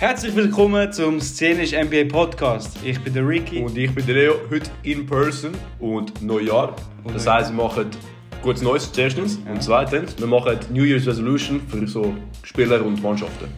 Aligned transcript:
Herzlich 0.00 0.34
willkommen 0.34 0.90
zum 0.94 1.20
Szenisch 1.20 1.72
NBA 1.72 2.04
Podcast. 2.10 2.78
Ich 2.82 2.98
bin 3.04 3.12
der 3.12 3.28
Ricky. 3.28 3.62
Und 3.62 3.76
ich 3.76 3.94
bin 3.94 4.06
der 4.06 4.14
Leo, 4.14 4.34
heute 4.48 4.70
in 4.82 5.04
person 5.04 5.52
und 5.78 6.22
Neujahr. 6.22 6.74
Das 7.04 7.26
heisst, 7.26 7.50
wir 7.50 7.62
machen 7.62 7.90
gutes 8.40 8.62
Neues 8.62 8.90
erstens 8.96 9.36
und 9.36 9.62
zweitens, 9.62 10.18
wir 10.18 10.26
machen 10.26 10.58
New 10.72 10.84
Year's 10.84 11.06
Resolution 11.06 11.60
für 11.68 11.86
so 11.86 12.14
Spieler 12.44 12.82
und 12.82 13.02
Mannschaften. 13.02 13.52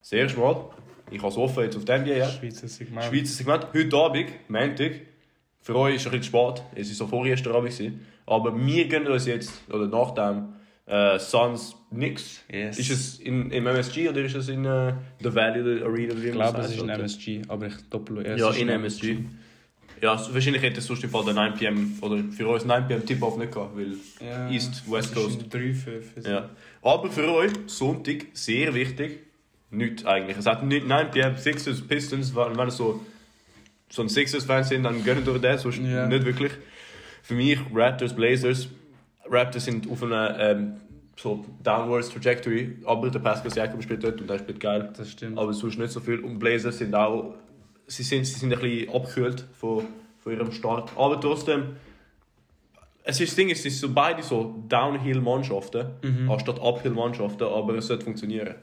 Das 0.00 0.12
erste 0.12 0.38
Mal, 0.38 0.64
ich 1.10 1.18
habe 1.18 1.28
es 1.28 1.36
offen 1.36 1.62
jetzt 1.64 1.76
auf 1.76 1.84
dem 1.84 2.02
NBA. 2.02 2.28
Schweizer 2.28 2.68
Segment. 2.68 3.04
Schweizer 3.04 3.32
Segment. 3.32 3.66
Heute 3.72 3.96
Abend, 3.96 4.26
Montag. 4.48 4.92
Für 5.60 5.76
euch 5.76 5.94
ist 5.96 6.02
es 6.02 6.06
ein 6.12 6.18
bisschen 6.18 6.34
spät. 6.38 6.62
Es 6.74 6.88
war 6.88 6.94
so 6.94 7.06
vorgestern 7.06 7.54
Abend. 7.54 7.70
gewesen. 7.70 8.06
Aber 8.26 8.54
wir 8.66 8.84
gehen 8.88 9.06
uns 9.06 9.26
jetzt, 9.26 9.52
oder 9.70 9.86
nach 9.86 10.10
dem, 10.12 10.48
äh, 10.86 11.18
Suns 11.18 11.74
Knicks. 11.90 12.42
Yes. 12.52 12.78
Ist 12.78 12.90
es 12.90 13.18
in, 13.20 13.50
im 13.50 13.66
MSG 13.66 14.08
oder 14.08 14.20
ist 14.22 14.34
es 14.34 14.48
in 14.48 14.64
äh, 14.64 14.92
The 15.22 15.34
Valley 15.34 15.60
oder 15.62 15.86
Arena? 15.86 16.12
Oder 16.12 16.22
wie 16.22 16.26
Ich 16.26 16.32
glaube, 16.32 16.60
es 16.60 16.70
ist 16.72 16.82
oder? 16.82 16.94
MSG, 16.94 17.42
aber 17.48 17.66
ich 17.66 17.74
doppel 17.88 18.26
es 18.26 18.40
Ja, 18.40 18.50
in 18.50 18.68
ein 18.68 18.80
MSG. 18.80 19.16
Ja, 20.02 20.20
wahrscheinlich 20.34 20.60
hätte 20.62 20.80
es 20.80 20.86
sonst 20.86 21.02
im 21.04 21.10
Fall 21.10 21.24
der 21.24 21.34
9 21.34 21.54
pm 21.54 21.98
oder 22.02 22.22
für 22.36 22.48
uns 22.48 22.64
9 22.66 22.86
pm 22.88 23.06
Tip-Off 23.06 23.38
nicht 23.38 23.52
gehabt, 23.52 23.74
weil 23.76 23.94
Ja, 24.20 24.50
East, 24.50 24.82
West 24.90 25.14
Coast. 25.14 25.46
3 25.48 25.72
für, 25.72 26.02
für 26.02 26.20
Ja. 26.28 26.50
Aber 26.82 27.10
für 27.10 27.32
euch, 27.32 27.52
Sonntag, 27.66 28.26
sehr 28.34 28.74
wichtig. 28.74 29.20
Nicht 29.76 30.06
eigentlich. 30.06 30.36
Es 30.36 30.46
hat 30.46 30.62
nicht 30.64 30.86
9 30.86 31.10
pm, 31.10 31.36
Sixers, 31.36 31.80
Pistons, 31.82 32.34
wenn 32.34 32.56
wenn 32.56 32.68
ihr 32.68 32.70
so, 32.70 33.04
so 33.90 34.02
ein 34.02 34.08
Sixers-Fan 34.08 34.64
sind, 34.64 34.84
dann 34.84 35.02
gönnt 35.04 35.28
euch 35.28 35.40
das, 35.40 35.62
sonst 35.62 35.78
Ja. 35.78 36.06
nicht 36.06 36.24
wirklich. 36.24 36.52
Für 37.22 37.34
mich, 37.34 37.58
Raptors, 37.72 38.14
Blazers. 38.14 38.68
Raptors 39.28 39.64
sind 39.64 39.90
auf 39.90 40.02
einer 40.02 40.38
ähm, 40.38 40.74
so 41.16 41.44
Downwards 41.62 42.10
Trajectory, 42.10 42.76
aber 42.84 43.08
der 43.10 43.20
Pascal 43.20 43.50
Siakam 43.50 43.80
spielt 43.82 44.02
dort 44.04 44.20
und 44.20 44.28
der 44.28 44.38
spielt 44.38 44.60
geil. 44.60 44.92
Das 44.96 45.10
stimmt. 45.10 45.38
Aber 45.38 45.52
sonst 45.52 45.78
nicht 45.78 45.90
so 45.92 46.00
viel. 46.00 46.20
Und 46.20 46.38
Blazers 46.38 46.78
sind 46.78 46.94
auch, 46.94 47.34
sie 47.86 48.02
sind, 48.02 48.24
sie 48.26 48.38
sind 48.38 48.52
ein 48.52 48.60
bisschen 48.60 48.92
abgekühlt 48.94 49.44
von, 49.58 49.84
von 50.20 50.32
ihrem 50.32 50.52
Start. 50.52 50.90
Aber 50.96 51.20
trotzdem, 51.20 51.76
es 53.04 53.20
ist 53.20 53.30
das 53.30 53.36
Ding, 53.36 53.50
es 53.50 53.64
ist 53.64 53.80
so 53.80 53.92
beide 53.92 54.22
so 54.22 54.62
Downhill-Mannschaften, 54.68 55.86
Mhm. 56.02 56.30
anstatt 56.30 56.58
Uphill-Mannschaften, 56.60 57.44
aber 57.44 57.74
es 57.76 57.86
sollte 57.86 58.04
funktionieren. 58.04 58.54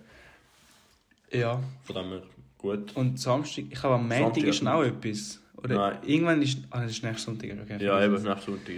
Ja. 1.32 1.60
Von 1.84 1.96
dem 1.96 2.10
her 2.10 2.22
gut. 2.58 2.96
Und 2.96 3.20
Samstag, 3.20 3.66
ich 3.70 3.82
habe 3.84 3.96
am 3.96 4.08
Montag 4.08 4.44
ist 4.44 4.58
schon 4.58 4.68
auch 4.68 4.84
etwas. 4.84 5.40
Oder 5.58 5.76
Nein. 5.76 5.98
irgendwann 6.06 6.42
ist. 6.42 6.60
Ah, 6.70 6.82
das 6.82 6.92
ist 6.92 7.04
nächsten 7.04 7.26
Sonntag, 7.38 7.52
okay. 7.64 7.84
Ja, 7.84 8.04
eben, 8.04 8.22
nach 8.24 8.42
Sonntag. 8.42 8.74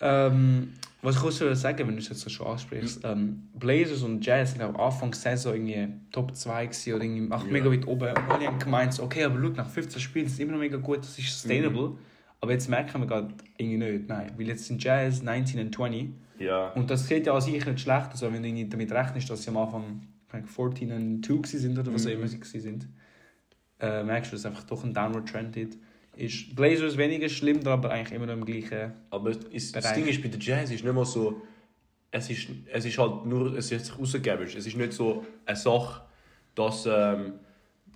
Ähm, 0.00 0.72
was 1.02 1.16
ich 1.16 1.20
kurz 1.22 1.38
sagen, 1.38 1.78
wenn 1.86 1.94
du 1.96 1.98
es 2.02 2.08
jetzt 2.08 2.20
so 2.20 2.30
schon 2.30 2.46
ansprichst, 2.46 3.00
ähm, 3.04 3.48
Blazers 3.54 4.02
und 4.02 4.24
Jazz 4.24 4.52
sind 4.52 4.62
am 4.62 4.74
Anfang 4.76 5.10
der 5.10 5.20
Saison 5.20 5.54
irgendwie 5.54 5.88
Top 6.10 6.34
2 6.34 6.66
gewesen 6.66 6.94
oder 6.94 7.04
irgendwie 7.04 7.26
ach, 7.34 7.44
Ja. 7.44 7.52
mega 7.52 7.70
weit 7.70 7.86
oben. 7.86 8.08
Und 8.08 8.30
alle 8.30 8.46
haben 8.46 8.58
gemeint, 8.58 8.94
so, 8.94 9.02
okay, 9.04 9.24
aber 9.24 9.38
schau, 9.40 9.48
nach 9.50 9.68
15 9.68 10.00
Spielen 10.00 10.26
ist 10.26 10.32
es 10.32 10.38
immer 10.40 10.52
noch 10.52 10.58
mega 10.60 10.76
gut, 10.78 10.98
das 11.00 11.18
ist 11.18 11.30
sustainable. 11.30 11.90
Mhm. 11.90 11.98
Aber 12.40 12.52
jetzt 12.52 12.68
merken 12.68 13.00
wir 13.00 13.06
gerade 13.06 13.34
irgendwie 13.56 13.78
nicht, 13.92 14.08
nein. 14.08 14.32
Weil 14.36 14.48
jetzt 14.48 14.66
sind 14.66 14.82
Jazz 14.82 15.22
19 15.22 15.60
und 15.60 15.74
20 15.74 16.08
Ja. 16.38 16.68
und 16.72 16.90
das 16.90 17.06
sieht 17.06 17.26
ja 17.26 17.34
an 17.34 17.40
sich 17.40 17.64
nicht 17.64 17.80
schlecht 17.80 18.12
aus, 18.12 18.22
wenn 18.22 18.42
du 18.42 18.66
damit 18.66 18.90
rechnest, 18.92 19.30
dass 19.30 19.42
sie 19.42 19.50
am 19.50 19.56
Anfang 19.58 20.02
keine 20.34 20.46
14 20.46 20.92
und 20.92 21.24
2 21.24 21.34
gewesen 21.34 21.58
sind 21.60 21.78
oder 21.78 21.92
was 21.94 22.06
auch 22.06 22.10
Mhm. 22.10 22.16
immer 22.16 22.28
sie 22.28 22.60
sind. 22.60 22.88
Äh, 23.80 24.02
merkst 24.02 24.30
du, 24.32 24.34
dass 24.36 24.40
es 24.40 24.46
einfach 24.46 24.64
doch 24.64 24.84
ein 24.84 24.92
Downward 24.94 25.28
Trend 25.28 25.56
ist. 25.56 25.78
ist. 26.16 26.54
Blazers 26.56 26.96
weniger 26.96 27.28
schlimm, 27.28 27.66
aber 27.66 27.90
eigentlich 27.90 28.12
immer 28.14 28.26
noch 28.26 28.34
im 28.34 28.44
gleichen... 28.44 28.92
Aber 29.10 29.30
es 29.30 29.38
ist, 29.50 29.76
das. 29.76 29.92
Ding 29.94 30.06
ist, 30.06 30.22
bei 30.22 30.28
der 30.28 30.40
Jazz 30.40 30.70
ist 30.70 30.84
nicht 30.84 30.94
mal 30.94 31.04
so. 31.04 31.42
Es 32.10 32.30
ist, 32.30 32.48
es 32.72 32.84
ist 32.84 32.96
halt 32.98 33.26
nur. 33.26 33.54
Es 33.56 33.72
ist 33.72 33.98
rausgegeben. 33.98 34.46
Es 34.46 34.54
ist 34.66 34.76
nicht 34.76 34.92
so 34.92 35.24
eine 35.46 35.56
Sache, 35.56 36.02
dass, 36.54 36.86
ähm, 36.86 37.34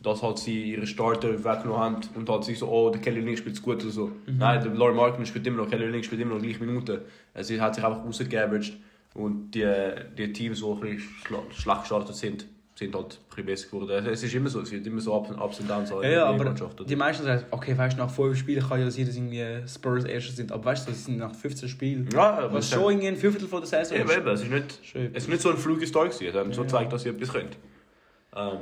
dass 0.03 0.23
halt 0.23 0.39
sie 0.39 0.73
ihre 0.73 0.87
Starter 0.89 1.33
weggenommen 1.45 1.79
haben 1.79 2.01
und 2.17 2.29
halt 2.29 2.43
sie 2.45 2.55
so, 2.57 2.69
oh, 2.69 2.91
der 2.91 3.01
Kelly 3.01 3.21
Link 3.21 3.39
spielt 3.39 3.63
gut 3.63 3.81
oder 3.83 3.91
so. 3.93 4.11
Nein, 4.27 4.61
der 4.63 4.75
Laurie 4.75 4.97
Markin 4.97 5.25
spielt 5.25 5.47
immer 5.47 5.59
noch, 5.63 5.71
Kelly 5.71 5.87
Link 5.87 6.05
spielt 6.05 6.21
immer 6.21 6.35
noch 6.35 6.43
gleiche 6.43 6.59
Minuten. 6.65 7.01
Es 7.35 7.49
hat 7.61 7.75
sich 7.77 7.85
einfach 7.85 8.05
rausgegeben 8.05 8.61
und 9.19 9.51
die, 9.51 9.67
die 10.17 10.33
Teams, 10.33 10.61
die 10.61 10.65
ein 10.67 10.81
bisschen 10.81 11.09
schla- 11.27 11.53
schlecht 11.53 11.81
gestartet 11.81 12.15
sind, 12.15 12.47
sind 12.75 12.95
halt 12.95 13.19
ein 13.37 13.45
besser 13.45 13.67
geworden. 13.67 14.07
Es 14.07 14.23
ist 14.23 14.33
immer 14.35 14.49
so, 14.49 14.61
es 14.61 14.71
wird 14.71 14.87
immer 14.87 15.01
so 15.01 15.13
Ups, 15.15 15.31
Ups 15.31 15.59
und 15.61 15.69
Downs 15.69 15.91
Ja, 15.91 16.03
ja, 16.09 16.25
aber 16.27 16.45
Mannschaft, 16.45 16.89
die 16.89 16.95
meisten 16.95 17.25
sagen, 17.25 17.45
okay, 17.51 17.77
weißt 17.77 17.97
du, 17.97 18.03
nach 18.03 18.11
fünf 18.11 18.39
Spielen 18.39 18.63
kann 18.67 18.79
ja 18.81 18.89
sein, 18.91 19.05
dass 19.07 19.17
irgendwie 19.17 19.45
Spurs 19.67 20.05
Erste 20.05 20.33
sind. 20.33 20.53
Aber 20.53 20.65
weißt 20.67 20.87
du, 20.89 20.93
sie 20.93 21.03
sind 21.03 21.19
nach 21.19 21.35
15 21.35 21.69
Spielen. 21.69 22.09
Ja, 22.13 22.49
Was 22.53 22.71
schon 22.71 22.85
irgendwie 22.93 23.09
ein 23.09 23.17
Fünftel 23.17 23.49
von 23.49 23.61
der 23.63 23.69
Saison 23.69 23.99
Ja, 23.99 24.05
ist. 24.05 24.17
eben, 24.17 24.29
es 24.29 24.43
ist 24.43 24.51
nicht, 24.51 24.79
Schön. 24.85 25.11
es 25.13 25.25
ist 25.25 25.29
nicht 25.29 25.43
so 25.43 25.51
ein 25.51 25.57
fluges 25.57 25.91
Tag 25.91 26.05
gewesen. 26.13 26.27
Es 26.29 26.35
hat 26.37 26.55
so 26.55 26.63
gezeigt, 26.63 26.93
dass 26.93 27.05
ihr 27.05 27.13
etwas 27.13 27.33
könnt. 27.33 27.57
Ähm, 28.37 28.59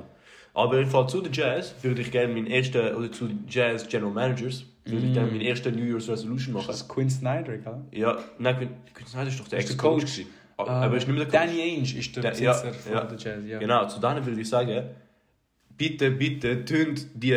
aber 0.54 0.78
im 0.80 0.88
Fall 0.88 1.06
zu 1.08 1.20
den 1.20 1.32
Jazz 1.34 1.74
würde 1.82 2.00
ich 2.00 2.10
gerne 2.10 2.32
meinen 2.32 2.46
ersten, 2.46 2.94
oder 2.94 3.12
zu 3.12 3.28
Jazz 3.46 3.86
General 3.86 4.12
Managers, 4.12 4.64
würde 4.86 5.04
ich 5.06 5.12
gerne 5.12 5.30
meinen 5.30 5.42
ersten 5.42 5.74
New 5.74 5.84
Year's 5.84 6.08
Resolution 6.08 6.54
Das 6.54 6.62
machen. 6.66 6.74
ist 6.74 6.88
Quinn 6.88 7.10
Snyder, 7.10 7.58
gell? 7.58 7.80
Ja, 7.90 8.16
nein, 8.38 8.56
Quinn 8.56 8.68
Quinn 8.94 9.06
Snyder 9.06 9.28
ist 9.28 9.38
doch 9.40 9.48
der 9.48 9.58
Ex-Coach. 9.58 10.22
Gewesen. 10.64 10.70
Aber 10.82 10.92
er 10.94 10.96
ist 10.96 11.06
nicht 11.08 11.16
mehr 11.16 11.24
der. 11.26 11.40
Danny 11.46 11.60
Ainge 11.60 11.82
ist 11.98 12.16
der 12.16 12.22
Der- 12.22 12.30
Besitzer 12.30 12.66
ja, 12.66 12.72
von 12.72 12.92
ja. 12.92 13.04
der 13.04 13.18
Jazz, 13.18 13.44
ja. 13.46 13.58
Genau, 13.58 13.86
zu 13.88 14.00
denen 14.00 14.24
würde 14.24 14.40
ich 14.40 14.48
sagen, 14.48 14.84
bitte, 15.76 16.10
bitte, 16.10 16.64
tönt 16.64 17.06
die, 17.14 17.36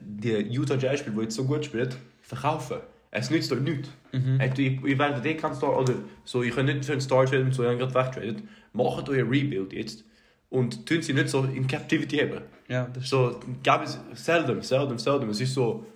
die 0.00 0.32
Utah 0.58 0.76
Jazz 0.76 1.00
Spieler, 1.00 1.16
die 1.16 1.22
jetzt 1.22 1.34
so 1.34 1.44
gut 1.44 1.64
spielen, 1.64 1.90
verkaufen. 2.22 2.78
Es 3.10 3.30
nützt 3.30 3.52
euch 3.52 3.60
nichts. 3.60 3.88
Mhm. 4.12 4.40
Ihr 4.56 4.84
ihr 4.86 4.98
werdet 4.98 5.24
eh 5.24 5.34
kein 5.34 5.54
Star, 5.54 5.78
oder 5.78 5.94
so, 6.24 6.42
ihr 6.42 6.50
könnt 6.50 6.68
nicht 6.68 6.84
für 6.84 6.92
einen 6.92 7.00
Star 7.00 7.26
traden, 7.26 7.52
so, 7.52 7.62
ihr 7.62 7.76
gerade 7.76 7.94
wegtradet. 7.94 8.38
Macht 8.72 9.08
euer 9.08 9.24
Rebuild 9.30 9.72
jetzt 9.72 10.04
und 10.50 10.86
tun 10.86 11.00
sie 11.02 11.12
nicht 11.12 11.28
so 11.28 11.44
in 11.44 11.66
Captivity 11.66 12.16
haben. 12.18 12.40
Ja, 12.68 12.88
das 12.92 13.08
So, 13.08 13.38
gab 13.62 13.84
es 13.84 13.98
selten, 14.14 14.60
selten, 14.62 14.98
selten. 14.98 15.28
Es 15.28 15.40
ist 15.40 15.54
so, 15.54 15.86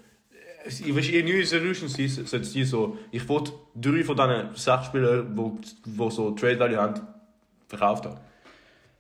es- 0.65 0.81
ich 0.81 0.95
weiß, 0.95 1.09
ihr 1.11 1.25
New 1.25 1.43
Solutions 1.45 1.95
sollte 2.31 2.45
sie 2.45 2.65
so, 2.65 2.97
ich 3.11 3.29
wollte 3.29 3.53
drei 3.75 4.05
von 4.05 4.17
diesen 4.17 4.55
sechs 4.55 4.87
Spielern, 4.87 5.35
die, 5.37 5.91
die 5.91 6.11
so 6.11 6.31
Trade 6.33 6.59
Value 6.59 6.77
haben, 6.79 7.01
verkauft 7.69 8.07
haben. 8.07 8.19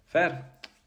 Fair. 0.06 0.44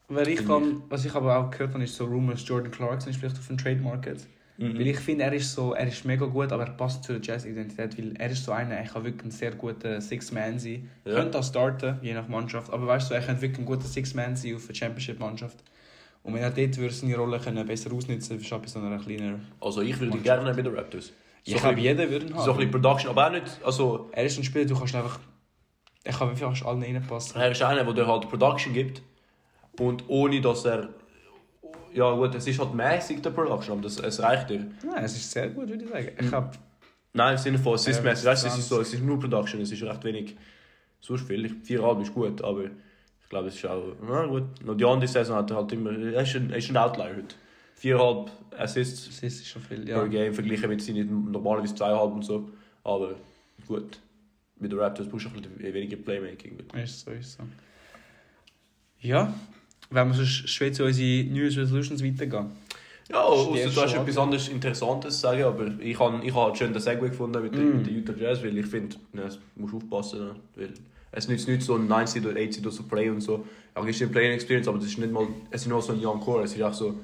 Weil 0.07 0.27
ich 0.27 0.45
kann, 0.45 0.83
was 0.89 1.05
ich 1.05 1.13
aber 1.15 1.37
auch 1.37 1.49
gehört 1.51 1.73
habe, 1.73 1.83
ist 1.83 1.95
so 1.95 2.05
Rumors, 2.05 2.45
Jordan 2.45 2.71
Clarkson 2.71 3.11
ist 3.11 3.19
vielleicht 3.19 3.37
auf 3.37 3.47
dem 3.47 3.57
Trade 3.57 3.79
Market. 3.79 4.27
Mhm. 4.57 4.77
Weil 4.77 4.87
ich 4.87 4.99
finde, 4.99 5.23
er 5.23 5.31
ist 5.33 5.53
so, 5.53 5.73
er 5.73 5.87
ist 5.87 6.03
mega 6.03 6.25
gut, 6.25 6.51
aber 6.51 6.65
er 6.65 6.73
passt 6.73 7.05
zur 7.05 7.19
Jazz-Identität, 7.21 7.97
weil 7.97 8.13
er 8.17 8.29
ist 8.29 8.43
so 8.43 8.51
einer, 8.51 8.75
er 8.75 8.83
kann 8.83 9.05
wirklich 9.05 9.23
ein 9.23 9.31
sehr 9.31 9.51
guter 9.51 10.01
Six-Man 10.01 10.59
sein. 10.59 10.89
Ja. 11.05 11.15
Könnte 11.15 11.39
auch 11.39 11.43
starten, 11.43 11.97
je 12.01 12.13
nach 12.13 12.27
Mannschaft, 12.27 12.71
aber 12.73 12.87
weißt 12.87 13.09
du, 13.09 13.13
er 13.15 13.21
könnte 13.21 13.41
wirklich 13.41 13.59
ein 13.59 13.65
guter 13.65 13.85
Six-Man 13.87 14.35
sein 14.35 14.55
auf 14.55 14.65
einer 14.65 14.75
Championship-Mannschaft. 14.75 15.63
Und 16.23 16.33
wenn 16.35 16.41
er 16.43 16.51
dort 16.51 16.77
würde 16.77 16.93
seine 16.93 17.15
Rolle 17.17 17.39
können 17.39 17.65
besser 17.65 17.91
ausnutzen 17.93 18.39
würde, 18.41 18.59
bei 18.61 18.67
so 18.67 18.79
einer 18.79 18.99
kleineren... 18.99 19.47
Also 19.59 19.81
ich 19.81 19.99
würde 19.99 20.15
Mannschaft. 20.17 20.23
gerne 20.23 20.53
bei 20.53 20.61
den 20.61 20.75
Raptors. 20.75 21.07
So 21.07 21.55
ich 21.55 21.57
glaube, 21.61 21.79
jeder 21.79 22.09
würde 22.09 22.27
ihn 22.27 22.35
haben. 22.35 22.43
So 22.45 22.51
ein 22.51 22.57
bisschen 22.57 22.71
Production, 22.71 23.09
aber 23.09 23.27
auch 23.27 23.31
nicht, 23.31 23.59
also 23.63 24.09
Er 24.11 24.25
ist 24.25 24.37
ein 24.37 24.43
Spieler, 24.43 24.65
du 24.65 24.77
kannst 24.77 24.93
einfach... 24.95 25.19
Er 26.03 26.13
kann 26.13 26.35
fast 26.35 26.65
allen 26.65 26.81
reinpassen. 26.83 27.39
er 27.41 27.51
ist 27.51 27.61
einer, 27.61 27.91
der 27.93 28.07
halt 28.07 28.29
Production 28.29 28.73
gibt 28.73 29.01
und 29.79 30.03
ohne 30.07 30.41
dass 30.41 30.65
er, 30.65 30.89
ja 31.93 32.11
gut, 32.13 32.33
es 32.35 32.47
ist 32.47 32.59
halt 32.59 32.73
mäßig 32.73 33.21
der 33.21 33.29
Production, 33.31 33.73
aber 33.73 33.81
das, 33.83 33.99
es 33.99 34.19
reicht 34.19 34.49
dir. 34.49 34.67
Nein, 34.85 35.03
es 35.03 35.15
ist 35.15 35.31
sehr 35.31 35.49
gut, 35.49 35.69
würde 35.69 35.83
ich 35.83 35.89
sagen. 35.89 36.09
Ich 36.19 36.31
habe... 36.31 36.51
Nein, 37.13 37.33
im 37.33 37.37
Sinne 37.37 37.57
von, 37.59 37.75
es 37.75 37.87
ist 37.87 38.03
mäßig, 38.03 38.25
weißt 38.25 38.45
es 38.45 38.53
20. 38.53 38.59
ist 38.59 38.69
so, 38.69 38.79
es 38.81 38.93
ist 38.93 39.03
nur 39.03 39.19
Production, 39.19 39.59
es 39.61 39.71
ist 39.71 39.83
recht 39.83 40.03
wenig, 40.03 40.35
sonst 40.99 41.27
viel, 41.27 41.45
Ich- 41.45 41.53
viereinhalb 41.63 42.01
ist 42.01 42.13
gut, 42.13 42.41
aber 42.43 42.65
ich 42.65 42.71
glaube, 43.31 43.47
es 43.47 43.55
ist 43.55 43.65
auch, 43.65 43.95
na 44.07 44.25
gut, 44.25 44.43
noch 44.63 44.75
die 44.75 44.85
andere 44.85 45.07
Saison 45.07 45.37
hat 45.37 45.49
er 45.49 45.57
halt 45.57 45.71
immer, 45.71 45.91
er 45.91 46.21
ist 46.21 46.35
ein, 46.35 46.51
er 46.51 46.57
ist 46.57 46.69
ein 46.69 46.77
Outlier 46.77 47.15
heute. 47.15 47.35
Viereinhalb 47.75 48.29
Assists 48.57 49.05
Das 49.05 49.23
ist 49.23 49.47
schon 49.47 49.61
viel, 49.63 49.85
per 49.85 50.03
ja. 50.03 50.07
Game 50.07 50.33
verglichen 50.33 50.69
mit 50.69 50.81
seinen 50.81 51.31
normalerweise 51.31 51.73
zweieinhalb 51.73 52.13
und 52.13 52.23
so, 52.23 52.49
aber 52.83 53.15
gut. 53.67 53.99
Mit 54.59 54.71
den 54.71 54.77
Raptors 54.77 55.07
brauchst 55.07 55.25
du 55.25 55.29
ein 55.29 55.41
bisschen 55.41 55.73
weniger 55.73 55.97
Playmaking. 55.97 56.59
Ist 56.75 56.99
so, 56.99 57.11
ist 57.11 57.37
so. 57.37 57.43
Ja, 58.99 59.33
wenn 59.89 60.07
wir 60.09 60.13
sonst 60.13 60.47
schwer 60.49 60.71
zu 60.71 60.83
unseren 60.85 61.33
New 61.33 61.41
Year's 61.41 61.57
Resolutions 61.57 62.03
weitergehen. 62.03 62.51
Ja, 63.09 63.23
du 63.23 63.55
hast 63.55 63.95
etwas 63.95 64.17
anderes 64.17 64.47
Interessantes 64.49 65.15
zu 65.15 65.21
sagen, 65.21 65.43
aber 65.43 65.67
ich 65.79 65.99
habe 65.99 66.23
ich 66.23 66.35
hab 66.35 66.55
schön 66.55 66.71
den 66.71 66.81
Segway 66.81 67.09
gefunden 67.09 67.41
mit, 67.41 67.53
Mm. 67.53 67.57
mm. 67.57 67.77
mit 67.77 67.87
den 67.87 67.95
Utah 67.95 68.13
Jazz, 68.13 68.43
weil 68.43 68.57
ich 68.57 68.67
finde, 68.67 68.95
ne, 69.13 69.23
es 69.23 69.39
musst 69.55 69.73
aufpassen, 69.73 70.31
weil 70.55 70.73
es 71.11 71.27
nützt 71.27 71.47
nicht 71.47 71.61
so 71.61 71.75
ein 71.75 71.87
9 71.87 72.07
Seed 72.07 72.25
oder 72.25 72.39
8 72.41 72.53
Seed 72.53 72.65
oder 72.65 72.75
so 72.75 72.83
Play 72.83 73.09
und 73.09 73.21
so. 73.21 73.45
Ja, 73.75 73.83
es 73.83 73.95
ist 73.95 74.01
eine 74.03 74.11
Playing 74.11 74.33
Experience, 74.33 74.67
aber 74.67 74.77
das 74.77 74.87
ist 74.87 74.97
nicht 74.97 75.11
mal, 75.11 75.27
es 75.49 75.61
ist 75.61 75.67
nur 75.67 75.81
so 75.81 75.93
ein 75.93 75.99
Young 76.05 76.19
Core, 76.19 76.43
es 76.43 76.55
ist 76.55 76.61
auch 76.61 76.73
so, 76.73 76.99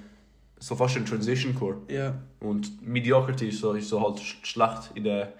so 0.59 0.75
fast 0.75 0.97
ein 0.97 1.05
Transition 1.05 1.53
Core. 1.55 1.77
Ja. 1.89 2.13
Und 2.39 2.85
Mediocrity 2.85 3.49
ist 3.49 3.59
so, 3.59 3.73
ist 3.73 3.89
so 3.89 4.01
halt 4.01 4.17
sch- 4.19 4.43
schlecht 4.45 4.91
in 4.95 5.03
der, 5.03 5.33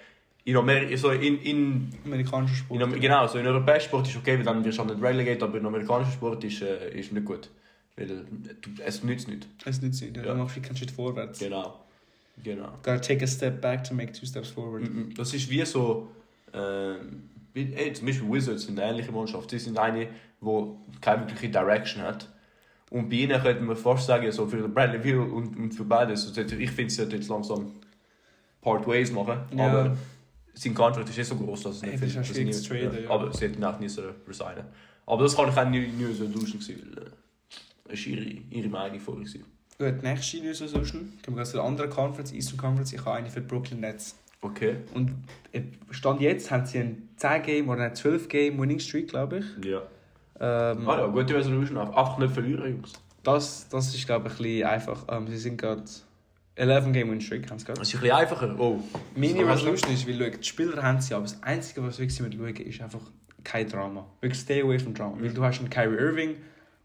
in 0.43 0.55
Amerika, 0.55 0.95
so 0.97 1.11
in, 1.11 1.39
in, 1.41 1.89
Amerikanischer 2.05 2.55
Sport. 2.55 2.81
in, 2.81 2.99
genau, 3.01 3.27
so 3.27 3.37
in 3.37 3.47
europäischem 3.47 3.89
Sport 3.89 4.07
ist 4.07 4.15
okay, 4.17 4.37
weil 4.37 4.43
dann 4.45 4.63
wirst 4.63 4.77
du 4.77 4.83
halt 4.83 4.93
nicht 4.95 5.03
relegate, 5.03 5.43
aber 5.43 5.57
in 5.57 5.65
amerikanischem 5.65 6.13
Sport 6.13 6.43
ist, 6.43 6.61
äh, 6.61 6.97
ist 6.97 7.11
nicht 7.11 7.25
gut. 7.25 7.49
Weil 7.97 8.07
du, 8.07 8.23
es 8.85 9.03
nützt 9.03 9.27
nicht. 9.27 9.47
Es 9.65 9.81
nützt 9.81 10.01
nicht. 10.01 10.15
Ja. 10.15 10.23
Du 10.23 10.35
machst 10.35 10.61
keinen 10.61 10.77
Schritt 10.77 10.91
vorwärts. 10.91 11.39
Genau. 11.39 11.83
Genau. 12.43 12.69
Gotta 12.83 12.99
take 12.99 13.23
a 13.23 13.27
step 13.27 13.59
back 13.61 13.83
to 13.83 13.95
make 13.95 14.11
two 14.13 14.25
steps 14.25 14.49
forward. 14.49 14.83
Das 15.17 15.33
ist 15.33 15.49
wie 15.49 15.65
so, 15.65 16.07
ähm, 16.53 17.23
ey, 17.61 17.93
zum 17.93 18.07
Beispiel 18.07 18.31
Wizards 18.31 18.63
sind 18.63 18.79
eine 18.79 18.91
ähnliche 18.91 19.11
Mannschaft. 19.11 19.49
Sie 19.49 19.59
sind 19.59 19.77
eine, 19.77 20.07
die 20.41 20.99
keine 21.01 21.21
wirkliche 21.21 21.49
Direction 21.49 22.03
hat. 22.03 22.29
Und 22.89 23.09
bei 23.09 23.15
ihnen 23.17 23.41
könnte 23.41 23.61
man 23.63 23.75
fast 23.75 24.07
sagen, 24.07 24.31
so 24.31 24.47
für 24.47 24.67
Bradley 24.69 24.99
Beal 24.99 25.19
und, 25.19 25.57
und 25.57 25.71
für 25.73 25.83
beides, 25.83 26.25
also 26.27 26.41
ich 26.55 26.71
finde, 26.71 26.93
sie 26.93 27.03
jetzt 27.03 27.27
langsam 27.27 27.73
Part 28.61 28.87
Ways 28.87 29.11
machen. 29.11 29.39
Ja. 29.55 29.67
Aber 29.67 29.97
sein 30.53 30.73
Contract 30.73 31.09
ist 31.09 31.17
nicht 31.17 31.27
so 31.27 31.35
groß, 31.35 31.63
dass 31.63 31.75
es 31.77 31.81
nicht 31.81 32.01
das 32.17 32.27
viel- 32.29 32.45
nie- 32.45 32.51
traden, 32.53 33.03
ja. 33.03 33.09
Aber 33.09 33.33
sie 33.33 33.45
hätten 33.45 33.63
auch 33.63 33.79
nie 33.79 33.89
so 33.89 34.01
resignen. 34.27 34.65
Aber 35.05 35.23
das 35.23 35.35
kann 35.35 35.49
ich 35.49 35.57
auch 35.57 35.69
nicht 35.69 35.99
News 35.99 36.19
Resolution 36.21 36.61
sein, 36.61 36.77
weil 36.95 37.03
äh, 37.03 37.09
das 37.89 37.99
war 38.05 38.13
ihre, 38.13 38.23
ihre 38.49 38.69
Meinung 38.69 38.99
vorher. 38.99 39.25
Gut, 39.79 40.03
nächste 40.03 40.37
News 40.37 40.61
Resolution. 40.61 41.13
Gehen 41.21 41.35
wir 41.35 41.43
zu 41.43 41.53
der 41.57 41.63
anderen 41.63 41.89
Conference, 41.89 42.31
Eastern 42.33 42.57
Conference. 42.57 42.93
Ich 42.93 42.99
habe 42.99 43.13
eine 43.17 43.29
für 43.29 43.41
die 43.41 43.47
Brooklyn 43.47 43.79
Nets. 43.81 44.15
Okay. 44.41 44.77
Und 44.93 45.11
äh, 45.51 45.61
Stand 45.91 46.21
jetzt 46.21 46.51
haben 46.51 46.65
sie 46.65 46.79
einen 46.79 47.09
10-Game 47.19 47.69
oder 47.69 47.83
einen 47.83 47.95
12-Game 47.95 48.59
Winning 48.59 48.79
Streak, 48.79 49.09
glaube 49.09 49.39
ich. 49.39 49.65
Ja. 49.65 49.81
Ähm, 50.39 50.87
Ah 50.87 50.99
ja, 50.99 51.07
gute 51.07 51.35
Resolution. 51.35 51.77
Einfach 51.77 52.17
nicht 52.19 52.33
verlieren, 52.33 52.71
Jungs. 52.71 52.93
das, 53.23 53.67
das 53.69 53.93
ist, 53.95 54.05
glaube 54.05 54.27
ich, 54.27 54.33
ein 54.33 54.37
bisschen 54.37 54.67
einfach. 54.67 55.05
Ähm, 55.09 55.27
sie 55.27 55.37
sind 55.37 55.57
gerade 55.59 55.83
11 56.55 56.85
Game 56.93 57.07
Winning 57.07 57.21
Streak, 57.21 57.49
haben 57.49 57.57
sie 57.59 57.65
gerade. 57.65 57.79
Das 57.79 57.87
ist 57.87 57.95
ein 57.95 58.01
bisschen 58.01 58.15
einfacher. 58.15 58.55
Oh. 58.59 58.79
Meine 59.15 59.47
Resolution 59.47 59.91
ist, 59.93 60.07
weil 60.07 60.31
schau, 60.31 60.37
die 60.37 60.43
Spieler 60.47 60.83
haben 60.83 61.01
sie, 61.01 61.13
aber 61.13 61.23
das 61.23 61.41
Einzige, 61.41 61.83
was 61.83 61.97
wir 61.99 62.05
wirklich 62.07 62.39
schauen, 62.39 62.55
ist 62.67 62.81
einfach 62.81 63.11
kein 63.43 63.67
Drama. 63.67 64.05
Wirklich 64.21 64.39
stay 64.41 64.61
away 64.61 64.77
from 64.77 64.93
Drama. 64.93 65.17
Weil 65.19 65.33
du 65.33 65.43
hast 65.43 65.59
einen 65.59 65.69
Kyrie 65.69 65.95
Irving, 65.97 66.35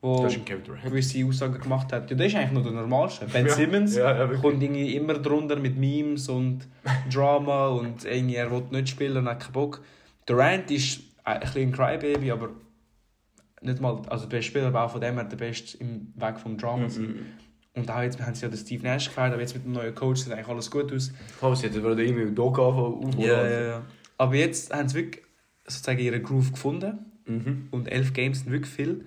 Das 0.02 0.34
Durant. 0.44 0.82
gewisse 0.82 1.24
Aussagen 1.24 1.60
gemacht 1.60 1.92
hat. 1.92 2.10
Ja, 2.10 2.16
der 2.16 2.26
ist 2.26 2.34
eigentlich 2.34 2.50
nur 2.50 2.64
der 2.64 2.72
Normalste. 2.72 3.24
Ben 3.26 3.46
Ja. 3.46 3.52
Simmons 3.52 3.94
Ja, 3.96 4.16
ja, 4.16 4.26
kommt 4.38 4.60
irgendwie 4.60 4.96
immer 4.96 5.14
drunter 5.14 5.54
mit 5.56 5.78
Memes 5.78 6.28
und 6.28 6.66
Drama 7.14 7.68
und 7.68 8.04
irgendwie, 8.04 8.34
er 8.34 8.50
will 8.50 8.64
nicht 8.72 8.88
spielen 8.88 9.16
und 9.18 9.28
hat 9.28 9.40
keinen 9.40 9.52
Bock. 9.52 9.80
Durant 10.26 10.70
ist 10.72 11.00
ein 11.22 11.38
bisschen 11.40 11.62
ein 11.68 11.72
Crybaby, 11.72 12.32
aber 12.32 12.48
nicht 13.60 13.80
mal, 13.80 14.02
also 14.08 14.26
der 14.26 14.36
beste 14.38 14.50
Spieler, 14.50 14.66
aber 14.66 14.82
auch 14.84 14.90
von 14.90 15.00
dem 15.00 15.14
her 15.14 15.24
der 15.24 15.36
beste 15.36 15.78
im 15.78 16.12
Weg 16.16 16.40
vom 16.40 16.58
Drama 16.58 16.88
sein. 16.88 17.02
Mhm. 17.04 17.26
Und 17.74 17.90
auch 17.90 18.02
jetzt 18.02 18.20
haben 18.20 18.34
sie 18.34 18.42
ja 18.42 18.48
den 18.48 18.58
Steve 18.58 18.82
Nash 18.82 19.06
gefeiert, 19.06 19.32
aber 19.32 19.40
jetzt 19.40 19.54
mit 19.54 19.64
dem 19.64 19.72
neuen 19.72 19.94
Coach 19.94 20.22
sieht 20.22 20.32
eigentlich 20.32 20.48
alles 20.48 20.68
gut 20.70 20.92
aus. 20.92 21.12
Oh, 21.40 21.54
sie 21.54 21.68
hätten 21.68 21.82
würde 21.82 22.04
irgendwie 22.04 22.34
Doka 22.34 22.60
aufbauen. 22.60 23.14
Ja, 23.18 23.48
ja, 23.48 23.62
ja. 23.62 23.82
Aber 24.18 24.34
jetzt 24.34 24.74
haben 24.74 24.88
sie 24.88 24.96
wirklich 24.96 25.22
sozusagen 25.66 26.00
ihren 26.00 26.22
Groove 26.24 26.50
gefunden 26.52 26.98
Mhm. 27.24 27.68
und 27.70 27.86
elf 27.90 28.12
Games 28.14 28.40
sind 28.40 28.50
wirklich 28.50 28.72
viel. 28.72 29.04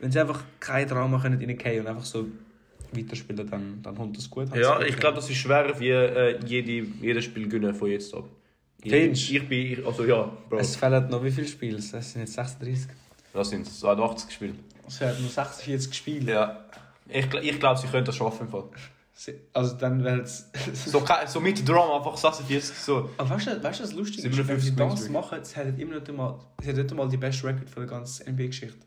Wenn 0.00 0.10
sie 0.10 0.20
einfach 0.20 0.42
kein 0.58 0.88
Drama 0.88 1.20
können 1.20 1.38
reingehen 1.38 1.80
und 1.80 1.86
einfach 1.86 2.04
so 2.04 2.26
weiterspielen, 2.92 3.48
dann, 3.48 3.82
dann 3.82 3.94
kommt 3.94 4.16
das 4.16 4.28
gut. 4.28 4.54
Ja, 4.54 4.80
ich 4.80 4.96
glaube, 4.96 5.16
das 5.16 5.28
ist 5.30 5.36
schwerer 5.36 5.78
wie 5.78 5.90
äh, 5.90 6.38
jede, 6.44 6.86
jedes 7.00 7.24
Spiel 7.24 7.48
gewinnen 7.48 7.74
von 7.74 7.90
jetzt 7.90 8.14
ab. 8.14 8.24
Ich, 8.82 8.90
Findest 8.90 9.30
ich 9.30 9.46
bin, 9.46 9.72
ich, 9.72 9.86
also 9.86 10.04
ja, 10.04 10.30
Bro. 10.48 10.58
Es 10.58 10.76
fehlen 10.76 11.08
noch 11.10 11.22
wie 11.22 11.30
viele 11.30 11.46
Spiele? 11.46 11.78
Es 11.78 11.90
sind 11.90 12.22
jetzt 12.22 12.32
36. 12.32 12.88
Das 13.32 13.50
sind 13.50 13.66
82 13.66 14.26
gespielt. 14.28 14.54
Es 14.86 14.96
fehlen 14.96 15.22
noch 15.22 15.30
46 15.30 15.94
Spiele. 15.94 16.32
Ja. 16.32 16.64
Ich, 17.08 17.26
ich 17.34 17.60
glaube, 17.60 17.78
sie 17.78 17.88
können 17.88 18.06
das 18.06 18.16
schaffen. 18.16 18.46
im 18.46 18.50
Fall. 18.50 18.64
Also 19.52 19.76
dann 19.76 20.02
wäre 20.02 20.22
es... 20.22 20.50
So, 20.72 21.04
so 21.26 21.40
mit 21.40 21.68
Drama 21.68 21.98
einfach 21.98 22.16
46 22.16 22.74
so. 22.74 23.10
Aber 23.18 23.28
weißt 23.28 23.48
du, 23.48 23.62
weißt 23.62 23.80
du, 23.80 23.84
was 23.84 23.92
lustig 23.92 24.24
ist? 24.24 24.34
57 24.34 24.48
Wenn 24.78 24.90
sie 24.90 25.02
das 25.02 25.10
machen, 25.10 25.44
sie 25.44 25.56
hätten 25.56 25.78
immer 25.78 25.96
nicht 25.96 26.08
einmal, 26.08 26.38
sie 26.62 26.68
hätten 26.68 26.80
nicht 26.80 26.90
einmal 26.90 27.08
die 27.08 27.18
beste 27.18 27.46
Record 27.46 27.68
von 27.68 27.82
der 27.82 27.90
ganzen 27.90 28.32
NBA-Geschichte. 28.32 28.86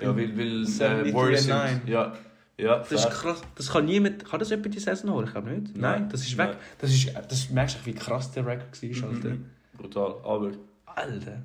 Ja, 0.00 0.16
weil, 0.16 0.36
weil 0.36 0.64
73 0.64 0.80
äh, 0.80 1.14
Warriors 1.14 1.44
sind. 1.44 1.88
Ja. 1.88 2.16
Ja, 2.58 2.78
Das 2.78 2.90
ist 2.90 3.10
krass. 3.10 3.40
Das 3.54 3.70
kann 3.70 3.84
niemand... 3.84 4.24
Kann 4.24 4.40
das 4.40 4.50
jemand 4.50 4.74
die 4.74 4.80
Saison 4.80 5.12
holen? 5.12 5.26
Ich 5.26 5.32
glaube 5.32 5.50
nicht. 5.50 5.76
Nein, 5.76 6.00
Nein. 6.02 6.08
das 6.10 6.22
ist 6.22 6.36
weg. 6.36 6.48
Nein. 6.48 6.58
Das 6.78 6.90
ist... 6.90 7.14
Das 7.14 7.50
merkst 7.50 7.78
du, 7.80 7.86
wie 7.86 7.94
krass 7.94 8.32
der 8.32 8.44
Record 8.44 8.82
war, 8.82 9.08
Alter. 9.10 9.28
Mhm. 9.28 9.44
Brutal. 9.76 10.14
Aber 10.24 10.50
Alter. 10.86 11.42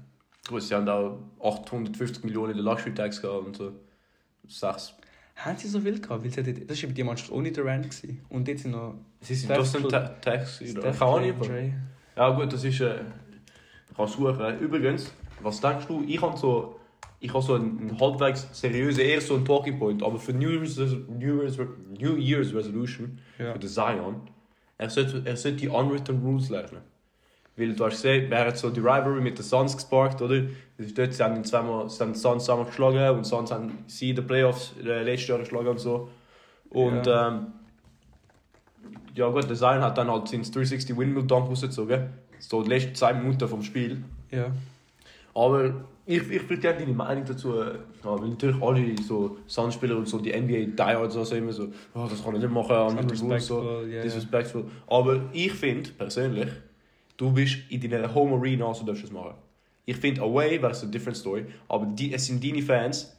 gut, 0.48 0.64
sie 0.64 0.74
haben 0.74 0.90
auch 0.90 1.20
850 1.40 2.24
Millionen 2.24 2.52
in 2.52 2.58
der 2.58 2.66
Luxury 2.66 2.96
Tax 2.96 3.22
gehabt 3.22 3.46
und 3.46 3.56
so. 3.56 3.74
Sechs. 4.48 4.94
Haben 5.36 5.58
sie 5.58 5.68
so 5.68 5.80
viel 5.80 6.02
gehabt? 6.02 6.24
Weil 6.24 6.32
sie 6.32 6.42
dort, 6.42 6.70
das 6.70 6.82
war 6.82 6.90
die 6.90 7.04
Mannschaft 7.04 7.32
ohne 7.32 7.52
Durant. 7.52 7.84
Gewesen. 7.84 8.26
Und 8.30 8.48
jetzt 8.48 8.64
sind 8.64 8.72
noch... 8.72 8.96
Sie 9.22 9.36
sind 9.36 9.52
das 9.52 9.72
sind 9.72 9.90
Tax. 9.90 10.60
Keine 10.60 11.00
Ahnung. 11.00 11.74
Ja 12.16 12.30
gut, 12.32 12.52
das 12.52 12.64
ist... 12.64 12.82
Äh, 12.82 13.02
ich 13.92 13.96
kann 13.96 14.08
suchen. 14.08 14.60
Übrigens, 14.60 15.12
was 15.44 15.62
denkst 15.62 15.86
du? 15.86 16.04
Ich 16.08 16.20
habe 16.20 16.36
so... 16.36 16.80
Ich 17.24 17.34
habe 17.34 17.42
so 17.42 17.54
einen, 17.54 17.80
einen 17.80 18.00
halbwegs 18.02 18.50
seriösen, 18.52 19.02
eher 19.02 19.22
so 19.22 19.36
einen 19.36 19.46
Talking 19.46 19.80
Point, 19.80 20.04
aber 20.04 20.20
für 20.20 20.34
New 20.34 20.50
Year's, 20.50 20.76
New 20.78 21.42
Year's, 21.42 21.58
New 21.58 22.18
Year's 22.18 22.54
Resolution, 22.54 23.18
Ja. 23.40 23.54
für 23.54 23.60
den 23.60 23.70
Zion, 23.70 24.16
er 24.78 24.90
sollte, 24.90 25.22
er 25.24 25.38
sollte 25.38 25.58
die 25.58 25.70
Unwritten 25.70 26.20
Rules 26.22 26.50
lernen. 26.50 26.82
Weil 27.56 27.74
du 27.76 27.86
hast 27.86 27.94
gesehen, 28.02 28.30
er 28.32 28.48
hat 28.48 28.58
so 28.58 28.70
die 28.72 28.82
Rivalry 28.82 29.22
mit 29.22 29.38
den 29.38 29.44
Suns 29.44 29.74
gesparkt, 29.76 30.22
oder? 30.22 30.42
Dort, 30.96 31.20
haben 31.22 31.36
ihn 31.38 31.46
zweimal, 31.46 31.88
haben 31.88 32.12
die 32.14 32.20
Suns 32.20 32.44
zweimal 32.44 32.66
geschlagen 32.66 33.16
und 33.18 33.26
die 33.26 33.30
Suns 33.30 33.52
haben 33.52 33.72
sie 33.88 34.10
in 34.10 34.16
den 34.18 34.28
Playoffs 34.28 34.74
äh, 34.84 35.04
letztes 35.04 35.30
Jahr 35.30 35.40
geschlagen 35.40 35.68
und 35.70 35.80
so. 35.80 36.10
Und 36.72 37.06
Ja. 37.08 37.28
ähm, 37.30 37.48
ja 39.16 39.30
gut, 39.30 39.48
der 39.50 39.56
Zion 39.56 39.82
hat 39.82 39.98
dann 39.98 40.12
halt 40.12 40.28
seinen 40.28 40.44
360 40.44 40.98
Windmill 40.98 41.24
Dunk 41.24 41.48
rausgezogen. 41.48 42.10
So 42.40 42.64
die 42.64 42.70
letzten 42.70 42.96
zwei 42.96 43.14
Minuten 43.14 43.48
vom 43.48 43.62
Spiel. 43.64 44.04
Ja. 44.32 44.48
Aber 45.34 45.86
ich, 46.06 46.30
ich 46.30 46.50
würde 46.50 46.58
gerne 46.58 46.80
deine 46.80 46.94
Meinung 46.94 47.24
dazu 47.26 47.60
äh, 47.60 47.76
haben, 48.04 48.22
weil 48.22 48.30
natürlich 48.30 48.62
alle 48.62 49.02
so 49.02 49.38
Suns-Spieler 49.48 49.98
und 49.98 50.08
so 50.08 50.20
die 50.20 50.32
NBA 50.32 50.76
Diehards 50.76 51.16
also 51.16 51.36
immer 51.36 51.54
so, 51.54 51.70
oh, 51.96 52.08
das 52.10 52.24
kann 52.24 52.36
ich 52.36 52.42
nicht 52.42 52.52
machen, 52.52 52.98
den 52.98 53.18
Rules 53.20 53.48
so, 53.48 53.82
ja, 53.82 53.88
ja. 53.88 54.02
disrespectful. 54.04 54.66
Aber 54.88 55.22
ich 55.32 55.54
finde 55.54 55.90
persönlich, 55.92 56.50
du 57.18 57.32
bist 57.32 57.58
in 57.70 57.90
deiner 57.90 58.14
Home 58.14 58.36
Arena, 58.36 58.68
also 58.68 58.86
darfst 58.86 59.04
du 59.04 59.08
es 59.08 59.14
machen. 59.14 59.36
Ich 59.86 59.98
finde 59.98 60.22
Away 60.22 60.62
wäre 60.62 60.72
es 60.72 60.82
eine 60.82 60.92
different 60.92 61.18
story, 61.18 61.46
aber 61.68 61.86
die, 61.86 62.14
es 62.14 62.26
sind 62.26 62.44
deine 62.44 62.62
Fans, 62.62 63.16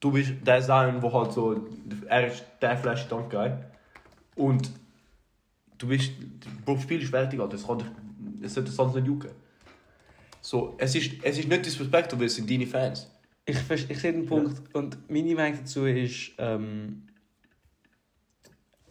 du 0.00 0.12
bist 0.12 0.32
der 0.44 0.60
Zion, 0.60 1.02
wo 1.02 1.12
halt 1.12 1.32
so, 1.32 1.66
er 2.06 2.28
ist 2.28 2.44
der 2.60 2.76
flashy 2.76 3.08
Dunk 3.08 3.30
Guy 3.30 3.52
und 4.36 4.70
du 5.76 5.88
bist, 5.88 6.12
das 6.66 6.82
Spiel 6.82 7.02
ist 7.02 7.10
fertig, 7.10 7.40
Alter, 7.40 7.54
es 7.54 7.66
kann 7.66 7.78
dich, 7.78 7.86
es 8.42 8.54
sollte 8.54 8.70
sonst 8.70 8.94
nicht 8.94 9.06
jucken. 9.06 9.30
So, 10.48 10.74
es 10.78 10.94
ist, 10.94 11.12
es 11.22 11.38
ist 11.38 11.46
nicht 11.46 11.66
disrespectful, 11.66 12.24
es 12.24 12.36
sind 12.36 12.50
deine 12.50 12.66
Fans. 12.66 13.06
Ich, 13.44 13.58
ich 13.70 13.98
sehe 13.98 14.14
den 14.14 14.24
Punkt. 14.24 14.74
Und 14.74 14.96
meine 15.10 15.34
Meinung 15.34 15.58
dazu 15.58 15.84
ist, 15.84 16.32
ähm, 16.38 17.02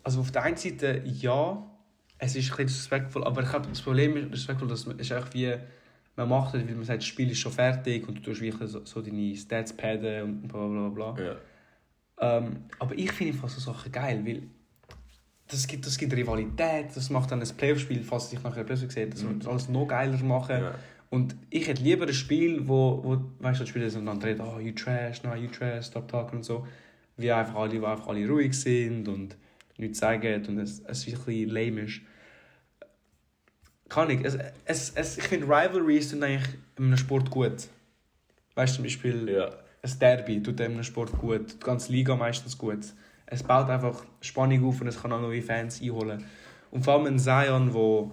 also 0.03 0.19
auf 0.19 0.29
der 0.29 0.43
einen 0.43 0.57
Seite 0.57 1.01
ja, 1.03 1.67
es 2.19 2.35
ist 2.35 2.51
ein 2.51 2.57
bisschen 2.57 2.77
respektvoll, 2.77 3.23
aber 3.23 3.41
ich 3.41 3.49
glaube, 3.49 3.69
das 3.69 3.81
Problem 3.81 4.17
ist 4.17 4.33
respektvoll, 4.33 4.67
dass 4.67 4.85
man, 4.85 4.99
ist 4.99 5.11
einfach 5.11 5.33
wie, 5.33 5.55
man 6.15 6.29
macht 6.29 6.53
es, 6.53 6.63
weil 6.63 6.75
man 6.75 6.83
sagt, 6.83 6.99
das 6.99 7.07
Spiel 7.07 7.31
ist 7.31 7.39
schon 7.39 7.51
fertig 7.51 8.07
und 8.07 8.19
du 8.19 8.21
tust 8.21 8.39
wirklich 8.39 8.69
so, 8.69 8.85
so 8.85 9.01
deine 9.01 9.35
Stats 9.35 9.75
padden 9.75 10.23
und 10.23 10.47
bla 10.47 10.67
bla 10.67 10.89
bla. 10.89 11.11
bla. 11.11 11.25
Ja. 11.25 12.37
Ähm, 12.37 12.65
aber 12.77 12.95
ich 12.95 13.11
finde 13.11 13.33
einfach 13.33 13.49
so 13.49 13.59
Sachen 13.59 13.91
geil, 13.91 14.23
weil 14.23 14.43
das 15.47 15.65
gibt, 15.65 15.87
das 15.87 15.97
gibt 15.97 16.13
Rivalität, 16.13 16.95
das 16.95 17.09
macht 17.09 17.31
dann 17.31 17.41
ein 17.41 17.47
Playoff-Spiel, 17.47 18.03
falls 18.03 18.31
ich 18.31 18.43
nachher 18.43 18.63
Playoff 18.63 18.91
sehe, 18.91 19.07
das 19.07 19.27
wird 19.27 19.47
alles 19.47 19.69
noch 19.69 19.87
geiler 19.87 20.21
machen. 20.23 20.61
Ja. 20.61 20.75
Und 21.09 21.35
ich 21.49 21.67
hätte 21.67 21.83
lieber 21.83 22.05
ein 22.05 22.13
Spiel, 22.13 22.67
wo, 22.67 23.01
wo 23.03 23.21
weißt 23.39 23.59
du, 23.59 23.63
die 23.63 23.69
Spieler 23.69 23.89
sind 23.89 24.05
dann 24.05 24.21
reden, 24.21 24.41
oh, 24.41 24.59
you 24.59 24.73
trash, 24.73 25.23
no, 25.23 25.33
you 25.35 25.47
trash, 25.47 25.85
stop 25.85 26.07
talking 26.07 26.39
und 26.39 26.43
so. 26.43 26.67
Wie 27.15 27.31
einfach 27.31 27.55
alle, 27.55 27.81
wo 27.81 27.85
einfach 27.85 28.07
alle 28.07 28.27
ruhig 28.27 28.53
sind 28.53 29.07
und 29.07 29.35
nichts 29.77 29.99
sagen 29.99 30.45
und 30.47 30.59
es, 30.59 30.81
es 30.85 31.07
ein 31.07 31.13
bisschen 31.13 31.49
lame 31.49 31.81
ist. 31.81 32.01
Kann 33.89 34.09
ich. 34.09 34.23
Es, 34.23 34.37
es, 34.65 34.91
es, 34.95 35.17
ich 35.17 35.23
finde, 35.23 35.47
Rivalries 35.47 36.09
sind 36.09 36.23
eigentlich 36.23 36.57
in 36.77 36.85
einem 36.85 36.97
Sport 36.97 37.29
gut. 37.29 37.69
Weißt 38.55 38.73
du, 38.73 38.75
zum 38.77 38.83
Beispiel 38.83 39.29
Ja. 39.29 39.49
ein 39.81 39.99
Derby 39.99 40.43
tut 40.43 40.59
einem 40.59 40.83
Sport 40.83 41.17
gut, 41.17 41.53
die 41.53 41.59
ganze 41.59 41.91
Liga 41.91 42.15
meistens 42.15 42.57
gut. 42.57 42.85
Es 43.27 43.43
baut 43.43 43.69
einfach 43.69 44.05
Spannung 44.21 44.65
auf 44.65 44.81
und 44.81 44.87
es 44.87 45.01
kann 45.01 45.11
auch 45.13 45.21
neue 45.21 45.41
Fans 45.41 45.81
einholen. 45.81 46.25
Und 46.71 46.83
vor 46.83 46.95
allem 46.95 47.05
ein 47.05 47.19
Zion, 47.19 47.73
wo, 47.73 48.11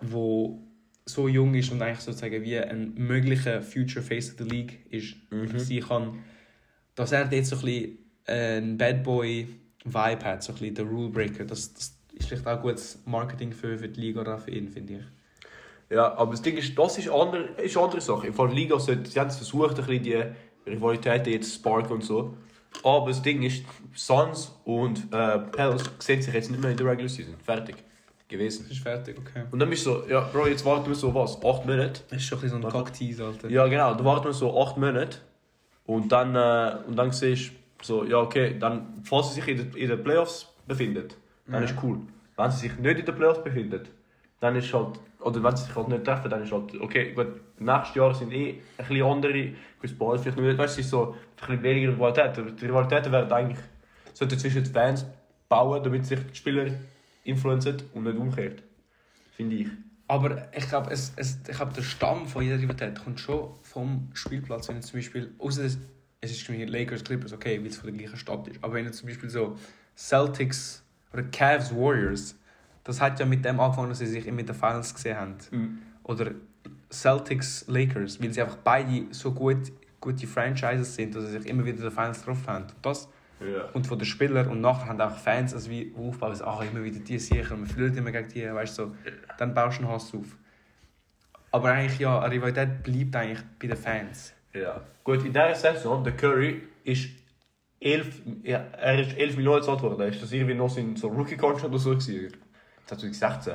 wo 0.00 0.65
so 1.08 1.28
jung 1.28 1.54
ist 1.54 1.70
und 1.70 1.80
eigentlich 1.80 2.00
sozusagen 2.00 2.42
wie 2.42 2.58
ein 2.58 2.92
möglicher 2.96 3.62
Future 3.62 4.04
Face 4.04 4.30
of 4.32 4.38
the 4.38 4.44
League 4.44 4.80
ist, 4.90 5.14
Mhm. 5.30 5.58
sein 5.58 5.80
kann, 5.80 6.18
dass 6.96 7.12
er 7.12 7.24
dort 7.26 7.46
so 7.46 7.56
ein 7.56 7.62
bisschen 7.62 7.98
ein 8.26 8.76
Bad 8.76 9.04
Boy 9.04 9.46
Vibe 9.84 10.24
hat, 10.24 10.42
so 10.42 10.52
ein 10.52 10.58
bisschen 10.58 10.74
der 10.74 10.84
Rule 10.86 11.08
Breaker. 11.10 11.44
Das, 11.44 11.72
das 11.72 11.94
ist 12.12 12.28
vielleicht 12.28 12.46
auch 12.46 12.60
gutes 12.60 12.98
Marketing 13.06 13.52
für, 13.52 13.78
für 13.78 13.88
die 13.88 14.00
Liga 14.00 14.20
oder 14.22 14.36
für 14.38 14.50
ihn, 14.50 14.68
finde 14.68 14.94
ich. 14.94 15.94
Ja, 15.94 16.12
aber 16.16 16.32
das 16.32 16.42
Ding 16.42 16.56
ist, 16.56 16.76
das 16.76 16.98
ist, 16.98 17.08
andere, 17.08 17.44
ist 17.62 17.76
eine 17.76 17.84
andere 17.86 18.00
Sache. 18.00 18.32
Fall 18.32 18.48
der 18.48 18.56
Liga, 18.56 18.80
sollte- 18.80 19.08
sie 19.08 19.20
haben 19.20 19.30
versucht, 19.30 19.78
ein 19.78 19.86
bisschen 19.86 20.02
die 20.02 20.22
Rivalitäten 20.68 21.32
jetzt 21.32 21.50
zu 21.52 21.58
sparken 21.60 21.92
und 21.92 22.02
so. 22.04 22.36
Aber 22.82 23.06
das 23.10 23.22
Ding 23.22 23.44
ist, 23.44 23.62
Suns 23.94 24.52
und 24.64 25.04
äh, 25.12 25.38
Pels 25.38 25.84
sehen 26.00 26.20
sich 26.20 26.34
jetzt 26.34 26.50
nicht 26.50 26.60
mehr 26.60 26.72
in 26.72 26.76
der 26.76 26.86
Regular 26.86 27.08
Season. 27.08 27.36
Fertig. 27.44 27.76
Gewesen. 28.28 28.64
Das 28.68 28.72
ist 28.76 28.82
fertig, 28.82 29.16
okay. 29.18 29.44
Und 29.52 29.58
dann 29.60 29.70
bist 29.70 29.86
du 29.86 29.90
so, 29.92 30.04
ja, 30.08 30.20
Bro, 30.20 30.48
jetzt 30.48 30.64
warten 30.64 30.88
wir 30.88 30.96
so 30.96 31.14
was, 31.14 31.36
acht 31.44 31.64
Monate. 31.64 32.00
Das 32.08 32.18
ist 32.18 32.24
schon 32.24 32.38
ein 32.38 32.42
bisschen 32.42 32.60
so 32.62 32.66
ein. 32.68 32.72
Cocktease, 32.72 33.24
Alter. 33.24 33.48
Ja, 33.48 33.66
genau, 33.68 33.94
dann 33.94 34.04
warten 34.04 34.24
wir 34.26 34.32
so 34.32 34.60
acht 34.60 34.76
Monate. 34.76 35.18
Und 35.86 36.10
dann, 36.10 36.34
äh, 36.34 36.76
und 36.88 36.96
dann 36.96 37.12
siehst 37.12 37.50
du 37.50 37.54
So, 37.84 38.04
ja, 38.04 38.16
okay, 38.18 38.56
dann, 38.58 39.00
falls 39.04 39.28
sie 39.28 39.40
sich 39.40 39.48
in 39.48 39.58
den, 39.58 39.74
in 39.76 39.88
den 39.90 40.02
Playoffs 40.02 40.52
befindet, 40.66 41.16
dann 41.46 41.62
Ja. 41.62 41.68
ist 41.68 41.76
cool. 41.82 41.98
Wenn 42.36 42.50
sie 42.50 42.68
sich 42.68 42.76
nicht 42.78 42.98
in 42.98 43.04
den 43.06 43.14
Playoffs 43.14 43.44
befindet, 43.44 43.90
dann 44.40 44.56
ist 44.56 44.72
halt, 44.74 44.98
oder 45.20 45.42
wenn 45.44 45.54
sie 45.56 45.64
sich 45.66 45.76
halt 45.76 45.88
nicht 45.88 46.02
treffen, 46.04 46.28
dann 46.30 46.42
ist 46.42 46.50
halt, 46.52 46.80
okay, 46.80 47.12
gut, 47.12 47.28
nächstes 47.60 47.94
Jahr 47.94 48.12
sind 48.14 48.32
eh 48.32 48.50
ein 48.78 48.86
bisschen 48.88 49.02
andere, 49.06 49.50
Chris 49.80 49.96
Paul 49.96 50.18
vielleicht 50.18 50.38
nicht, 50.38 50.58
weißt 50.58 50.78
du, 50.78 50.82
so 50.82 51.02
ein 51.12 51.14
bisschen 51.46 51.62
weniger 51.62 51.92
Rivalität. 51.92 52.38
Aber 52.38 52.50
Die 52.50 52.66
Rivalitäten 52.66 53.12
werden 53.12 53.32
eigentlich, 53.32 53.58
sollten 54.14 54.38
zwischen 54.38 54.64
den 54.64 54.72
Fans 54.72 55.06
bauen, 55.48 55.80
damit 55.84 56.06
sich 56.06 56.18
die 56.32 56.34
Spieler 56.34 56.66
influenzen 57.26 57.76
und 57.94 58.04
nicht 58.04 58.16
umgekehrt. 58.16 58.62
Finde 59.32 59.56
ich. 59.56 59.68
Aber 60.08 60.48
ich 60.56 60.68
glaube, 60.68 60.90
es, 60.90 61.12
es, 61.16 61.40
ich 61.48 61.56
glaub, 61.56 61.74
der 61.74 61.82
Stamm 61.82 62.26
von 62.26 62.42
jeder 62.42 62.58
Rivalität 62.58 63.02
kommt 63.02 63.18
schon 63.18 63.50
vom 63.62 64.08
Spielplatz. 64.14 64.68
Wenn 64.68 64.80
zum 64.80 64.98
Beispiel, 64.98 65.34
außer 65.38 65.64
es, 65.64 65.78
es 66.20 66.30
ist 66.30 66.48
Lakers, 66.48 67.02
Clippers, 67.02 67.32
okay, 67.32 67.58
weil 67.60 67.66
es 67.66 67.76
von 67.76 67.90
der 67.90 67.98
gleichen 67.98 68.16
Stadt 68.16 68.46
ist. 68.48 68.62
Aber 68.62 68.74
wenn 68.74 68.92
zum 68.92 69.08
Beispiel 69.08 69.28
so 69.28 69.58
Celtics 69.96 70.84
oder 71.12 71.24
Cavs, 71.24 71.74
Warriors, 71.74 72.38
das 72.84 73.00
hat 73.00 73.18
ja 73.18 73.26
mit 73.26 73.44
dem 73.44 73.58
angefangen, 73.58 73.88
dass 73.88 73.98
sie 73.98 74.06
sich 74.06 74.26
immer 74.26 74.40
in 74.40 74.46
den 74.46 74.54
Finals 74.54 74.94
gesehen 74.94 75.16
haben. 75.16 75.36
Oder 76.04 76.32
Celtics, 76.90 77.64
Lakers, 77.66 78.22
weil 78.22 78.32
sie 78.32 78.40
einfach 78.40 78.58
beide 78.58 79.06
so 79.10 79.32
gut, 79.32 79.72
gute 80.00 80.26
Franchises 80.28 80.94
sind, 80.94 81.16
dass 81.16 81.24
sie 81.24 81.32
sich 81.32 81.46
immer 81.46 81.64
wieder 81.64 81.78
in 81.78 81.82
den 81.82 81.90
Finals 81.90 82.20
getroffen 82.20 82.46
haben. 82.46 82.64
Und 82.64 82.74
das 82.82 83.08
Ja. 83.40 83.64
kommt 83.72 83.86
von 83.86 83.98
den 83.98 84.06
Spielern 84.06 84.48
und 84.48 84.60
nachher 84.60 84.86
haben 84.86 85.00
auch 85.00 85.16
Fans 85.16 85.52
also 85.52 85.70
wie 85.70 85.94
aufbauen, 85.96 86.30
also, 86.30 86.44
ach, 86.44 86.62
immer 86.62 86.82
wieder 86.82 87.00
die 87.00 87.18
sicher, 87.18 87.54
man 87.54 87.66
verliert 87.66 87.96
immer 87.96 88.10
gegen 88.10 88.28
die, 88.28 88.44
weißt 88.44 88.78
du, 88.78 88.84
so. 88.84 88.94
dann 89.38 89.52
baust 89.52 89.78
du 89.78 89.82
einen 89.82 89.92
Hass 89.92 90.14
auf. 90.14 90.36
Aber 91.50 91.70
eigentlich 91.70 91.98
ja, 91.98 92.18
eine 92.20 92.34
Rivalität 92.34 92.82
bleibt 92.82 93.16
eigentlich 93.16 93.44
bei 93.58 93.66
den 93.68 93.76
Fans. 93.76 94.32
Ja. 94.52 94.80
Gut, 95.04 95.24
in 95.24 95.32
dieser 95.32 95.54
Saison, 95.54 96.02
der 96.02 96.16
Curry 96.16 96.62
ist 96.84 97.10
11, 97.80 98.22
ja, 98.42 98.58
er 98.72 99.00
ist 99.00 99.16
11 99.16 99.36
Millionen 99.36 99.60
gezahlt 99.60 99.82
worden. 99.82 100.08
Ist 100.08 100.22
das 100.22 100.32
irgendwie 100.32 100.54
noch 100.54 100.70
sein 100.70 100.96
so 100.96 101.08
Rookie-Contract 101.08 101.66
oder 101.66 101.78
so 101.78 101.90
gewesen? 101.90 102.32
2016. 102.86 103.54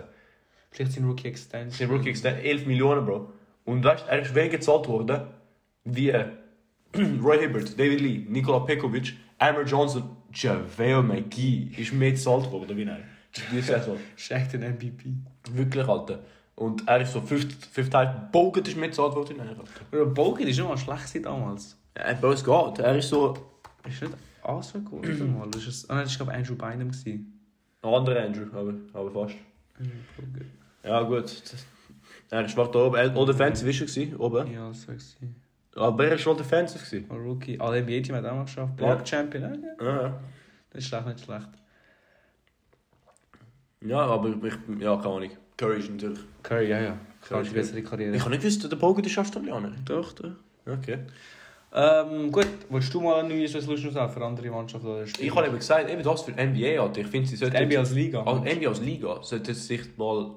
Vielleicht 0.70 0.94
sind 0.94 1.06
Rookie 1.06 1.28
Extension. 1.28 1.72
Sein 1.72 1.96
Rookie 1.96 2.12
ist 2.12 2.24
11 2.24 2.66
Millionen, 2.66 3.06
Bro. 3.06 3.34
Und 3.66 3.84
weißt, 3.84 4.08
er 4.08 4.22
ist 4.22 4.34
weniger 4.36 4.58
gezahlt 4.58 4.88
worden 4.88 5.28
wie 5.84 6.10
äh, 6.10 6.28
Roy 7.24 7.40
Hibbert, 7.40 7.78
David 7.80 8.02
Lee, 8.02 8.26
Nikola 8.28 8.60
Pekovic, 8.60 9.16
Amber 9.42 9.64
Johnson, 9.64 10.04
JaVale 10.32 11.02
McGee 11.02 11.72
ist 11.76 11.94
mehr 11.94 12.12
gezahlt 12.12 12.52
worden 12.52 12.78
wie 12.78 12.84
er. 12.84 13.00
Diese 13.52 13.62
Saison. 13.64 13.98
Ein 14.30 14.76
MVP. 14.76 15.14
Wirklich, 15.52 15.88
Alter. 15.88 16.20
Und 16.56 16.88
er 16.88 17.02
ist 17.02 17.14
so 17.14 17.22
5 17.22 17.90
Teil. 17.90 18.30
Bogut 18.32 18.68
ist 18.68 18.78
mehr 18.78 18.90
gezahlt 18.90 19.16
worden 19.16 19.38
wie 19.38 19.42
er, 19.42 19.50
Alter. 19.50 20.06
Bogut 20.06 20.42
ist 20.46 20.58
schon 20.58 20.68
mal 20.68 20.78
schlecht 20.78 21.26
damals. 21.26 21.76
Ja, 21.98 22.14
Bro, 22.14 22.34
es 22.34 22.44
geht. 22.44 22.80
Er 22.80 22.98
ist 22.98 23.10
so... 23.10 23.34
Ist 23.88 24.02
nicht 24.04 24.14
Asa 24.44 24.78
geworden 24.78 25.38
mal. 25.38 25.50
Das 25.50 25.66
ist, 25.66 25.90
ah, 25.90 25.96
nein, 25.96 26.04
das 26.04 26.20
war 26.20 26.28
glaube 26.28 26.38
Andrew 26.38 26.56
Bynum. 26.56 26.92
Ein 27.84 27.94
anderer 27.94 28.24
Andrew, 28.24 28.46
aber, 28.54 28.74
aber 28.94 29.12
fast. 29.12 29.36
Bogut. 30.18 30.46
Ja, 30.84 31.02
gut. 31.02 31.44
Er 32.30 32.58
war 32.58 32.72
da 32.72 32.80
oben. 32.80 32.96
Er 32.96 33.16
war 33.16 33.26
defensive 33.26 33.70
ist 33.70 33.82
er 33.82 33.88
gewesen, 33.88 34.18
oben. 34.18 34.52
Ja, 34.52 34.68
das 34.68 34.88
war. 34.88 34.96
Aber 35.76 36.04
er 36.06 36.12
war 36.12 36.18
schon 36.18 36.38
defensive. 36.38 36.84
gewesen. 36.84 37.12
Ein 37.12 37.18
Rookie. 37.18 37.60
Alle 37.60 37.82
NBA-Team 37.82 38.16
hat 38.16 38.26
auch 38.26 38.36
mal 38.36 38.44
geschafft. 38.44 38.80
Ja. 38.80 38.94
Block 38.96 39.08
Champion. 39.08 39.44
Ja, 39.44 39.50
ja. 39.50 39.86
Ja, 39.86 40.02
ja. 40.02 40.20
Das 40.72 40.84
ist 40.84 40.90
schlecht, 40.90 41.06
nicht 41.06 41.26
schlecht. 41.26 41.50
Ja, 43.82 44.00
aber 44.00 44.30
ich, 44.30 44.80
ja, 44.80 44.96
keine 44.98 45.16
Ahnung. 45.16 45.30
Curry 45.58 45.80
ist 45.80 45.90
natürlich. 45.90 46.20
Curry, 46.44 46.70
ja, 46.70 46.82
ja. 46.82 46.98
Curry 47.22 47.42
ist 47.44 47.54
bessere 47.54 47.82
Karriere. 47.82 48.16
Ich 48.16 48.22
habe 48.22 48.32
nicht 48.32 48.42
gewusst, 48.42 48.70
der 48.72 48.76
Bogut 48.76 49.06
ist 49.06 49.18
Australianer. 49.18 49.72
Doch, 49.86 50.14
doch. 50.14 50.32
Okay. 50.66 51.00
Ähm, 51.74 52.32
gut, 52.32 52.48
willst 52.70 52.94
du 52.94 53.00
mal 53.00 53.20
eine 53.22 53.30
neue 53.30 53.44
Resolution 53.44 53.94
sagen 53.94 54.12
für 54.12 54.24
andere 54.26 54.50
Mannschaften 54.50 54.88
oder 54.88 55.08
Spiele? 55.08 55.28
Ich 55.28 55.36
habe 55.36 55.48
eben 55.48 55.58
gesagt, 55.58 55.90
eben 55.90 56.04
das 56.04 56.22
für 56.22 56.32
NBA, 56.32 56.82
Alter. 56.82 57.02
Ich 57.02 57.08
finde, 57.08 57.30
sie 57.30 57.38
sollten. 57.38 57.66
NBA 57.66 57.80
als 57.80 57.92
Liga. 57.92 58.24
Als 58.24 58.56
NBA 58.56 58.68
als 58.68 58.82
Liga 58.82 59.24
sollte 59.24 59.54
sich 59.54 59.98
mal. 59.98 60.32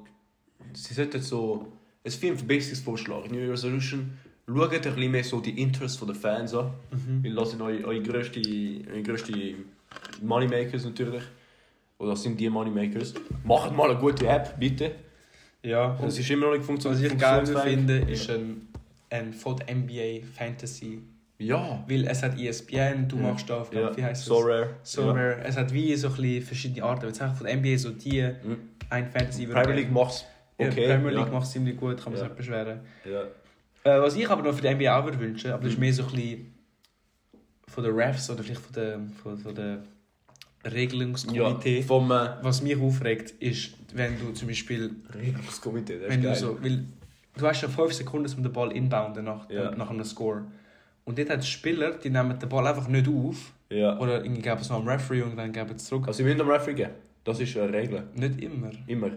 Sie 0.73 0.95
sollten 0.95 1.21
so. 1.21 1.73
ein 2.05 2.11
Film 2.13 2.37
Verbesserungsvorschlag. 2.37 3.31
New 3.31 3.39
Year 3.39 3.53
Resolution. 3.53 4.17
Schaut 4.47 4.73
ein 4.75 4.81
bisschen 4.83 5.11
mehr 5.11 5.25
so 5.25 5.41
die 5.41 5.61
Interests 5.61 6.05
der 6.05 6.15
Fans 6.15 6.55
an. 6.55 6.71
Mhm. 6.91 7.25
Weil 7.25 7.35
das 7.35 7.51
sind 7.51 7.63
eure, 7.63 7.85
eure 7.85 8.03
grösste, 8.03 8.41
eure 8.91 9.03
grösste 9.03 9.33
Moneymakers 10.23 10.85
natürlich. 10.85 11.23
Oder 11.99 12.11
das 12.11 12.23
sind 12.23 12.39
die 12.39 12.51
Moneymakers. 12.51 13.15
Macht 13.45 13.75
mal 13.75 13.91
eine 13.91 13.99
gute 13.99 14.27
App, 14.27 14.59
bitte. 14.59 14.93
Ja, 15.63 15.99
Es 16.05 16.19
ist 16.19 16.29
immer 16.31 16.47
noch 16.47 16.53
nicht 16.53 16.61
was 16.61 16.67
funktioniert. 16.67 17.13
ich 17.13 17.19
geil 17.19 17.47
finde, 17.47 17.99
ist 18.01 18.29
ein, 18.29 18.69
ein 19.09 19.33
von 19.33 19.55
NBA 19.57 20.27
Fantasy. 20.37 21.01
Ja. 21.39 21.83
Weil 21.89 22.05
es 22.07 22.23
hat 22.23 22.39
ESPN, 22.39 23.09
du 23.09 23.17
Ja. 23.17 23.23
machst 23.23 23.49
da, 23.49 23.67
ja. 23.73 23.97
wie 23.97 24.05
heißt 24.05 24.25
So 24.27 24.41
das? 24.41 24.45
rare. 24.47 24.71
So 24.83 25.03
ja. 25.03 25.13
rare. 25.13 25.41
Es 25.45 25.57
hat 25.57 25.73
wie 25.73 25.95
so 25.97 26.09
ein 26.09 26.43
verschiedene 26.43 26.85
Arten. 26.85 27.07
Es 27.07 27.21
einfach 27.21 27.37
von 27.39 27.47
der 27.47 27.57
NBA 27.57 27.79
so 27.79 27.91
die 27.91 28.21
Mhm. 28.23 28.57
ein 28.91 29.11
Fantasy 29.11 29.47
Premier 29.47 29.75
League 29.75 29.91
macht's 29.93 30.27
Ja, 30.59 30.67
okay. 30.69 30.87
Premier 30.87 31.11
League 31.13 31.27
ja. 31.27 31.33
macht 31.33 31.45
es 31.47 31.53
ziemlich 31.53 31.77
gut, 31.79 31.97
kann 31.97 32.13
man 32.13 32.15
Ja. 32.15 32.19
sich 32.19 32.29
nicht 32.29 32.37
beschweren. 32.37 32.81
Ja. 33.11 33.23
Äh, 33.85 34.01
was 34.01 34.17
ich 34.17 34.29
aber 34.29 34.43
noch 34.43 34.55
für 34.55 34.63
die 34.63 34.75
NBA 34.75 35.05
würde 35.05 35.21
wünschen, 35.21 35.51
aber 35.53 35.63
das 35.65 35.73
ist 35.75 35.79
mehr 35.79 35.93
so 35.93 36.05
ein 36.05 36.11
bisschen 36.11 36.55
von 37.69 37.85
den 37.85 37.95
Refs 37.95 38.31
oder 38.31 38.43
vielleicht 38.43 38.61
von 38.63 38.73
der, 38.73 39.01
von, 39.23 39.39
von 39.39 39.55
der 39.55 39.83
Regelungskomitee. 40.65 41.81
Ja, 41.81 41.87
vom 41.87 42.11
äh, 42.11 42.29
Was 42.43 42.63
mich 42.63 42.77
aufregt, 42.81 43.31
ist, 43.43 43.75
wenn 43.95 44.19
du 44.19 44.33
zum 44.33 44.49
Beispiel, 44.49 44.91
Regelungskomitee, 45.15 45.99
das 45.99 46.09
wenn 46.11 46.25
ist 46.25 46.43
du 46.43 46.47
geil. 46.49 46.57
so, 46.59 46.63
weil 46.63 46.85
du 47.37 47.47
hast 47.47 47.63
ja 47.63 47.69
5 47.69 47.93
Sekunden, 47.93 48.33
um 48.37 48.43
den 48.43 48.53
Ball 48.53 48.73
inbounden 48.73 49.25
nach, 49.25 49.51
Ja. 49.51 49.75
nach 49.75 49.91
einem 49.91 50.05
Score. 50.05 50.45
Und 51.05 51.19
dort 51.19 51.29
hat 51.29 51.41
es 51.41 51.49
Spieler, 51.49 51.93
die 51.93 52.09
nehmen 52.09 52.39
den 52.39 52.49
Ball 52.49 52.67
einfach 52.67 52.89
nicht 52.89 53.07
auf 53.09 53.53
Ja. 53.69 53.99
oder 53.99 54.25
irgendwie 54.25 54.41
geben 54.43 54.61
es 54.61 54.71
noch 54.71 54.79
am 54.81 54.89
Referee 54.89 55.23
und 55.23 55.37
dann 55.37 55.53
geben 55.53 55.75
es 55.77 55.85
zurück. 55.85 56.07
Also 56.07 56.19
sie 56.19 56.23
müssen 56.25 56.41
am 56.41 56.49
Referee 56.51 56.75
geben. 56.75 56.93
Das 57.25 57.41
ist 57.41 57.57
eine 57.57 57.73
Regel. 57.73 58.05
Nicht 58.15 58.41
immer. 58.41 58.71
Immer. 58.87 59.11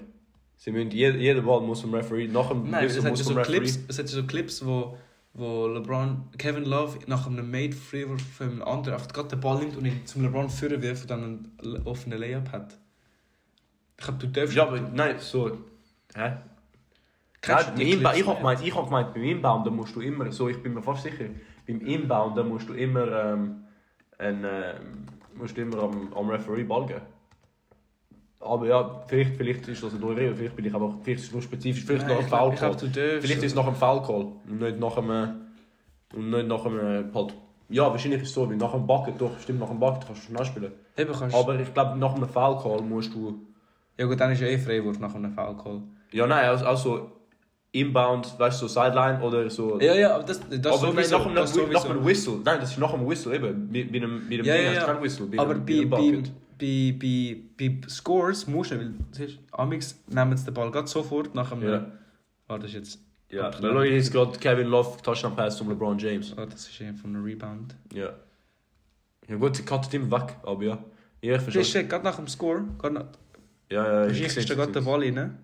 Sie 0.60 0.72
müssen, 0.72 0.92
jeder, 0.92 1.18
jeder 1.18 1.42
Ball 1.42 1.62
muss 1.62 1.82
zum 1.82 1.94
Referee, 1.94 2.28
nach 2.28 2.50
dem 2.50 2.70
Nein, 2.70 2.86
es 2.86 2.96
Whistle 2.96 3.04
ja 3.04 3.10
muss 3.12 3.24
so 3.24 3.34
Referee. 3.34 3.60
Clips, 3.60 3.80
es 3.88 4.00
hat 4.00 4.10
ja 4.10 4.16
so 4.16 4.24
Clips, 4.26 4.66
wo, 4.66 4.98
wo 5.34 5.68
LeBron, 5.68 6.24
Kevin 6.38 6.66
Love 6.66 6.98
nach 7.06 7.28
einem 7.28 7.50
Made 7.50 7.76
Freiwurf 7.76 8.22
von 8.22 8.50
einem 8.50 8.62
anderen 8.64 8.96
einfach 8.96 9.14
gerade 9.14 9.30
den 9.30 9.40
Ball 9.40 9.60
nimmt 9.60 9.78
und 9.78 9.86
ihn 9.86 10.06
zum 10.06 10.24
LeBron 10.24 10.50
führen 10.50 10.82
wirft 10.82 11.04
und 11.04 11.12
dann 11.12 11.52
einen 11.64 11.86
offenen 11.86 12.20
Layup 12.20 12.52
hat. 12.52 12.78
Ich 13.98 14.04
glaube, 14.04 14.20
du 14.20 14.28
darfst... 14.28 14.56
Ja, 14.56 14.68
aber 14.68 14.80
nein, 14.82 15.16
so... 15.20 15.58
Hä? 16.16 16.34
Inba- 17.44 17.72
Clips 17.76 18.18
ich 18.18 18.28
habe 18.28 18.38
gemeint, 18.38 18.62
ich 18.64 18.76
hab 18.76 18.86
gemeint, 18.86 19.14
beim 19.14 19.24
Inbounden 19.24 19.76
musst 19.76 19.96
du 19.96 20.02
immer, 20.02 20.32
so 20.32 20.50
ich 20.50 20.62
bin 20.62 20.74
mir 20.74 20.82
fast 20.82 21.04
sicher, 21.04 21.26
beim 21.68 21.82
Inbounden 21.82 22.50
musst 22.50 22.68
du 22.68 22.74
immer, 22.74 23.08
ähm, 23.08 23.64
ein, 24.18 24.44
ähm, 24.44 25.06
musst 25.36 25.56
du 25.56 25.62
immer 25.62 25.84
am, 25.84 26.12
am 26.14 26.30
Referee 26.30 26.64
Ball 26.64 26.88
geben. 26.88 27.02
Aber 28.40 28.68
ja, 28.68 29.02
vielleicht, 29.08 29.36
vielleicht 29.36 29.68
ist 29.68 29.84
das 29.84 29.94
neue 29.94 30.16
Regel, 30.16 30.36
vielleicht 30.36 30.56
bin 30.56 30.66
ich 30.66 30.74
aber, 30.74 30.96
vielleicht 31.04 31.22
ist 31.22 31.28
es 31.28 31.34
nur 31.34 31.42
spezifisch, 31.42 31.84
vielleicht 31.84 32.08
Nein, 32.08 32.18
nach 32.30 32.42
einem 32.42 32.56
Foul. 32.58 32.78
Vielleicht 32.92 33.44
ist 33.44 33.52
es 33.52 33.56
nach 33.56 33.66
einem 33.66 33.76
Foul 33.76 34.02
Call 34.04 34.28
und 34.48 34.60
nicht 34.62 34.80
nach 34.80 34.98
einem, 34.98 35.30
und 36.14 36.30
nicht 36.30 36.48
nach 36.48 36.66
einem, 36.66 37.14
halt, 37.14 37.34
ja, 37.70 37.90
wahrscheinlich 37.90 38.22
ist 38.22 38.30
es 38.30 38.34
so, 38.36 38.50
wie 38.50 38.56
nach 38.56 38.74
einem 38.74 38.86
Bucket, 38.86 39.20
doch, 39.20 39.38
stimmt, 39.40 39.60
nach 39.60 39.70
einem 39.70 39.80
Bucket 39.80 40.06
kannst 40.06 40.24
du 40.24 40.28
schnell 40.34 40.46
spielen. 40.46 40.72
Eben 40.96 41.12
kannst 41.14 41.36
Aber 41.36 41.60
ich 41.60 41.74
glaube, 41.74 41.98
nach 41.98 42.14
einem 42.16 42.30
Foul 42.30 42.58
Call 42.62 42.82
musst 42.82 43.14
du, 43.14 43.42
Ja 43.98 44.06
gut, 44.06 44.20
dann 44.20 44.32
ist 44.32 44.40
ja 44.42 44.48
eh 44.48 44.58
Freiwurf 44.60 45.00
nach 45.00 45.16
einem 45.16 45.32
Foul 45.34 45.58
Call. 45.58 45.82
ja 46.12 46.28
nein, 46.28 46.46
also, 46.46 46.66
also 46.66 47.12
Inbound, 47.72 48.40
weißt 48.40 48.62
du, 48.62 48.68
so 48.68 48.82
Sideline 48.82 49.22
oder 49.22 49.50
so. 49.50 49.80
Ja, 49.82 49.94
ja, 49.94 50.16
aber 50.16 50.24
das, 50.24 50.40
das 50.50 50.66
aber 50.66 50.78
sowieso. 50.92 51.18
nach, 51.18 51.26
einem, 51.26 51.36
das 51.36 51.56
nach 51.56 51.64
sowieso. 51.64 51.90
einem 51.90 52.06
Whistle. 52.06 52.34
Nein, 52.46 52.60
das 52.62 52.72
ist 52.72 52.78
nach 52.78 52.94
einem 52.94 53.08
Whistle 53.10 53.36
eben. 53.36 53.70
Mit, 53.70 53.92
mit 53.92 54.04
einem, 54.04 54.28
mit 54.30 54.40
einem 54.40 54.46
Ja, 54.46 54.54
Ding 54.56 54.66
ja, 54.66 54.72
ja. 54.74 54.84
keinen 54.86 55.02
Whistle. 55.04 55.26
Bei 55.28 55.40
Aber 55.40 55.56
bei, 55.56 55.86
bei 55.86 55.98
einem 55.98 56.24
bei, 56.58 56.96
bei, 57.00 57.38
bei, 57.58 57.88
Scores 57.88 58.48
musst 58.48 58.72
du, 58.72 58.80
weil 58.80 58.94
siehst, 59.12 59.40
Amix 59.52 60.00
nehmen 60.08 60.36
sie 60.38 60.46
den 60.46 60.54
Ball 60.54 60.72
gerade 60.72 60.88
sofort 60.88 61.34
nach 61.36 61.52
einem... 61.52 61.70
Ja. 61.70 61.92
Oh, 62.50 62.58
das 62.58 62.66
ist 62.72 62.74
jetzt... 62.74 63.00
Ja, 63.30 63.50
dann 63.52 63.62
schaue 63.62 63.86
ich 63.88 63.94
jetzt 63.94 64.12
gerade 64.12 64.38
Kevin 64.40 64.68
Love 64.68 65.02
Touchdown 65.02 65.36
Pass 65.36 65.58
zum 65.58 65.70
LeBron 65.70 65.98
James. 65.98 66.34
Oh, 66.38 66.46
das 66.46 66.68
ist 66.68 66.78
von 67.02 67.14
einem 67.16 67.24
Rebound. 67.24 67.76
Ja. 67.94 68.14
Ja 69.28 69.36
gut, 69.36 69.58
sie 69.58 69.66
cuttet 69.66 69.94
immer 69.94 70.22
weg, 70.22 70.36
aber 70.44 70.64
ja. 70.64 70.78
Ja, 71.22 71.36
ich 71.36 71.44
Das 71.44 71.54
verstehe. 71.54 71.82
ist 71.82 71.90
gerade 71.90 72.04
nach 72.06 72.16
dem 72.16 72.28
Score. 72.28 72.64
Gerade 72.78 72.94
nach, 72.96 73.06
Ja, 73.70 73.86
ja, 73.86 74.06
du 74.08 74.14
ich 74.14 74.32
sehe 74.32 74.46
da 74.46 74.56
gerade 74.56 74.72
den 74.72 74.86
Ball 74.86 75.02
rein. 75.02 75.38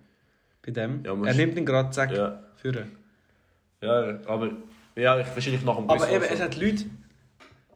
Bei 0.64 0.70
dem. 0.72 1.04
Ja, 1.04 1.12
er 1.12 1.34
nimmt 1.34 1.58
ihn 1.58 1.66
gerade, 1.66 1.90
zack, 1.90 2.12
Ja, 2.12 2.42
führen. 2.56 2.92
ja, 3.82 4.18
aber 4.26 4.52
ja, 4.96 5.20
ich 5.20 5.26
wahrscheinlich 5.26 5.62
nach 5.64 5.76
dem 5.76 5.90
Aber 5.90 6.10
eben, 6.10 6.24
es 6.24 6.40
hat 6.40 6.56
Leute, 6.56 6.84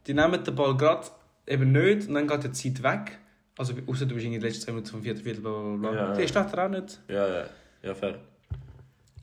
die 0.07 0.14
nehmen 0.14 0.42
den 0.42 0.54
Ball 0.54 0.75
gerade 0.76 1.07
eben 1.47 1.73
nicht 1.73 2.09
und 2.09 2.14
dann 2.14 2.26
geht 2.26 2.45
die 2.45 2.52
Zeit 2.52 2.83
weg. 2.83 3.18
Also, 3.59 3.75
außer 3.87 4.07
du 4.07 4.15
bist 4.15 4.25
in 4.27 4.33
den 4.33 4.41
letzten 4.41 4.65
10 4.67 4.75
Minuten 4.75 4.91
vom 4.91 5.03
vierten 5.03 5.21
Viertel, 5.23 5.41
bla 5.43 5.50
bla 5.50 5.77
bla. 5.77 5.93
Ja, 5.93 6.09
ja. 6.12 6.17
Die 6.17 6.29
steht 6.29 6.37
er 6.55 6.65
auch 6.65 6.69
nicht. 6.71 7.00
Ja, 7.09 7.29
ja, 7.29 7.45
ja, 7.83 7.95
fair. 7.95 8.15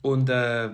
Und, 0.02 0.28
äh, 0.28 0.68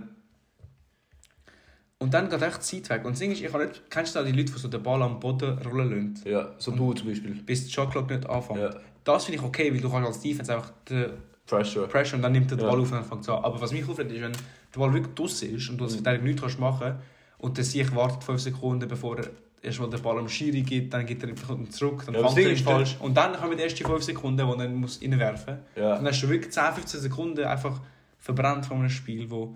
und 1.98 2.12
dann 2.12 2.28
geht 2.28 2.42
echt 2.42 2.72
die 2.72 2.82
Zeit 2.82 2.98
weg. 2.98 3.04
Und 3.06 3.12
das 3.12 3.20
Ding 3.20 3.30
ist, 3.30 3.40
ich 3.40 3.52
habe 3.52 3.64
nicht, 3.66 3.82
kennst 3.88 4.14
du 4.16 4.20
auch 4.20 4.24
die 4.24 4.32
Leute, 4.32 4.52
die 4.52 4.58
so 4.58 4.68
den 4.68 4.82
Ball 4.82 5.00
am 5.02 5.20
Boden 5.20 5.56
rollen 5.58 6.12
lassen, 6.14 6.28
Ja, 6.28 6.50
so 6.58 6.72
du 6.72 6.92
zum 6.94 7.08
Beispiel. 7.08 7.34
bis 7.42 7.64
die 7.66 7.72
Shotclock 7.72 8.10
nicht 8.10 8.28
anfängt? 8.28 8.58
Ja. 8.60 8.70
Das 9.04 9.24
finde 9.24 9.38
ich 9.38 9.44
okay, 9.44 9.72
weil 9.72 9.80
du 9.80 9.88
kannst 9.90 10.06
als 10.08 10.20
Defense 10.20 10.52
einfach 10.52 10.72
den 10.88 11.10
Pressure. 11.46 11.86
Pressure 11.86 12.16
und 12.16 12.22
dann 12.22 12.32
nimmt 12.32 12.50
er 12.50 12.56
den 12.56 12.64
Ja. 12.64 12.70
Ball 12.70 12.80
auf 12.80 12.86
und 12.90 12.96
dann 12.98 13.04
fängt 13.04 13.28
an. 13.28 13.44
Aber 13.44 13.60
was 13.60 13.72
mich 13.72 13.88
aufregt, 13.88 14.10
ist, 14.10 14.20
wenn 14.20 14.32
der 14.32 14.78
Ball 14.80 14.92
wirklich 14.92 15.14
draussen 15.14 15.54
ist 15.54 15.68
und 15.70 15.78
du 15.78 15.84
als 15.84 15.92
Mhm. 15.92 15.96
Verteidiger 15.98 16.24
nichts 16.24 16.40
kannst 16.42 16.58
machen 16.58 16.94
und 17.38 17.56
der 17.56 17.64
sich 17.64 17.94
wartet 17.94 18.24
5 18.24 18.40
Sekunden, 18.40 18.88
bevor 18.88 19.18
er 19.18 19.30
erstmal 19.62 19.88
den 19.90 20.02
Ball 20.02 20.18
am 20.18 20.28
Schiri 20.28 20.62
gibt, 20.62 20.92
dann 20.92 21.06
geht 21.06 21.22
er 21.22 21.28
einfach 21.30 21.56
zurück, 21.70 22.02
dann 22.06 22.14
Ja, 22.14 22.28
fängt 22.28 22.46
er 22.48 22.56
falsch. 22.56 22.96
Und 23.00 23.16
dann 23.16 23.32
kommen 23.34 23.56
die 23.56 23.62
ersten 23.62 23.84
5 23.86 24.02
Sekunden, 24.02 24.46
wo 24.46 24.54
er 24.54 24.64
ihn 24.64 24.74
muss 24.74 25.00
reinwerfen 25.00 25.54
muss. 25.54 25.82
Ja. 25.82 25.94
Dann 25.96 26.06
hast 26.06 26.20
du 26.22 26.28
wirklich 26.28 26.52
10, 26.52 26.72
15 26.74 27.00
Sekunden 27.00 27.44
einfach 27.44 27.80
verbrannt 28.18 28.66
von 28.66 28.78
einem 28.78 28.88
Spiel, 28.90 29.30
wo... 29.30 29.54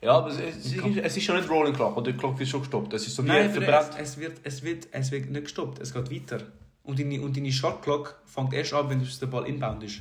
Ja, 0.00 0.12
aber 0.18 0.30
es, 0.30 0.38
es, 0.40 0.72
ist- 0.74 0.84
es 0.96 1.16
ist 1.16 1.22
schon 1.24 1.36
nicht 1.36 1.48
Rolling 1.48 1.74
Clock, 1.74 1.96
oder 1.96 2.10
die 2.10 2.18
Clock 2.18 2.40
ist 2.40 2.48
schon 2.48 2.60
gestoppt. 2.60 2.92
Es 2.92 3.06
ist 3.06 3.14
so 3.14 3.22
wie 3.24 3.28
Nein, 3.28 3.50
verbrannt. 3.52 3.90
es, 3.98 4.10
es, 4.10 4.18
wird, 4.18 4.40
es, 4.42 4.62
wird, 4.64 4.88
es 4.90 5.12
wird 5.12 5.30
nicht 5.30 5.44
gestoppt, 5.44 5.78
es 5.80 5.92
geht 5.94 6.10
weiter. 6.10 6.44
Und 6.84 6.98
deine, 6.98 7.20
und 7.20 7.36
deine 7.36 7.52
Shot 7.52 7.82
Clock 7.82 8.20
fängt 8.24 8.52
erst 8.52 8.74
an, 8.74 8.90
wenn 8.90 9.00
der 9.20 9.26
Ball 9.28 9.46
inbound 9.46 9.84
ist. 9.84 10.00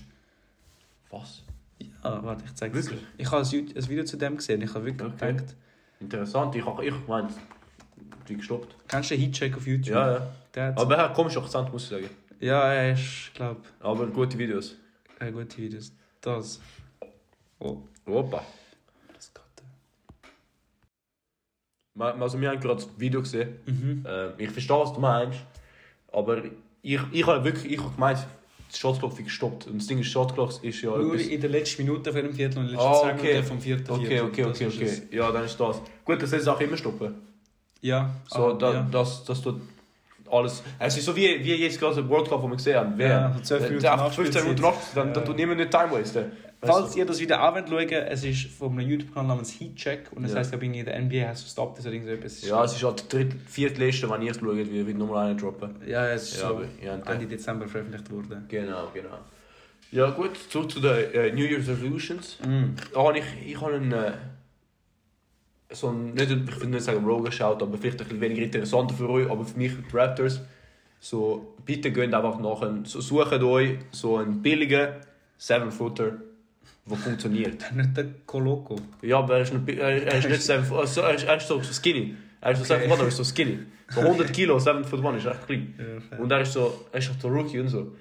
Was? 1.12 1.44
Ja, 2.04 2.24
warte, 2.24 2.44
ich 2.46 2.54
zeige 2.56 2.80
es 2.80 2.86
dir. 2.86 2.92
Wirklich? 2.94 3.08
Ich 3.20 3.32
habe 3.32 3.44
ein 3.44 3.90
Video 3.90 4.04
zu 4.06 4.18
dem 4.18 4.38
gesehen, 4.38 4.62
ich 4.62 4.74
habe 4.74 4.86
wirklich 4.86 5.08
Okay. 5.14 5.34
gedacht... 5.34 5.56
Interessant, 6.00 6.56
ich 6.56 6.62
ich 6.66 6.92
hab 6.92 7.08
die 8.28 8.36
gestoppt. 8.38 8.76
Kennst 8.88 9.12
du 9.12 9.16
den 9.16 9.24
Heatcheck 9.26 9.56
auf 9.58 9.66
YouTube? 9.68 9.96
Ja, 9.96 10.12
ja. 10.14 10.28
Der 10.56 10.78
Aber 10.78 10.96
er 10.98 11.04
hat 11.06 11.14
komisch 11.14 11.38
Akzent, 11.38 11.72
muss 11.72 11.84
ich 11.84 11.90
sagen. 11.90 12.10
ja, 12.40 12.74
er 12.74 12.94
ist, 12.94 13.34
glaube 13.34 13.62
Aber 13.80 14.08
gute 14.08 14.38
Videos. 14.38 14.76
äh, 15.20 15.32
gute 15.32 15.58
Videos. 15.58 15.92
Das. 16.22 16.60
Oh, 17.60 17.78
Opa. 18.06 18.44
das 19.14 19.32
geht. 19.34 19.42
Also 22.22 22.40
wir 22.42 22.50
haben 22.50 22.60
gerade 22.60 22.82
ein 22.84 22.90
Video 22.98 23.22
gesehen. 23.22 23.60
Mhm. 23.66 24.06
Ähm, 24.08 24.32
ich 24.38 24.50
verstehe, 24.50 24.78
was 24.78 24.94
du 24.94 25.00
meinst. 25.00 25.40
Aber 26.12 26.44
ich, 26.82 27.00
ich 27.12 27.26
habe 27.28 27.44
wirklich 27.44 27.72
ich 27.74 27.80
hab 27.82 27.94
gemeint, 27.96 28.20
die 28.74 28.78
Shotclock 28.78 29.18
wird 29.18 29.28
gestoppt. 29.28 29.68
Und 29.68 29.78
das 29.80 29.88
Ding 29.88 30.00
ist, 30.00 30.08
Shotclock 30.08 30.64
ist 30.64 30.82
ja 30.82 30.90
Nur 30.98 31.14
etwas... 31.16 31.28
in 31.28 31.42
der 31.42 31.50
letzten 31.50 31.84
Minute 31.84 32.12
von 32.12 32.22
dem 32.24 32.34
Viertel 32.34 32.60
und 32.60 32.66
in 32.66 32.72
den 32.72 32.78
letzten 32.78 32.90
Ah, 33.08 33.14
okay. 33.14 33.28
Minuten 33.34 33.48
vom 33.48 33.62
vierten 33.62 33.92
Okay, 33.92 34.06
Viertel. 34.08 34.26
okay, 34.28 34.42
Das 34.44 34.52
okay, 34.62 34.68
okay. 34.68 34.84
es. 34.86 35.02
Ja, 35.12 35.32
dann 35.32 35.46
ist 35.46 35.60
das. 35.60 35.82
Gut, 36.06 36.22
das 36.22 36.34
ist 36.34 36.48
auch 36.48 36.60
immer 36.60 36.78
stoppen. 36.78 37.16
Ja, 37.82 38.10
So, 38.28 38.48
ah, 38.54 38.54
da, 38.58 38.74
ja. 38.74 38.88
das, 38.92 39.24
das 39.26 39.42
tut 39.42 39.60
alles. 40.32 40.64
Es 40.80 40.98
ist 40.98 41.06
so 41.06 41.16
wie, 41.16 41.44
wie 41.44 41.56
jetzt 41.56 41.80
gerade 41.80 42.08
World 42.08 42.30
Cup, 42.30 42.42
wo 42.42 42.48
wir 42.48 42.56
gesehen 42.56 42.78
haben. 42.78 43.00
Ja, 43.00 43.34
so 43.34 43.42
12 43.42 43.62
Äh, 43.62 43.64
Minuten 43.66 43.82
der 43.84 43.94
einfach 43.94 44.14
15 44.14 44.44
Minuten 44.44 44.62
nach, 44.62 44.74
dann, 44.96 45.14
dann 45.14 45.24
Ja. 45.24 45.28
tut 45.28 45.36
niemand 45.36 45.58
nicht 45.60 45.72
Time 45.72 45.92
wasten. 45.92 46.32
Falls 46.64 46.96
ihr 46.96 47.08
das 47.08 47.20
wieder 47.20 47.42
anschauen 47.42 47.72
wollt, 47.72 47.92
es 47.92 48.24
ist 48.24 48.46
von 48.52 48.72
einem 48.78 48.88
YouTube-Kanal 48.88 49.30
namens 49.30 49.60
Heatcheck 49.60 50.12
und 50.16 50.22
das 50.22 50.34
Ja. 50.34 50.38
heisst, 50.38 50.52
glaube 50.52 50.66
ich, 50.68 50.78
in 50.78 50.86
der 50.86 50.96
NBA 51.02 51.28
hast 51.28 51.44
du 51.44 51.50
Stop 51.50 51.76
das 51.76 51.86
oder 51.86 51.94
irgend 51.96 52.08
so 52.08 52.14
etwas. 52.14 52.42
Ja, 52.48 52.64
es 52.64 52.74
ist 52.74 52.84
halt 52.84 53.12
der 53.12 53.20
dritte, 53.24 53.38
viertletzte, 53.48 54.08
wenn 54.12 54.22
ihr 54.22 54.30
es 54.32 54.38
schaut, 54.38 54.56
wie 54.56 54.86
wird 54.86 54.96
Nummer 54.98 55.22
1 55.22 55.42
droppen. 55.42 55.76
ja, 55.88 56.06
es 56.10 56.34
ist 56.34 56.42
Ja, 56.44 56.50
so 56.50 56.62
ja, 56.86 56.94
Ende 57.12 57.26
Dezember 57.26 57.68
veröffentlicht 57.68 58.12
worden. 58.12 58.46
Genau, 58.48 58.90
genau. 58.94 59.18
Ja 59.92 60.12
gut, 60.12 60.38
zurück 60.50 60.70
zu 60.72 60.80
den 60.80 61.12
äh, 61.14 61.32
New 61.32 61.44
Year's 61.44 61.68
Resolutions. 61.68 62.38
Da 62.94 63.04
habe 63.04 63.18
ich, 63.18 63.26
ich 63.46 63.60
habe 63.60 63.74
einen, 63.74 63.92
äh, 63.92 64.12
so 65.74 65.90
einen, 65.90 66.14
nicht, 66.14 66.32
ich 66.32 66.56
würde 66.56 66.68
nicht 66.68 66.84
sagen 66.84 67.06
Rogue 67.06 67.30
geschaut, 67.30 67.62
aber 67.62 67.78
vielleicht 67.78 68.02
ein 68.02 68.08
bisschen 68.08 68.22
weniger 68.22 68.44
interessanter 68.44 68.94
für 68.94 69.10
euch, 69.10 69.30
aber 69.30 69.46
für 69.46 69.58
mich 69.58 69.74
die 69.74 69.98
Raptors. 69.98 70.42
So, 71.00 71.56
bitte 71.66 71.92
geht 71.92 72.14
einfach 72.14 72.40
nach 72.40 72.62
einem, 72.62 72.86
so, 72.86 73.02
sucht 73.02 73.42
euch 73.42 73.80
so 73.92 74.18
einen 74.18 74.42
billigen 74.42 74.90
7-Footer, 75.40 76.14
der 76.86 76.98
funktioniert. 76.98 77.72
Nicht 77.76 77.98
der 77.98 78.06
Coloco. 78.26 78.76
Ja, 79.02 79.20
aber 79.20 79.38
er 79.38 79.42
ist 79.42 79.54
nicht, 79.54 79.80
er, 79.80 80.06
er 80.06 80.18
ist 80.20 80.30
nicht 80.30 80.42
7 80.42 80.72
also, 80.72 81.02
er, 81.02 81.16
ist, 81.16 81.24
er 81.24 81.38
ist 81.38 81.48
so, 81.48 81.62
skinny. 81.62 82.16
Er 82.40 82.52
ist 82.52 82.60
so 82.60 82.66
7 82.66 82.90
Foot, 82.90 83.00
er 83.00 83.08
ist 83.08 83.18
so 83.18 83.24
skinny. 83.24 83.60
So 83.90 84.02
100 84.02 84.32
Kilo, 84.34 84.60
7 84.60 84.84
Foot 84.84 85.04
1 85.04 85.18
ist 85.18 85.26
echt 85.26 85.48
klein. 85.48 86.02
Und 86.20 86.32
er 86.32 86.42
ist 86.42 86.54
so, 86.54 86.86
er 86.92 87.00
ist 87.00 87.12
so 87.20 87.28
Rookie 87.28 87.60
und 87.60 87.70
so. 87.70 87.92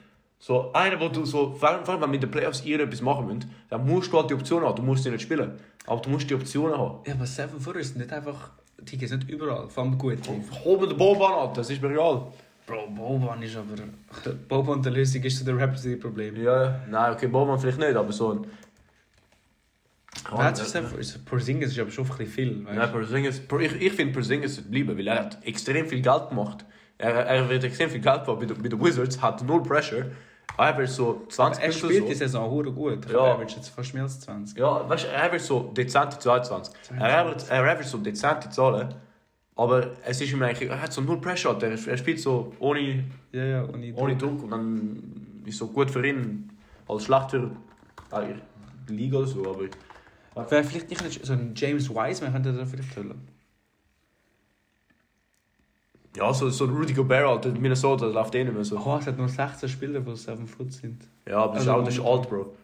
So 0.43 0.73
einer, 0.73 0.99
wo 0.99 1.09
du 1.09 1.27
so, 1.27 1.53
vor 1.53 1.69
allem, 1.69 1.87
wenn 1.87 2.01
wir 2.01 2.15
in 2.15 2.21
den 2.23 2.31
Playoffs 2.31 2.65
irgendetwas 2.65 3.03
machen 3.03 3.27
müssen, 3.27 3.55
dann 3.69 3.87
musst 3.87 4.11
du 4.11 4.17
halt 4.17 4.31
die 4.31 4.35
Option 4.35 4.65
haben. 4.65 4.75
Du 4.75 4.83
musst 4.83 5.05
sie 5.05 5.11
nicht 5.11 5.21
spielen. 5.21 5.53
Aber 5.87 6.01
du 6.01 6.09
musst 6.09 6.31
die 6.31 6.35
Optionen 6.35 6.77
haben. 6.77 7.01
Ja, 7.07 7.13
aber 7.13 7.27
Seven 7.27 7.61
Footer 7.61 7.79
ist 7.79 7.95
nicht 7.97 8.11
einfach. 8.11 8.51
Die 8.79 8.97
gibt 8.97 9.13
es 9.13 9.19
nicht 9.19 9.29
überall, 9.29 9.69
vor 9.69 9.85
allem 9.85 9.99
gut. 9.99 10.19
Hol 10.65 10.79
mir 10.79 10.89
den 10.89 10.97
Boban 10.97 11.33
an, 11.33 11.55
das 11.55 11.69
ist 11.69 11.83
mir 11.83 11.91
egal. 11.91 12.23
Bro, 12.67 12.87
Boban 12.89 13.43
ist 13.43 13.55
aber. 13.55 14.33
Boban 14.49 14.83
der 14.83 14.93
Lösung 14.93 15.23
ist 15.23 15.37
zu 15.37 15.45
der 15.45 15.59
Raptors 15.59 15.85
ihr 15.85 16.01
Problem. 16.01 16.35
Ja, 16.43 16.81
nein, 16.91 17.13
okay, 17.13 17.27
Boban 17.27 17.59
vielleicht 17.59 17.79
nicht, 17.79 17.95
aber 17.95 18.13
so 18.13 18.33
ein... 18.33 18.47
Seven 20.55 20.89
Footer? 20.89 21.19
Porzingis 21.27 21.73
ist 21.73 21.79
aber 21.79 21.91
schon 21.91 22.05
ein 22.05 22.17
bisschen 22.17 22.33
viel. 22.33 22.65
weißt? 22.65 22.79
Nein, 22.79 22.93
Porzingis, 22.93 23.43
ich, 23.61 23.83
ich 23.83 23.93
finde 23.93 24.15
Porzingis 24.15 24.55
sollte 24.55 24.71
bleiben, 24.71 24.97
weil 24.97 25.07
er 25.07 25.19
hat 25.19 25.45
extrem 25.45 25.87
viel 25.87 26.01
Geld 26.01 26.31
gemacht. 26.31 26.65
Er, 26.97 27.13
er 27.27 27.49
wird 27.51 27.65
extrem 27.65 27.91
viel 27.91 28.01
Geld 28.01 28.25
gemacht 28.25 28.41
den, 28.43 28.63
bei 28.63 28.69
den 28.69 28.83
Wizards, 28.83 29.21
hat 29.21 29.43
null 29.45 29.63
Pressure. 29.63 30.07
Er 30.61 30.77
wird 30.77 30.89
so 30.91 31.23
20 31.29 31.65
Er 31.65 31.73
spielt 31.73 32.03
so. 32.03 32.09
die 32.09 32.15
Saison 32.15 32.51
hure 32.51 32.71
gut. 32.73 33.11
Ja. 33.11 33.29
er 33.29 33.39
wird 33.39 33.51
jetzt 33.57 33.69
fast 33.71 33.95
mehr 33.95 34.03
als 34.03 34.21
20. 34.21 34.59
Ja, 34.59 34.89
weißt 34.89 35.05
du, 35.05 35.09
er 35.09 35.33
wird 35.33 35.41
so 35.43 35.71
dezente 35.75 36.19
22. 36.19 36.75
Er 36.99 37.27
wird, 37.27 37.47
er 37.49 37.65
wird 37.79 37.89
so 37.89 37.99
dezente 37.99 38.51
Zahlen. 38.51 38.95
Aber 39.57 39.91
es 40.05 40.21
ist 40.21 40.33
ihm 40.33 40.43
eigentlich, 40.43 40.69
er 40.71 40.81
hat 40.81 40.93
so 40.93 41.01
null 41.01 41.21
Pressure. 41.21 41.57
Er, 41.63 41.71
er 41.89 41.97
spielt 41.97 42.21
so 42.21 42.53
ohne, 42.59 43.05
Ja, 43.33 43.45
ja, 43.45 43.65
ich 43.81 43.97
ohne 43.97 44.17
Druck 44.17 44.43
und 44.43 44.51
dann 44.51 45.43
ist 45.47 45.59
so 45.59 45.67
gut 45.69 45.91
für 45.91 46.07
ihn. 46.07 46.51
Als 46.89 47.05
schlecht 47.05 47.31
für 47.31 47.51
die 48.89 48.93
Liga 48.93 49.19
oder 49.19 49.27
so. 49.27 49.41
Aber 50.35 50.51
Wäre 50.51 50.65
vielleicht 50.65 50.91
nicht 50.91 51.25
so 51.25 51.33
ein 51.33 51.53
James 51.57 51.89
Wiseman, 51.91 52.33
könnte 52.33 52.57
er 52.59 52.67
vielleicht 52.67 52.97
holen. 52.97 53.29
Ja, 56.17 56.35
so, 56.35 56.51
so 56.51 56.65
Rudy 56.65 56.93
Gobert, 56.93 57.25
Alter, 57.25 57.51
Minnesota, 57.51 58.07
das 58.07 58.15
läuft 58.15 58.35
eh 58.35 58.45
nicht 58.45 58.55
mehr 58.55 58.65
so. 58.65 58.79
Oh, 58.79 58.97
es 58.99 59.07
hat 59.07 59.17
nur 59.17 59.29
16 59.29 59.69
Spieler, 59.69 60.01
die 60.01 60.17
7 60.17 60.47
Foot 60.47 60.73
sind. 60.73 61.07
Ja, 61.27 61.39
aber 61.45 61.55
das, 61.55 61.63
ist, 61.63 61.69
Also, 61.69 61.81
auch, 61.81 61.85
das 61.85 61.95
ist 61.95 62.05
alt, 62.05 62.29
Bro. 62.29 62.57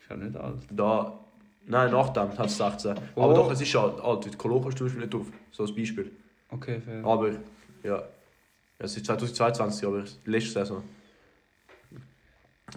Ist 0.00 0.10
ja 0.10 0.16
nicht 0.16 0.36
alt. 0.36 0.60
Da, 0.70 1.18
nein, 1.66 1.90
nach 1.90 2.10
dem 2.10 2.38
hat 2.38 2.46
es 2.46 2.56
16. 2.56 2.94
Oh. 3.16 3.22
Aber 3.22 3.34
doch, 3.34 3.50
es 3.50 3.60
ist 3.60 3.74
alt. 3.74 4.00
alt. 4.00 4.24
Die 4.24 4.36
Kolo 4.36 4.60
kannst 4.60 4.78
du 4.78 4.84
nicht 4.84 5.12
drauf. 5.12 5.26
So 5.50 5.64
als 5.64 5.74
Beispiel. 5.74 6.12
Okay, 6.50 6.80
fair. 6.80 7.04
Aber, 7.04 7.30
ja. 7.82 8.02
Es 8.78 8.96
ist 8.96 9.04
2022, 9.06 9.86
aber 9.86 10.04
letzte 10.24 10.52
Saison. 10.52 10.82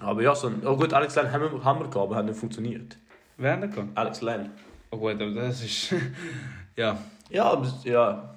Aber 0.01 0.21
ja, 0.21 0.33
so 0.35 0.47
ein, 0.47 0.65
oh 0.65 0.75
gut, 0.75 0.91
Alex 0.93 1.15
Len 1.15 1.31
haben 1.31 1.43
wir, 1.43 1.63
haben 1.63 1.79
wir 1.79 1.87
gehabt, 1.87 1.95
aber 1.95 2.15
hat 2.15 2.25
nicht 2.25 2.37
funktioniert. 2.37 2.97
Wer 3.37 3.57
nicht 3.57 3.73
kann? 3.73 3.91
Alex 3.95 4.21
Len. 4.21 4.51
Oh 4.89 4.97
gut, 4.97 5.13
aber 5.13 5.31
das 5.31 5.63
ist... 5.63 5.93
ja. 6.75 6.97
Ja, 7.29 7.45
aber, 7.45 7.71
ja. 7.83 8.32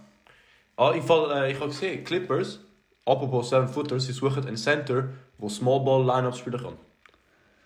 Ah, 0.77 0.93
ich, 0.95 1.03
fall, 1.03 1.31
äh, 1.33 1.53
ich 1.53 1.59
habe 1.59 1.69
gesehen, 1.69 2.05
Clippers, 2.05 2.61
apropos 3.05 3.49
7 3.51 3.69
Footer, 3.69 3.99
sie 3.99 4.13
suchen 4.13 4.47
einen 4.47 4.57
Center, 4.57 5.09
der 5.41 5.49
Small 5.49 5.81
Ball 5.81 6.03
Lineups 6.05 6.39
spielen 6.39 6.61
kann. 6.61 6.75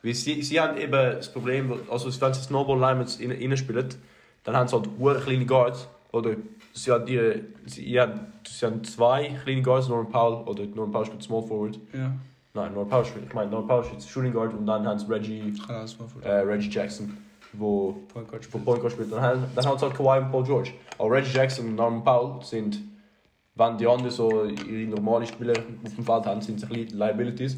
Weil 0.03 0.15
sie, 0.15 0.43
sie 0.43 0.61
haben 0.61 0.77
eben 0.79 0.93
das 0.93 1.31
Problem, 1.33 1.73
also 1.91 2.07
wenn 2.21 2.35
sie 2.35 2.41
Small 2.43 2.65
Ball 2.65 2.79
Lineups 2.79 3.19
rein- 3.21 3.33
reinspielen, 3.33 3.89
dann 4.45 4.57
haben 4.57 4.69
sie 4.69 4.77
halt 4.77 4.89
hure 4.99 5.19
kleine 5.21 5.45
Guards. 5.45 5.89
Oder 6.13 6.37
sie 6.73 6.91
haben, 6.91 7.07
die, 7.07 7.43
sie, 7.67 7.91
ja, 7.91 8.13
sie 8.47 8.67
haben 8.67 8.83
zwei 8.85 9.37
kleine 9.45 9.63
Guards, 9.63 9.89
Norman 9.89 10.11
Powell, 10.11 10.45
oder 10.47 10.65
Norman 10.67 10.93
Powell 10.93 11.07
spielt 11.07 11.23
Small 11.23 11.43
Forward. 11.43 11.79
Ja. 11.93 12.13
Nein, 12.55 12.73
Norman 12.75 12.89
Powell 12.91 13.05
spielt, 13.05 13.27
ich 13.27 13.35
meine, 13.35 13.51
Norman 13.51 13.69
Powell 13.69 13.85
spielt 13.85 14.03
Shooting 14.03 14.33
Guard 14.33 14.53
und 14.55 14.67
dann 14.67 14.87
haben 14.87 14.99
sie 14.99 15.07
Reggie, 15.09 15.53
äh, 16.25 16.31
Reggie 16.31 16.69
Jackson, 16.71 17.17
wo 17.53 17.93
Point 18.13 18.29
Guard 18.29 18.45
spielt. 18.45 18.65
Point 18.65 18.81
Guard 18.81 18.93
spielt. 18.93 19.13
Dann, 19.13 19.21
haben- 19.21 19.45
dann 19.55 19.67
hat 19.67 19.77
es 19.77 19.83
halt 19.83 19.95
Kawhi 19.95 20.19
und 20.19 20.31
Paul 20.33 20.45
George. 20.45 20.71
Aber 20.99 21.11
Reggie 21.13 21.33
Jackson 21.37 21.67
und 21.67 21.75
Norman 21.77 22.03
Powell 22.03 22.43
sind, 22.45 22.81
wenn 23.55 23.77
die 23.79 23.87
anderen 23.87 24.11
so 24.11 24.45
ihre 24.45 24.91
normalen 24.91 25.27
Spieler 25.27 25.53
auf 25.85 25.95
dem 25.95 26.05
Feld 26.05 26.27
haben, 26.27 26.41
sind 26.41 26.61
sie 26.61 26.67
ein 26.67 26.73
bisschen 26.73 26.99
Liabilities. 26.99 27.57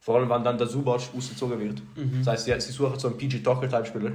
Vor 0.00 0.16
allem, 0.16 0.28
wenn 0.28 0.44
dann 0.44 0.58
der 0.58 0.66
Subac 0.66 1.00
ausgezogen 1.16 1.58
wird. 1.60 1.80
Mhm. 1.96 2.18
Das 2.24 2.26
heisst, 2.28 2.44
sie, 2.46 2.60
sie 2.60 2.72
suchen 2.72 2.98
so 2.98 3.08
einen 3.08 3.16
PG 3.16 3.38
Tucker-Type-Spieler. 3.42 4.12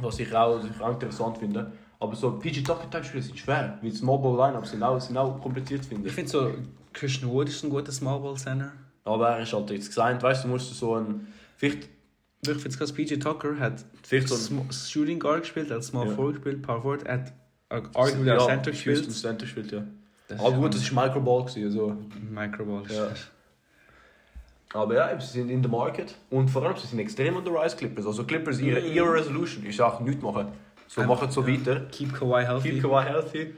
Was 0.00 0.18
ich 0.18 0.34
auch, 0.34 0.58
was 0.58 0.64
ich 0.66 0.80
auch 0.80 0.92
interessant 0.92 1.38
finde. 1.38 1.72
Aber 2.00 2.16
so 2.16 2.32
PG 2.32 2.62
Tucker-Type-Spieler 2.62 3.22
sind 3.22 3.38
schwer, 3.38 3.78
weil 3.80 3.90
das 3.90 4.02
Mobile 4.02 4.32
Lineups 4.46 4.70
sind 4.70 4.82
auch, 4.82 5.00
sind 5.00 5.16
auch 5.16 5.40
kompliziert, 5.40 5.84
finde 5.84 6.02
Ich 6.04 6.08
ich. 6.08 6.14
finde 6.14 6.30
so, 6.30 6.50
Christian 6.92 7.30
Wood 7.30 7.48
ist 7.48 7.62
ein 7.62 7.70
guter 7.70 7.92
Small 7.92 8.20
Ball 8.20 8.36
Center. 8.36 8.72
Aber 9.04 9.30
er 9.30 9.42
ist 9.42 9.52
halt 9.52 9.70
jetzt 9.70 9.88
gesagt, 9.88 10.22
weißt 10.22 10.44
du, 10.44 10.48
du 10.48 10.54
musst 10.54 10.74
so 10.74 10.96
ein. 10.96 11.26
Vielleicht, 11.56 11.88
Ich 12.42 12.48
finde 12.50 12.68
es 12.68 12.78
krass, 12.78 12.92
PJ 12.92 13.16
Tucker 13.16 13.58
hat 13.58 13.84
vielleicht 14.02 14.28
so 14.28 14.34
Sm- 14.34 14.70
Shooting 14.72 15.18
Guard 15.18 15.42
gespielt, 15.42 15.70
hat 15.70 15.84
Small 15.84 16.08
Ja. 16.08 16.14
Forward 16.14 16.36
gespielt, 16.36 16.62
Power 16.62 16.80
Forward, 16.82 17.08
hat 17.08 17.32
arguably 17.74 18.30
auch 18.32 18.46
Center 18.46 18.70
Houston 18.72 18.92
gespielt. 18.94 19.12
Center 19.12 19.44
gespielt, 19.44 19.72
ja. 19.72 19.84
Das 20.28 20.40
Aber 20.40 20.52
gut, 20.56 20.74
das 20.74 20.94
war 20.94 21.06
Microball. 21.06 21.44
Gewesen, 21.44 21.64
also. 21.64 21.96
Microball. 22.30 22.82
Ja. 22.90 23.08
Aber 24.72 24.94
ja, 24.94 25.20
sie 25.20 25.26
sind 25.40 25.50
in 25.50 25.62
der 25.62 25.70
Market 25.70 26.14
und 26.30 26.48
vor 26.48 26.64
allem 26.64 26.76
sie 26.76 26.86
sind 26.88 26.98
extrem 26.98 27.36
an 27.36 27.44
der 27.44 27.52
Rise 27.54 27.76
Clippers. 27.76 28.06
Also 28.06 28.24
Clippers, 28.24 28.58
ihre, 28.58 28.80
Mhm. 28.80 28.86
ihre 28.92 29.12
Resolution 29.12 29.64
ist 29.64 29.80
auch 29.80 30.00
nichts 30.00 30.22
machen. 30.22 30.48
So 30.88 31.00
Einfach, 31.00 31.20
machen 31.20 31.30
so 31.30 31.42
ja. 31.42 31.48
weiter. 31.48 31.80
Keep 31.92 32.12
Kawhi 32.14 32.44
healthy. 32.44 32.70
Keep 32.72 32.82
Kawhi 32.82 33.04
healthy. 33.04 33.54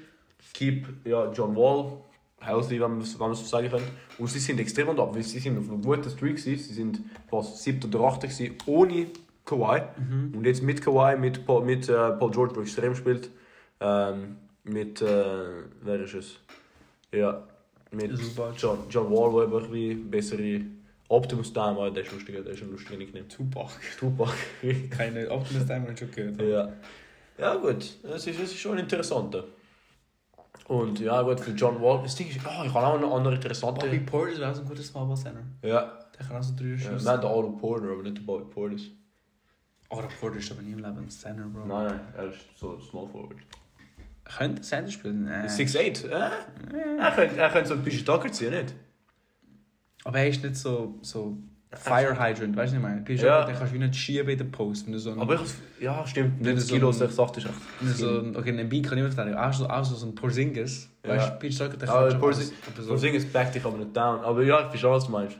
Keep 0.53 0.87
ja, 1.07 1.33
John 1.33 1.57
Wall 1.57 1.93
healthy, 2.41 2.81
wenn 2.81 2.93
man 2.93 3.01
es 3.01 3.13
so 3.13 3.35
sagen 3.35 3.71
kann. 3.71 3.81
Und 4.19 4.29
sie 4.29 4.39
sind 4.39 4.61
extrem 4.61 4.91
an 4.91 4.97
der 4.97 5.15
weil 5.15 5.23
sie 5.23 5.39
sind 5.39 5.59
auf 5.59 5.69
einem 5.71 5.81
guten 5.83 6.11
Streak 6.11 6.37
gewesen. 6.37 6.63
Sie 6.63 6.75
sind 6.75 7.01
fast 7.31 7.63
7. 7.63 7.83
oder 7.89 8.05
8. 8.05 8.23
gewesen, 8.23 8.55
ohne 8.67 9.07
Kawhi. 9.47 9.81
Mhm. 9.97 10.35
Und 10.37 10.45
jetzt 10.45 10.63
mit 10.63 10.83
Kawhi, 10.83 11.17
mit 11.17 11.47
Paul, 11.47 11.65
mit, 11.65 11.89
äh, 11.89 12.11
Paul 12.13 12.31
George, 12.31 12.53
der 12.55 12.63
extrem 12.63 12.95
spielt. 12.95 13.31
Ähm, 13.81 14.37
mit, 14.65 15.01
äh, 15.03 15.63
wer 15.83 16.01
ist 16.01 16.15
es? 16.15 16.39
Ja, 17.13 17.43
mit 17.91 18.17
Zubac. 18.19 18.55
John, 18.57 18.79
John 18.91 19.11
Wall, 19.11 19.49
der 19.49 19.59
eben 19.59 19.65
ein 19.65 19.71
bisschen 19.71 20.11
bessere 20.11 20.61
Optimus 21.09 21.53
Time 21.53 21.81
hat. 21.83 21.95
Der 21.97 22.03
ist 22.03 22.13
lustiger, 22.13 22.41
der 22.43 22.53
ist 22.55 22.63
ein 22.63 22.71
lustiger 22.73 22.97
Nickname. 22.99 23.29
Tupac. 23.29 23.71
Tupac. 23.99 24.33
Keine 24.91 25.31
Optimist 25.31 25.71
einmal 25.71 25.97
schon 25.97 26.11
gehört. 26.11 26.41
ja. 26.43 26.73
Ja 27.39 27.55
gut, 27.57 27.77
es 28.03 28.27
ist, 28.27 28.41
es 28.41 28.51
ist 28.53 28.57
schon 28.59 28.79
interessant. 28.79 29.37
Und 30.69 30.99
ja, 31.01 31.21
gut, 31.21 31.39
für 31.39 31.51
John 31.51 31.81
Wall. 31.83 32.01
Das 32.03 32.17
Ding 32.17 32.29
ist, 32.31 32.39
oh, 32.39 32.65
ich 32.65 32.73
habe 32.73 32.87
auch 32.87 32.99
noch 32.99 33.15
andere 33.15 33.35
interessante. 33.35 33.85
Bobby 33.87 34.01
Portis 34.01 34.41
wäre 34.41 34.51
auch 34.51 34.55
so 34.55 34.63
ein 34.63 34.69
guter 34.69 34.83
Small 34.83 35.07
Ball 35.07 35.17
Center. 35.19 35.43
Ja, 35.63 35.99
Der 36.19 36.27
kann 36.27 36.39
auch 36.39 36.43
so 36.43 36.55
drei 36.57 36.69
ja 36.71 36.79
schiessen. 36.79 37.05
wir 37.05 37.13
haben 37.13 37.21
den 37.21 37.31
Otto 37.31 37.51
Porter, 37.53 37.91
aber 37.91 38.03
nicht 38.03 38.17
den 38.17 38.25
Bobby 38.27 38.45
Portis. 38.51 38.87
Der 39.93 40.03
Porter 40.19 40.37
ist 40.39 40.51
aber 40.51 40.63
nie 40.63 40.73
im 40.73 40.79
Leben 40.79 40.97
ein 40.99 41.11
Center, 41.11 41.45
Bro. 41.45 41.67
Nein, 41.67 41.87
nein, 41.89 42.01
er 42.17 42.25
ist 42.31 42.39
so 42.59 42.81
Small 42.81 43.07
Forward. 43.07 43.37
Könnte 44.37 44.63
Center 44.63 44.91
spielen? 44.91 45.25
Nein. 45.25 45.49
6'8? 45.49 46.09
Äh? 46.09 46.31
Er 46.99 47.13
könnte, 47.13 47.37
er 47.37 47.49
könnte 47.51 47.69
so 47.69 47.75
ein 47.75 47.83
bisschen 47.83 48.05
Tucker 48.05 48.31
ziehen, 48.33 48.51
nicht? 48.51 48.75
Aber 50.05 50.19
er 50.19 50.29
ist 50.29 50.43
nicht 50.43 50.57
so, 50.57 50.99
so 51.03 51.37
Fire 51.73 52.13
Hydrant, 52.19 52.57
weißt 52.57 52.57
du, 52.57 52.59
was 52.59 52.73
ich 52.73 52.79
meine? 52.81 53.05
Ja. 53.15 53.45
den 53.45 53.55
kannst 53.57 53.73
du 53.73 53.77
wie 53.77 53.81
nicht 53.85 53.97
schieben 53.97 54.29
in 54.29 54.39
den 54.39 54.51
Post. 54.51 54.87
Wenn 54.87 54.93
du 54.95 54.99
so 54.99 55.11
ein, 55.13 55.21
Aber 55.21 55.35
ich, 55.35 55.41
ja, 55.83 56.07
stimmt. 56.07 56.41
Nicht 56.41 56.55
Nicht 56.55 56.61
so 56.63 56.69
so 56.69 56.75
Kilo 56.75 56.89
ein- 56.89 56.95
6'8 56.95 57.37
ist 57.39 57.45
echt. 57.47 57.55
wenn 57.81 57.89
du 57.89 57.95
so 57.95 58.19
ein, 58.21 58.37
okay, 58.37 58.49
einen 58.51 58.69
Beat 58.69 58.85
kann 58.89 58.99
ich 58.99 59.05
nicht 59.05 59.15
verteidigen. 59.15 59.39
Auch 59.43 59.53
so, 59.53 59.69
auch 59.69 59.85
so 59.85 60.07
ein 60.07 60.15
Porzingis. 60.15 60.89
Ja. 61.05 61.11
Weißt 61.11 61.29
du, 61.29 61.39
PJ 61.39 61.57
Tucker, 61.59 61.77
der 61.77 61.89
kann 61.89 62.11
schon 62.13 62.21
Porzi- 62.21 62.35
alles. 62.37 62.53
So- 62.79 62.89
Porzingis 62.89 63.27
backt 63.27 63.55
dich 63.55 63.65
aber 63.65 63.77
nicht 63.79 63.97
down. 63.97 64.21
Aber 64.21 64.43
ja, 64.43 64.61
ich 64.63 64.67
verstehe, 64.69 64.91
was 64.91 65.05
du 65.07 65.11
meinst. 65.13 65.39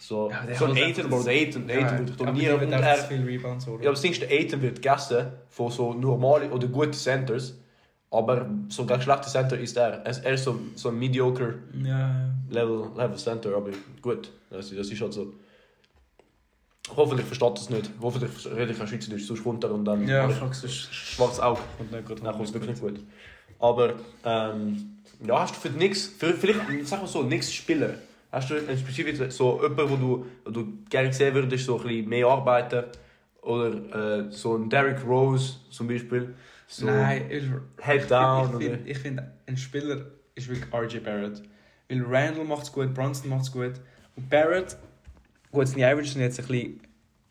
So, 0.00 0.30
Ja, 0.30 0.42
der 0.46 0.54
so 0.54 0.66
ein 0.66 0.76
Aiden, 0.76 1.08
Bro, 1.08 1.22
der 1.24 1.32
Aiden, 1.32 1.62
Aiden 1.68 1.68
Ja, 1.70 1.80
wird 1.80 1.92
aber 1.92 2.04
der 2.04 2.16
dominieren. 2.26 2.60
Wird 2.60 2.98
viel 3.08 3.24
Rebounds 3.24 3.66
ja, 3.66 3.72
aber 3.72 3.82
das 3.82 4.00
Ding 4.00 4.12
ist, 4.12 4.22
der 4.22 4.30
Aiden 4.30 4.62
wird 4.62 4.76
gegessen 4.76 5.26
von 5.48 5.70
so 5.72 5.92
normalen 5.94 6.52
oder 6.52 6.68
guten 6.68 6.92
Centers. 6.92 7.58
Aber 8.10 8.46
so 8.68 8.86
gegen 8.86 9.02
schlechte 9.02 9.28
Center 9.28 9.58
ist 9.58 9.76
er. 9.76 10.04
Er 10.04 10.32
ist- 10.34 10.44
so, 10.44 10.58
so 10.74 10.88
ein 10.88 10.98
mediocre 10.98 11.54
Ja. 11.84 12.30
Level, 12.48 12.88
Level 12.96 13.16
Center, 13.16 13.54
aber 13.54 13.70
gut. 14.00 14.30
Das, 14.50 14.70
das 14.74 14.88
ist 14.90 15.00
halt 15.00 15.12
so. 15.12 15.34
Hoffentlich 16.96 17.26
versteht 17.26 17.52
das 17.58 17.68
nicht. 17.68 17.90
Hoffentlich 18.00 18.30
rede 18.46 18.72
ich 18.72 18.78
kein 18.78 18.88
Schweizerdeutsch, 18.88 19.26
sonst 19.26 19.42
kommt 19.44 19.62
er 19.62 19.72
und 19.72 19.84
dann 19.84 20.08
Ja, 20.08 20.30
schwarzes 20.30 21.40
Auge. 21.40 21.60
gut. 22.06 22.22
Nein, 22.22 22.32
kommt 22.34 22.54
wirklich 22.54 22.70
nicht 22.70 22.80
gut. 22.80 23.00
Aber, 23.58 23.94
ähm, 24.24 24.96
ja, 25.26 25.40
hast 25.40 25.56
du 25.56 25.68
für 25.68 25.94
für, 25.94 26.32
vielleicht, 26.32 26.60
sag 26.86 27.00
mal 27.02 27.06
so, 27.08 27.22
nix 27.22 27.52
Spieler, 27.52 27.94
hast 28.32 28.48
du 28.50 28.54
ein 28.54 28.78
spezifisch 28.78 29.18
so 29.34 29.60
jemanden, 29.62 29.90
wo 29.90 29.96
du, 29.96 30.26
wo 30.46 30.50
du 30.50 30.72
gerne 30.88 31.12
sehen 31.12 31.34
würdest, 31.34 31.66
so 31.66 31.76
ein 31.78 31.82
bisschen 31.86 32.08
mehr 32.08 32.26
arbeiten? 32.26 32.84
Oder 33.42 33.68
äh, 34.28 34.30
so 34.32 34.56
ein 34.56 34.70
Derrick 34.70 35.04
Rose 35.06 35.56
zum 35.70 35.88
Beispiel? 35.88 36.34
So 36.70 36.86
Nein, 36.86 37.22
ich, 37.30 37.44
Head 37.84 38.10
down 38.10 38.60
ich, 38.60 38.66
finde, 38.68 38.90
ich 38.90 38.98
finde, 38.98 39.32
ein 39.46 39.56
Spieler 39.56 40.02
ist 40.34 40.48
wirklich 40.48 40.72
RJ 40.72 40.98
Barrett. 41.00 41.42
Weil 41.88 42.02
Randall 42.02 42.44
macht 42.44 42.64
es 42.64 42.72
gut, 42.72 42.92
Bronson 42.94 43.30
macht 43.30 43.42
es 43.42 43.52
gut. 43.52 43.72
Und 44.14 44.28
Barrett, 44.28 44.76
gut, 45.50 45.66
seine 45.66 45.86
Averages 45.86 46.12
sind 46.12 46.20
jetzt 46.22 46.38
ein 46.38 46.46
bisschen 46.46 46.80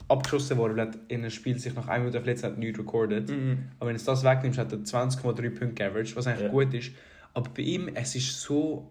abgeschossen 0.07 0.57
worden, 0.57 0.75
weil 0.77 0.87
er 0.87 0.93
in 1.09 1.19
einem 1.21 1.29
Spiel 1.29 1.59
sich 1.59 1.75
nach 1.75 1.87
einem 1.87 2.05
Minute 2.05 2.19
verletzt 2.19 2.43
hat, 2.43 2.57
nichts 2.57 2.79
recorded. 2.79 3.29
Mhm. 3.29 3.65
Aber 3.79 3.89
wenn 3.89 3.97
du 3.97 4.03
das 4.03 4.23
wegnimmst, 4.23 4.57
hat 4.57 4.71
er 4.71 4.79
20,3 4.79 5.49
Punkte 5.51 5.85
Average, 5.85 6.15
was 6.15 6.25
eigentlich 6.27 6.43
Ja. 6.45 6.49
gut 6.49 6.73
ist. 6.73 6.91
Aber 7.35 7.49
bei 7.51 7.61
ihm, 7.61 7.89
es 7.93 8.15
ist 8.15 8.41
so, 8.41 8.89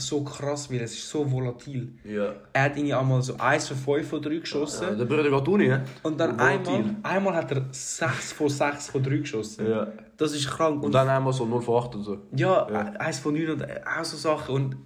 so 0.00 0.22
krass, 0.24 0.70
weil 0.70 0.80
es 0.80 0.92
ist 0.92 1.08
so 1.08 1.30
volatil. 1.30 1.92
Ja. 2.04 2.34
Er 2.52 2.62
hat 2.64 2.76
irgendwie 2.76 2.94
einmal 2.94 3.22
so 3.22 3.36
1 3.38 3.68
von 3.68 3.76
5 3.76 4.08
von 4.08 4.22
3 4.22 4.36
geschossen. 4.38 4.86
ja. 4.88 4.94
Der 4.94 5.04
Bruder 5.04 5.22
geht 5.30 5.48
Uni, 5.48 5.68
ne? 5.68 5.84
Und 6.02 6.18
dann 6.18 6.38
Volatil. 6.38 6.74
einmal, 6.74 6.94
einmal 7.02 7.34
hat 7.34 7.50
er 7.52 7.64
6 7.70 8.32
von 8.32 8.48
6 8.48 8.88
von 8.90 9.02
3 9.02 9.16
geschossen. 9.18 9.68
Ja. 9.70 9.86
Das 10.16 10.32
ist 10.34 10.48
krank. 10.48 10.82
Und 10.82 10.92
dann 10.94 11.08
einmal 11.08 11.32
so 11.32 11.44
0 11.46 11.62
von 11.62 11.82
8 11.82 11.94
und 11.94 12.02
so. 12.02 12.18
Ja, 12.34 12.68
Ja. 12.70 12.80
eins 12.98 13.18
von 13.18 13.34
neun 13.34 13.50
und 13.50 13.64
auch 13.64 14.04
so 14.04 14.16
Sachen. 14.16 14.54
Und 14.54 14.76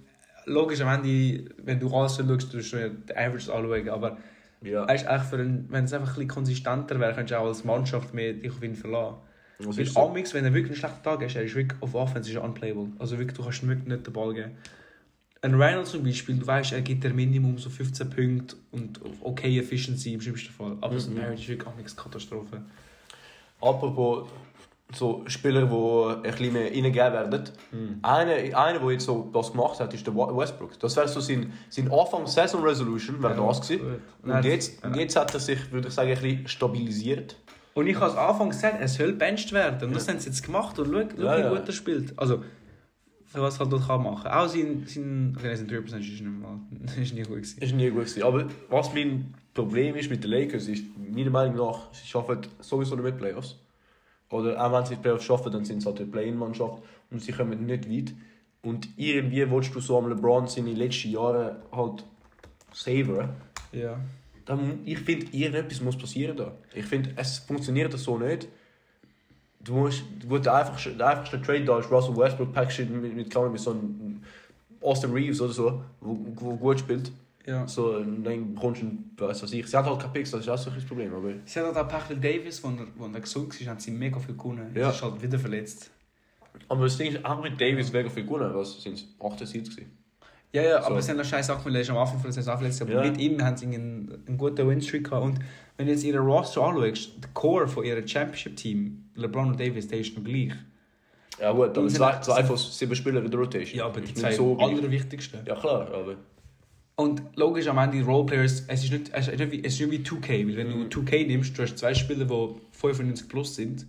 logisch, 0.45 0.81
am 0.81 0.87
Ende, 1.03 1.45
wenn 1.63 1.79
du 1.79 1.87
alles 1.95 2.15
schaust, 2.17 2.53
du 2.53 2.61
schon 2.63 3.03
die 3.09 3.15
Average 3.15 3.53
anschauen. 3.53 3.89
Aber 3.89 4.17
Ja. 4.61 4.87
weißt, 4.87 5.07
echt 5.07 5.25
für 5.25 5.37
einen, 5.37 5.67
wenn 5.69 5.85
es 5.85 5.93
einfach 5.93 6.07
ein 6.09 6.13
bisschen 6.15 6.27
konsistenter 6.29 6.99
wäre, 6.99 7.13
könntest 7.13 7.31
du 7.31 7.39
auch 7.41 7.47
als 7.47 7.63
Mannschaft 7.63 8.13
mehr 8.13 8.33
dich 8.33 8.51
auf 8.51 8.61
ihn 8.63 8.75
verlassen. 8.75 9.17
Was 9.59 9.77
Weil 9.77 9.85
so? 9.85 9.99
Amix, 10.09 10.33
wenn 10.33 10.43
er 10.43 10.53
wirklich 10.53 10.71
einen 10.71 10.79
schlechten 10.79 11.01
Tag 11.03 11.21
hat, 11.23 11.33
er 11.35 11.43
ist 11.43 11.55
wirklich 11.55 11.81
auf 11.81 11.95
Offense 11.95 12.29
ist 12.29 12.37
unplayable. 12.37 12.87
Also 12.99 13.17
wirklich, 13.17 13.37
du 13.37 13.43
kannst 13.43 13.65
wirklich 13.65 13.87
nicht 13.87 14.05
den 14.05 14.11
Ball 14.13 14.33
geben. 14.33 14.51
Ein 15.45 15.53
Reynolds 15.61 15.91
zum 15.91 16.03
Beispiel, 16.03 16.37
du 16.37 16.47
weißt, 16.47 16.71
er 16.73 16.81
gibt 16.81 17.03
dir 17.03 17.13
Minimum 17.13 17.59
so 17.59 17.69
15 17.69 18.09
Punkte 18.09 18.55
und 18.71 18.99
okay 19.21 19.59
Efficiency 19.59 20.13
im 20.13 20.21
schlimmsten 20.21 20.51
Fall. 20.51 20.75
Aber 20.81 20.99
so 20.99 21.11
Mhm. 21.11 21.15
Barrett 21.17 21.39
ist 21.39 21.47
wirklich 21.47 21.67
Amix 21.67 21.95
Katastrophe. 21.95 22.61
Apropos 23.61 24.27
so 24.93 25.23
Spieler, 25.27 25.65
die 25.65 26.15
ein 26.27 26.31
bisschen 26.31 26.53
mehr 26.53 26.65
reingegeben 26.65 27.13
werden. 27.13 27.43
Einer, 28.01 28.57
einer, 28.57 28.79
der 28.79 28.91
jetzt 28.91 29.05
so 29.05 29.29
das 29.33 29.51
gemacht 29.51 29.79
hat, 29.79 29.93
ist 29.93 30.05
der 30.05 30.15
Westbrook. 30.15 30.79
Das 30.79 30.95
wäre 30.95 31.07
so 31.07 31.19
sein, 31.19 31.53
sein 31.69 31.91
Anfang 31.91 32.25
Saison 32.27 32.63
Resolution, 32.63 33.21
wäre 33.21 33.35
das 33.35 33.61
gewesen. 33.61 33.99
gut. 34.23 34.35
Und 34.35 34.45
jetzt, 34.45 34.83
und 34.83 34.95
jetzt 34.95 35.15
hat 35.15 35.33
er 35.33 35.39
sich, 35.39 35.71
würde 35.71 35.87
ich 35.89 35.93
sagen, 35.93 36.09
ein 36.11 36.19
bisschen 36.21 36.47
stabilisiert. 36.47 37.35
Und 37.73 37.87
ich 37.87 37.99
habe 37.99 38.17
am 38.17 38.29
Anfang 38.31 38.49
gesagt, 38.49 38.79
er 38.79 38.87
soll 38.87 39.13
benched 39.13 39.51
werden. 39.51 39.89
Und 39.89 39.95
das 39.95 40.07
haben 40.07 40.19
sie 40.19 40.29
jetzt 40.29 40.43
gemacht. 40.43 40.79
Und 40.79 40.91
schau, 40.93 41.01
schau 41.17 41.23
Ja, 41.23 41.37
wie 41.37 41.41
ja. 41.41 41.49
gut 41.49 41.67
er 41.67 41.73
spielt. 41.73 42.17
Also, 42.17 42.43
was 43.41 43.55
er 43.55 43.59
halt 43.61 43.73
dort 43.73 43.87
kann 43.87 44.03
machen 44.03 44.27
Auch 44.27 44.47
sein, 44.47 44.83
sein, 44.85 45.35
okay, 45.37 45.55
sein 45.55 45.67
3% 45.67 45.79
ist 45.83 45.93
nicht 45.93 46.23
mal, 46.23 46.59
ist 47.01 47.13
nie 47.13 47.23
gut 47.23 47.35
gewesen. 47.35 47.61
Ist 47.61 47.75
nie 47.75 47.89
gut 47.89 48.01
gewesen. 48.01 48.23
Aber 48.23 48.47
was 48.69 48.93
mein 48.93 49.33
Problem 49.53 49.95
ist 49.95 50.09
mit 50.09 50.23
den 50.23 50.31
Lakers, 50.31 50.67
ist 50.67 50.83
meiner 50.97 51.29
Meinung 51.29 51.55
nach, 51.57 51.93
sie 51.93 52.07
schaffen 52.07 52.39
sowieso 52.59 52.95
nicht 52.95 53.05
mit 53.05 53.17
Playoffs. 53.17 53.57
Oder 54.29 54.63
auch 54.63 54.71
wenn 54.71 54.85
sie 54.85 54.95
die 54.95 55.01
Playoffs 55.01 55.23
schaffen, 55.23 55.51
dann 55.51 55.65
sind 55.65 55.81
sie 55.81 55.87
halt 55.87 55.99
eine 55.99 56.09
Play-In-Mannschaft 56.09 56.81
und 57.11 57.21
sie 57.21 57.31
kommen 57.31 57.65
nicht 57.65 57.89
weit. 57.89 58.13
Und 58.63 58.89
irgendwie 58.97 59.49
willst 59.49 59.75
du 59.75 59.79
so 59.79 59.97
am 59.97 60.09
LeBron 60.09 60.47
seine 60.47 60.73
letzten 60.73 61.11
Jahre 61.11 61.61
halt 61.71 62.03
savern. 62.73 63.29
Ja. 63.71 63.99
Dann, 64.45 64.79
ich 64.85 64.99
finde, 64.99 65.27
irgendetwas 65.31 65.81
muss 65.81 65.97
passieren 65.97 66.37
da. 66.37 66.51
Ich 66.73 66.85
finde, 66.85 67.11
es 67.15 67.39
funktioniert 67.39 67.93
so 67.93 68.17
nicht. 68.17 68.47
Du 69.65 69.73
musst, 69.73 70.03
wo 70.27 70.37
der 70.37 70.53
einfachste, 70.53 70.91
der 70.91 71.07
einfachste 71.07 71.41
Trade 71.41 71.65
da 71.65 71.79
ist, 71.79 71.91
Russell 71.91 72.15
Westbrook 72.15 72.53
packst 72.53 72.79
du 72.79 72.83
mit, 72.85 73.15
mit, 73.15 73.33
mit, 73.33 73.59
so 73.59 73.71
einem 73.71 74.21
Austin 74.81 75.11
Reeves 75.11 75.41
oder 75.41 75.53
so, 75.53 75.83
wo, 75.99 76.17
wo 76.35 76.55
gut 76.55 76.79
spielt. 76.79 77.11
ja. 77.45 77.67
So, 77.67 77.99
dann 77.99 78.53
bekommst 78.53 78.81
du, 78.81 78.85
einen- 78.85 79.11
was 79.17 79.41
weiß 79.41 79.51
ich, 79.53 79.65
sie 79.67 79.75
hat 79.77 79.85
halt 79.85 79.99
keinen 79.99 80.13
Picks, 80.13 80.31
das 80.31 80.41
ist 80.41 80.49
auch 80.49 80.57
so 80.57 80.69
ein 80.69 80.85
Problem, 80.87 81.13
aber... 81.13 81.31
Sie 81.45 81.59
hat 81.59 81.65
halt 81.65 81.77
auch 81.77 81.87
Pachel 81.87 82.17
Davis, 82.17 82.63
wo 82.63 82.67
er, 82.69 82.85
wo 82.95 83.05
er 83.11 83.19
gesund 83.19 83.59
war, 83.59 83.67
haben 83.71 83.79
sie 83.79 83.91
mega 83.91 84.19
viel 84.19 84.35
gewonnen. 84.37 84.71
Ja. 84.75 84.81
Ja. 84.83 84.89
ist 84.91 85.01
halt 85.01 85.21
wieder 85.21 85.39
verletzt. 85.39 85.89
Aber 86.69 86.83
das 86.85 86.97
Ding 86.97 87.11
ist, 87.13 87.25
auch 87.25 87.41
mit 87.41 87.59
Davis 87.59 87.91
mega 87.91 88.09
viel 88.09 88.23
gewonnen, 88.23 88.53
was 88.53 88.81
sind 88.81 88.93
es? 88.93 89.07
78 89.19 89.75
gewesen. 89.75 89.91
Ja, 90.53 90.61
ja, 90.61 90.81
So. 90.81 90.87
aber 90.87 90.99
es 90.99 91.05
sind 91.07 91.17
noch 91.17 91.25
scheiß 91.25 91.47
Sachen, 91.47 91.65
weil 91.65 91.75
er 91.75 91.81
ist 91.81 91.89
am 91.89 91.97
Anfang 91.97 92.15
von 92.17 92.23
der 92.25 92.31
Saison 92.33 92.55
verletzt. 92.57 92.81
Aber 92.81 92.91
Ja. 92.93 93.01
mit 93.01 93.17
ihm 93.19 93.43
haben 93.43 93.57
sie 93.57 93.65
einen, 93.65 94.23
einen 94.27 94.37
guten 94.37 94.67
Winstreak 94.69 95.03
gehabt. 95.05 95.25
Und 95.25 95.39
wenn 95.77 95.87
du 95.87 95.91
jetzt 95.93 96.03
ihren 96.03 96.25
Roster 96.25 96.61
anschaust, 96.61 97.11
der 97.21 97.29
Core 97.33 97.67
von 97.67 97.83
ihrem 97.83 98.07
Championship-Team, 98.07 99.09
LeBron 99.15 99.49
und 99.49 99.59
Davis, 99.59 99.87
der 99.87 99.99
ist 99.99 100.15
noch 100.17 100.23
gleich. 100.23 100.53
Ja 101.39 101.51
gut, 101.51 101.77
aber 101.77 101.87
zwei, 101.89 102.19
zwei 102.19 102.43
von 102.43 102.57
sieben 102.57 102.95
Spielern 102.95 103.25
in 103.25 103.31
der 103.31 103.39
Rotation. 103.39 103.77
Ja, 103.79 103.85
aber 103.87 103.99
die 104.01 104.13
zwei 104.13 104.31
so 104.31 104.57
allerwichtigsten. 104.57 105.41
Ja 105.45 105.55
klar, 105.55 105.87
aber... 105.93 106.15
Und 106.97 107.21
logisch 107.35 107.67
am 107.67 107.77
Ende 107.77 107.97
die 107.97 108.03
Roleplayers, 108.03 108.63
es 108.69 108.83
ist 108.85 108.91
nicht, 108.93 109.11
es 109.13 109.27
ist 109.27 109.37
nicht 109.37 109.51
wie, 109.51 109.61
es 109.65 109.73
ist 109.73 109.85
nicht 109.85 109.91
wie 109.91 110.15
2K, 110.15 110.47
weil 110.47 110.55
wenn 110.55 110.67
Mhm. 110.67 110.89
du 110.89 111.01
2K 111.01 111.27
nimmst, 111.27 111.57
du 111.57 111.61
hast 111.63 111.77
zwei 111.77 111.93
Spieler, 111.93 112.23
die 112.23 112.47
95 112.71 113.27
plus 113.27 113.55
sind, 113.55 113.85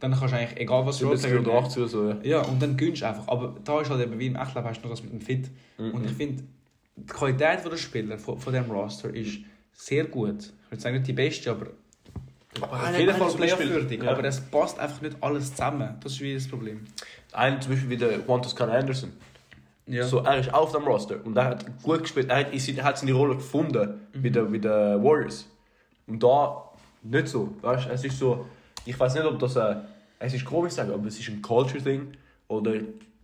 dann 0.00 0.10
kannst 0.12 0.34
du 0.34 0.38
eigentlich, 0.38 0.58
egal 0.60 0.84
was 0.84 0.98
70 0.98 1.32
oder 1.34 1.40
nehmen. 1.42 1.56
80 1.56 1.78
oder 1.78 1.88
so, 1.88 2.08
ja. 2.08 2.18
Ja, 2.24 2.40
und 2.42 2.60
dann 2.60 2.76
gönnst 2.76 3.02
du 3.02 3.06
einfach. 3.06 3.28
Aber 3.28 3.54
da 3.62 3.80
ist 3.80 3.90
halt 3.90 4.02
eben 4.04 4.18
wie 4.18 4.26
im 4.26 4.34
Echtleben 4.34 4.66
hast 4.68 4.80
du 4.80 4.88
noch 4.88 4.90
das 4.90 5.04
mit 5.04 5.12
dem 5.12 5.20
Fit. 5.20 5.50
Mhm. 5.78 5.90
Und 5.92 6.04
ich 6.04 6.12
finde, 6.12 6.42
die 6.96 7.06
Qualität 7.06 7.64
der 7.64 7.76
Spieler 7.76 8.18
von, 8.18 8.38
von 8.40 8.52
diesem 8.52 8.70
Roster 8.72 9.14
ist 9.14 9.38
sehr 9.72 10.04
gut. 10.06 10.52
Ich 10.68 10.72
würde 10.72 10.82
sagen, 10.82 10.96
nicht 10.96 11.06
die 11.06 11.14
beste, 11.14 11.50
aber 11.50 11.68
Aber 12.60 12.72
auf 12.72 12.98
jeden 12.98 13.14
Fall 13.14 13.32
playoff-würdig. 13.32 14.02
ja. 14.02 14.10
Aber 14.10 14.24
es 14.24 14.40
passt 14.40 14.78
einfach 14.78 15.00
nicht 15.00 15.16
alles 15.22 15.50
zusammen. 15.50 15.96
Das 16.02 16.12
ist 16.12 16.20
wie 16.20 16.34
das 16.34 16.46
Problem. 16.46 16.84
Einer 17.32 17.58
zum 17.60 17.72
Beispiel 17.72 17.90
wie 17.90 17.96
der 17.96 18.18
Juan 18.18 18.42
Toscano 18.42 18.72
Anderson. 18.72 19.12
Ja. 19.86 20.06
So, 20.06 20.18
er 20.18 20.38
ist 20.38 20.52
auf 20.52 20.72
dem 20.72 20.84
Roster 20.84 21.16
und 21.24 21.34
er 21.36 21.46
hat 21.46 21.82
gut 21.82 22.02
gespielt. 22.02 22.28
Er 22.28 22.40
hat, 22.40 22.48
er 22.52 22.84
hat 22.84 22.98
seine 22.98 23.12
Rolle 23.14 23.36
gefunden 23.36 24.00
bei 24.14 24.28
den 24.28 24.52
bei 24.52 24.58
den 24.58 25.02
Warriors. 25.02 25.46
Und 26.06 26.22
da 26.22 26.70
nicht 27.02 27.28
so. 27.28 27.54
Weißt? 27.62 27.88
Es 27.88 28.04
ist 28.04 28.18
so, 28.18 28.46
ich 28.84 28.98
weiß 29.00 29.14
nicht, 29.14 29.24
ob 29.24 29.38
das 29.38 29.56
ein, 29.56 29.82
es 30.18 30.34
ist 30.34 30.44
komisch 30.44 30.74
sagen, 30.74 30.92
aber 30.92 31.06
es 31.06 31.18
ist 31.18 31.28
ein 31.28 31.40
Culture-Thing 31.40 32.12
oder 32.48 32.74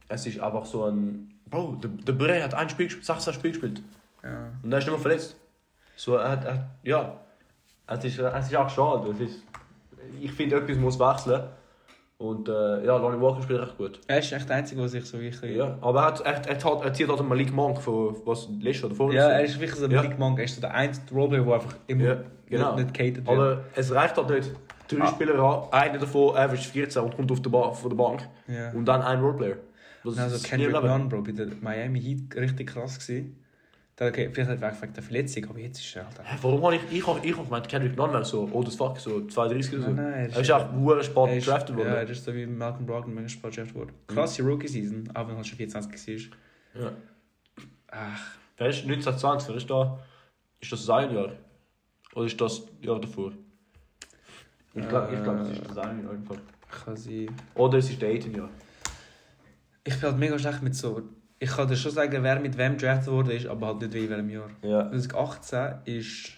es 0.08 0.26
ist 0.26 0.40
einfach 0.40 0.64
so 0.64 0.84
ein. 0.84 1.30
Bro, 1.50 1.78
der, 1.82 1.90
der 1.90 2.12
Bray 2.14 2.40
hat 2.40 2.54
ein 2.54 2.70
Spiel 2.70 2.86
gespielt, 2.86 3.04
16 3.04 3.34
Spiele 3.34 3.52
gespielt 3.52 3.82
ja. 4.22 4.50
und 4.62 4.72
er 4.72 4.78
ist 4.78 4.84
nicht 4.84 4.92
mehr 4.92 5.02
verletzt. 5.02 5.36
So, 5.96 6.16
er 6.16 6.30
hat, 6.30 6.44
er, 6.44 6.70
ja, 6.82 7.20
es 7.86 8.04
ist, 8.04 8.18
es 8.18 8.46
ist 8.46 8.56
auch 8.56 8.68
schade. 8.70 9.10
Es 9.10 9.20
ist, 9.20 9.42
ich 10.20 10.32
finde, 10.32 10.56
etwas 10.56 10.76
muss 10.76 10.98
wechseln. 10.98 11.42
Und 12.16 12.48
äh, 12.48 12.84
ja, 12.86 12.96
Lonnie 12.96 13.20
Walker 13.20 13.42
spielt 13.42 13.60
recht 13.60 13.76
gut. 13.76 14.00
Er 14.06 14.20
ist 14.20 14.32
echt 14.32 14.48
der 14.48 14.56
Einzige, 14.56 14.80
der 14.80 14.88
sich 14.88 15.04
so 15.04 15.20
wirklich... 15.20 15.56
Ja, 15.56 15.76
aber 15.80 16.00
er, 16.00 16.06
hat, 16.06 16.20
er, 16.20 16.32
er, 16.48 16.64
hat, 16.64 16.84
er 16.84 16.92
zieht 16.94 17.08
halt 17.08 17.18
einen 17.18 17.28
Malik 17.28 17.52
Monk 17.52 17.82
von 17.82 18.16
was 18.24 18.48
letztes 18.60 18.84
oder 18.84 18.94
vorletztes 18.94 19.24
Ja, 19.30 19.36
er 19.36 19.44
ist 19.44 19.60
wirklich 19.60 19.78
so 19.80 19.84
ein 19.86 19.90
Ja. 19.90 20.00
Big 20.02 20.18
Monk. 20.18 20.38
Er 20.38 20.44
ist 20.44 20.54
so 20.54 20.60
der 20.60 20.72
einzige 20.72 21.12
Roleplayer, 21.12 21.44
der 21.44 21.54
einfach 21.54 21.74
immer 21.88 22.04
Ja, 22.04 22.16
genau. 22.46 22.76
nicht, 22.76 22.98
nicht 22.98 23.16
wird. 23.16 23.28
Aber 23.28 23.64
es 23.74 23.92
reicht 23.92 24.16
halt 24.16 24.30
nicht. 24.30 24.50
Drei 24.88 25.02
Ah. 25.02 25.06
Spieler 25.08 25.36
haben, 25.42 25.72
einer 25.72 25.98
davon 25.98 26.36
average 26.36 26.68
14 26.68 27.02
und 27.02 27.16
kommt 27.16 27.32
auf 27.32 27.42
der 27.42 27.50
ba 27.50 27.72
von 27.72 27.90
der 27.90 27.96
Bank. 27.96 28.28
ja. 28.46 28.70
Und 28.72 28.84
dann 28.86 29.02
ein 29.02 29.18
Roleplayer. 29.20 29.56
Das 30.04 30.18
also 30.18 30.36
ist 30.36 30.44
Kendrick. 30.44 30.72
Nunn, 30.72 31.08
Bro, 31.08 31.22
bei 31.22 31.32
der 31.32 31.48
Miami 31.62 32.00
Heat 32.00 32.36
richtig 32.36 32.68
krass 32.70 32.98
gewesen. 33.00 33.43
Da, 33.96 34.08
okay, 34.08 34.28
vielleicht 34.32 34.48
halt 34.50 34.60
weg 34.60 34.74
wegen 34.80 34.92
der 34.92 35.02
Verletzung, 35.04 35.44
aber 35.50 35.58
jetzt 35.60 35.78
ist 35.78 35.94
er 35.94 36.06
halt 36.06 36.18
einfach... 36.18 36.42
Warum 36.42 36.64
habe 36.64 36.76
ich, 36.76 36.82
ich 36.90 37.06
habe 37.06 37.24
ich 37.24 37.36
hab 37.36 37.44
gemeint, 37.44 37.68
Kendrick 37.68 37.96
Nunn 37.96 38.12
wäre 38.12 38.24
so, 38.24 38.48
oh 38.52 38.62
das 38.64 38.74
fuck, 38.74 38.98
so 38.98 39.24
32 39.26 39.74
oder 39.74 39.82
so. 39.82 39.88
Nein, 39.90 39.96
nein, 39.96 40.30
er 40.32 40.40
ist 40.40 40.50
auch 40.50 40.88
Er 40.88 41.02
spät 41.04 41.44
gedraftet 41.44 41.70
ja, 41.70 41.76
worden. 41.76 41.94
er 41.94 42.10
ist 42.10 42.24
so 42.24 42.34
wie 42.34 42.44
Malcolm 42.46 42.86
Brogdon 42.86 43.14
manchmal 43.14 43.28
spät 43.28 43.50
gedraftet 43.52 43.76
worden. 43.76 43.92
Krasse 44.08 44.42
Rookie-Season, 44.42 45.10
auch 45.14 45.28
wenn 45.28 45.36
er 45.36 45.44
schon 45.44 45.58
24 45.58 46.32
war. 46.74 46.82
Ja. 46.82 46.92
Ach, 47.88 48.36
Wer 48.56 48.68
ist 48.68 48.84
1920, 48.84 49.48
wer 49.48 49.56
ist 49.56 49.70
da? 49.70 49.98
Ist 50.60 50.72
das 50.72 50.84
sein 50.84 51.12
Jahr? 51.12 51.32
Oder 52.14 52.26
ist 52.26 52.40
das 52.40 52.62
Jahr 52.80 53.00
davor? 53.00 53.32
Ich 54.74 54.88
glaube, 54.88 55.14
ich 55.14 55.22
glaub, 55.22 55.38
das 55.38 55.50
ist 55.50 55.68
das 55.68 55.78
ein 55.78 56.02
Jahr 56.02 56.12
einfach. 56.12 56.36
kann 56.84 56.96
sein. 56.96 57.28
Oder 57.54 57.78
es 57.78 57.90
ist 57.90 58.00
der 58.00 58.14
18 58.14 58.34
Jahr. 58.34 58.50
Ich 59.82 59.94
bin 59.94 60.02
halt 60.02 60.18
mega 60.18 60.38
schlecht 60.38 60.62
mit 60.62 60.74
so... 60.74 61.02
Ich 61.44 61.50
kann 61.50 61.68
dir 61.68 61.76
schon 61.76 61.92
sagen, 61.92 62.22
wer 62.22 62.40
mit 62.40 62.56
wem 62.56 62.78
gedraftet 62.78 63.12
worden 63.12 63.30
ist, 63.32 63.46
aber 63.46 63.66
halt 63.66 63.80
nicht 63.82 63.92
wie 63.92 64.04
in 64.04 64.10
welchem 64.10 64.30
Jahr. 64.30 64.48
Ja. 64.62 64.90
2018 64.90 65.74
ist 65.84 66.30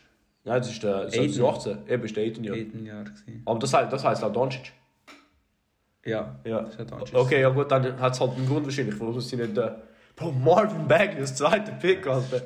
Nein, 0.44 0.58
das 0.58 0.70
ist 0.70 0.82
der 0.82 1.04
das 1.04 1.14
ist 1.16 1.40
18. 1.40 1.44
18. 1.44 1.78
Eben, 1.88 2.04
ist 2.04 2.16
der 2.16 2.24
18 2.26 2.44
Jahr. 2.44 2.56
18 2.56 2.86
Jahre. 2.86 3.04
gewesen. 3.04 3.42
Aber 3.44 3.58
das 3.60 3.72
heißt, 3.72 3.92
das 3.92 4.04
heißt 4.04 4.24
auch 4.24 4.32
Doncic. 4.32 4.72
Ja, 6.04 6.40
Ja. 6.44 6.62
das 6.62 6.76
hat 6.78 6.90
Doncic. 6.90 7.14
Okay, 7.14 7.40
ja 7.40 7.48
gut, 7.50 7.70
dann 7.70 8.00
hat 8.00 8.14
es 8.14 8.20
halt 8.20 8.32
einen 8.36 8.46
Grund 8.48 8.64
wahrscheinlich, 8.64 8.98
warum 8.98 9.20
sie 9.20 9.36
nicht. 9.36 9.56
Äh, 9.56 9.70
Bro, 10.16 10.32
Marvin 10.32 10.88
Bagley, 10.88 11.20
das 11.20 11.36
zweite 11.36 11.70
Pick, 11.72 12.04
Alter. 12.06 12.42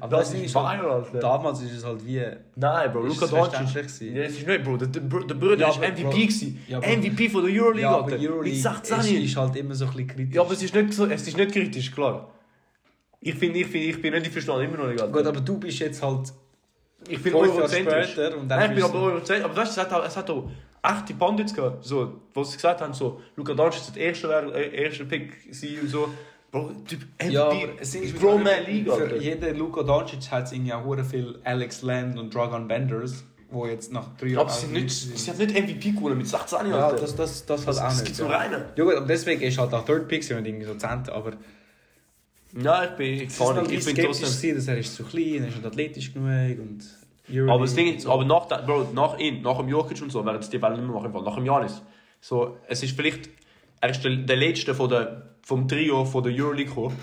Aber 0.00 0.16
Das 0.18 0.30
das 0.32 0.40
ist 0.40 0.54
halt, 0.54 0.82
Alter. 0.84 1.18
damals 1.18 1.60
ist 1.62 1.72
es 1.72 1.84
halt 1.84 2.04
wie... 2.06 2.22
Nein, 2.56 2.92
Bro, 2.92 3.00
Luka 3.02 3.26
Doncic. 3.26 3.74
Ja, 3.74 4.22
es 4.22 4.38
ist 4.38 4.46
nicht, 4.46 4.64
Bro. 4.64 4.76
Der, 4.76 4.88
der, 4.88 5.02
der 5.02 5.34
Bruder 5.34 5.56
Ja, 5.56 5.68
ist 5.70 5.78
MVP 5.78 6.02
Bro. 6.02 6.10
gewesen. 6.10 6.64
Ja, 6.68 6.78
MVP 6.78 7.28
von 7.28 7.44
der 7.46 7.54
Euroleague, 7.62 7.82
Ja, 7.82 7.96
aber 7.96 8.12
Alter. 8.12 8.16
Euroleague 8.16 8.54
Mit 8.54 8.62
16 8.62 8.98
ist, 8.98 9.10
ist 9.10 9.36
halt 9.36 9.56
immer 9.56 9.74
so 9.74 9.84
ein 9.86 9.90
bisschen 9.92 10.06
kritisch. 10.08 10.34
Ja, 10.34 10.40
aber 10.42 10.52
es 10.52 10.62
ist 10.62 10.74
nicht, 10.74 10.92
so, 10.92 11.06
es 11.06 11.26
ist 11.26 11.36
nicht 11.36 11.52
kritisch, 11.52 11.90
klar. 11.92 12.30
Ich, 13.20 13.34
find, 13.34 13.56
ich, 13.56 13.66
find, 13.66 13.84
ich 13.84 14.02
bin 14.02 14.12
nicht 14.14 14.32
verstanden, 14.32 14.64
immer 14.64 14.78
noch 14.78 14.88
nicht. 14.88 15.00
Alter. 15.00 15.12
Gut, 15.12 15.26
aber 15.26 15.40
du 15.40 15.58
bist 15.58 15.78
jetzt 15.78 16.02
halt 16.02 16.32
ich 17.08 17.22
bin 17.22 17.34
eurozentrisch. 17.34 18.16
Nein, 18.46 18.70
ich 18.70 18.74
bin 18.76 18.84
aber 18.84 19.00
eurozentrisch. 19.02 19.44
Aber 19.44 19.56
weißt 19.56 19.76
du, 19.76 19.80
es 19.80 19.86
hat 19.86 19.92
auch, 19.92 20.04
es 20.04 20.16
hat 20.16 20.30
auch 20.30 20.48
echte 20.82 21.14
Bandits 21.14 21.54
gehabt, 21.54 21.84
so, 21.84 22.20
wo 22.34 22.44
sie 22.44 22.56
gesagt 22.56 22.80
haben, 22.80 22.92
so, 22.92 23.20
Luka 23.36 23.54
Doncic 23.54 23.82
ist 23.82 23.96
der 23.96 24.02
erste, 24.02 24.28
äh, 24.54 24.82
erste 24.84 25.04
Pick 25.04 25.32
und 25.82 25.88
so. 25.88 26.08
Bro, 26.52 26.70
Typ 26.86 27.00
MVP, 27.18 27.32
Ja, 27.32 27.48
aber 27.48 27.68
es 27.80 27.94
man 27.94 28.44
League, 28.66 28.84
Für 28.86 28.92
Alter. 28.92 29.16
jeden 29.16 29.56
Luka 29.56 29.82
Doncic 29.82 30.30
hat 30.30 30.52
es 30.52 30.72
auch 30.72 30.84
hure 30.84 31.02
viel 31.02 31.40
Alex 31.44 31.80
Land 31.80 32.18
und 32.18 32.32
Dragon 32.34 32.68
Benders, 32.68 33.24
wo 33.50 33.66
jetzt 33.66 33.90
nach 33.90 34.14
drei 34.18 34.28
Jahren... 34.28 34.42
Aber 34.42 34.50
sie 34.50 34.66
sind 34.66 34.72
nicht, 34.74 34.90
sie 34.90 35.30
haben 35.30 35.38
nicht 35.38 35.54
MVP 35.58 35.90
gewonnen 35.92 36.18
mit 36.18 36.28
16 36.28 36.58
Jahren, 36.58 36.70
Ja, 36.70 36.86
Alter. 36.88 37.00
das, 37.00 37.16
das, 37.16 37.46
das 37.46 37.58
halt 37.60 37.68
das, 37.68 37.78
auch 37.78 37.84
das 37.84 37.94
nicht. 37.96 38.04
gibt's 38.04 38.18
ja. 38.20 38.26
nur 38.26 38.38
einen. 38.38 38.64
Ja 38.76 38.84
gut, 38.84 38.94
aber 38.94 39.06
deswegen 39.06 39.40
ist 39.40 39.58
halt 39.58 39.72
auch 39.72 39.84
Third 39.84 40.08
Pick 40.08 40.30
und 40.30 40.46
irgendwie 40.46 40.66
so 40.66 40.74
10. 40.74 40.90
Aber 41.08 41.32
Ja, 42.62 42.84
ich 42.84 42.90
bin, 42.90 43.14
ich 43.14 43.22
es 43.28 43.40
halt 43.40 43.70
wie 43.70 43.74
ich 43.76 43.84
bin 43.86 43.96
skeptisch 43.96 44.20
gewesen, 44.20 44.54
dass 44.56 44.68
er 44.68 44.76
ist 44.76 44.94
zu 44.94 45.04
klein, 45.04 45.42
er 45.42 45.48
ist 45.48 45.56
nicht 45.56 45.66
athletisch 45.66 46.12
genug 46.12 46.58
und... 46.60 46.84
Euroleague 47.30 47.52
Aber 47.54 47.62
das 47.64 47.74
Ding 47.74 47.94
ist, 47.96 48.06
aber 48.06 48.24
nach, 48.26 48.46
Bro, 48.66 48.88
nach 48.92 49.18
ihm, 49.18 49.40
nach 49.40 49.56
dem 49.56 49.68
Jokic 49.68 50.02
und 50.02 50.12
so, 50.12 50.22
werden 50.26 50.42
sie 50.42 50.50
die 50.50 50.60
Welle 50.60 50.76
nicht 50.76 50.86
mehr 50.86 51.00
machen, 51.00 51.24
nach 51.24 51.34
dem 51.36 51.46
Janis. 51.46 51.80
So, 52.20 52.58
es 52.68 52.82
ist 52.82 52.94
vielleicht, 52.94 53.30
er 53.80 53.88
ist 53.90 54.04
der, 54.04 54.16
der 54.16 54.36
letzte 54.36 54.74
von 54.74 54.90
der, 54.90 55.31
vom 55.42 55.68
Trio 55.68 56.04
von 56.04 56.22
der 56.22 56.32
Euroleague 56.32 56.66
gekommen. 56.66 56.96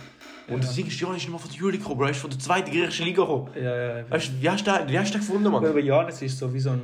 Und 0.48 0.76
Ding 0.76 0.88
ist, 0.88 1.00
Janis 1.00 1.18
ist 1.18 1.24
nicht 1.24 1.32
mal 1.32 1.38
von 1.38 1.52
der 1.52 1.60
Euroleague 1.60 1.80
gekommen, 1.80 1.98
Bro, 2.00 2.06
er 2.06 2.12
ist 2.12 2.20
von 2.20 2.30
der 2.30 2.40
zweiten 2.40 2.72
griechischen 2.72 3.06
Liga 3.06 3.22
gekommen. 3.22 3.50
Ja, 3.56 3.62
ja, 3.62 3.98
ja. 4.00 4.10
Weißt 4.10 4.42
wie 4.42 4.50
hast 4.50 4.66
du 4.66 4.72
wie 4.88 4.98
hast 4.98 5.10
du 5.14 5.20
den 5.20 5.28
gefunden, 5.28 5.52
Mann? 5.52 5.66
Aber 5.66 5.80
Janis 5.80 6.22
ist 6.22 6.38
so 6.38 6.52
wie 6.54 6.60
so 6.60 6.72
ein, 6.72 6.82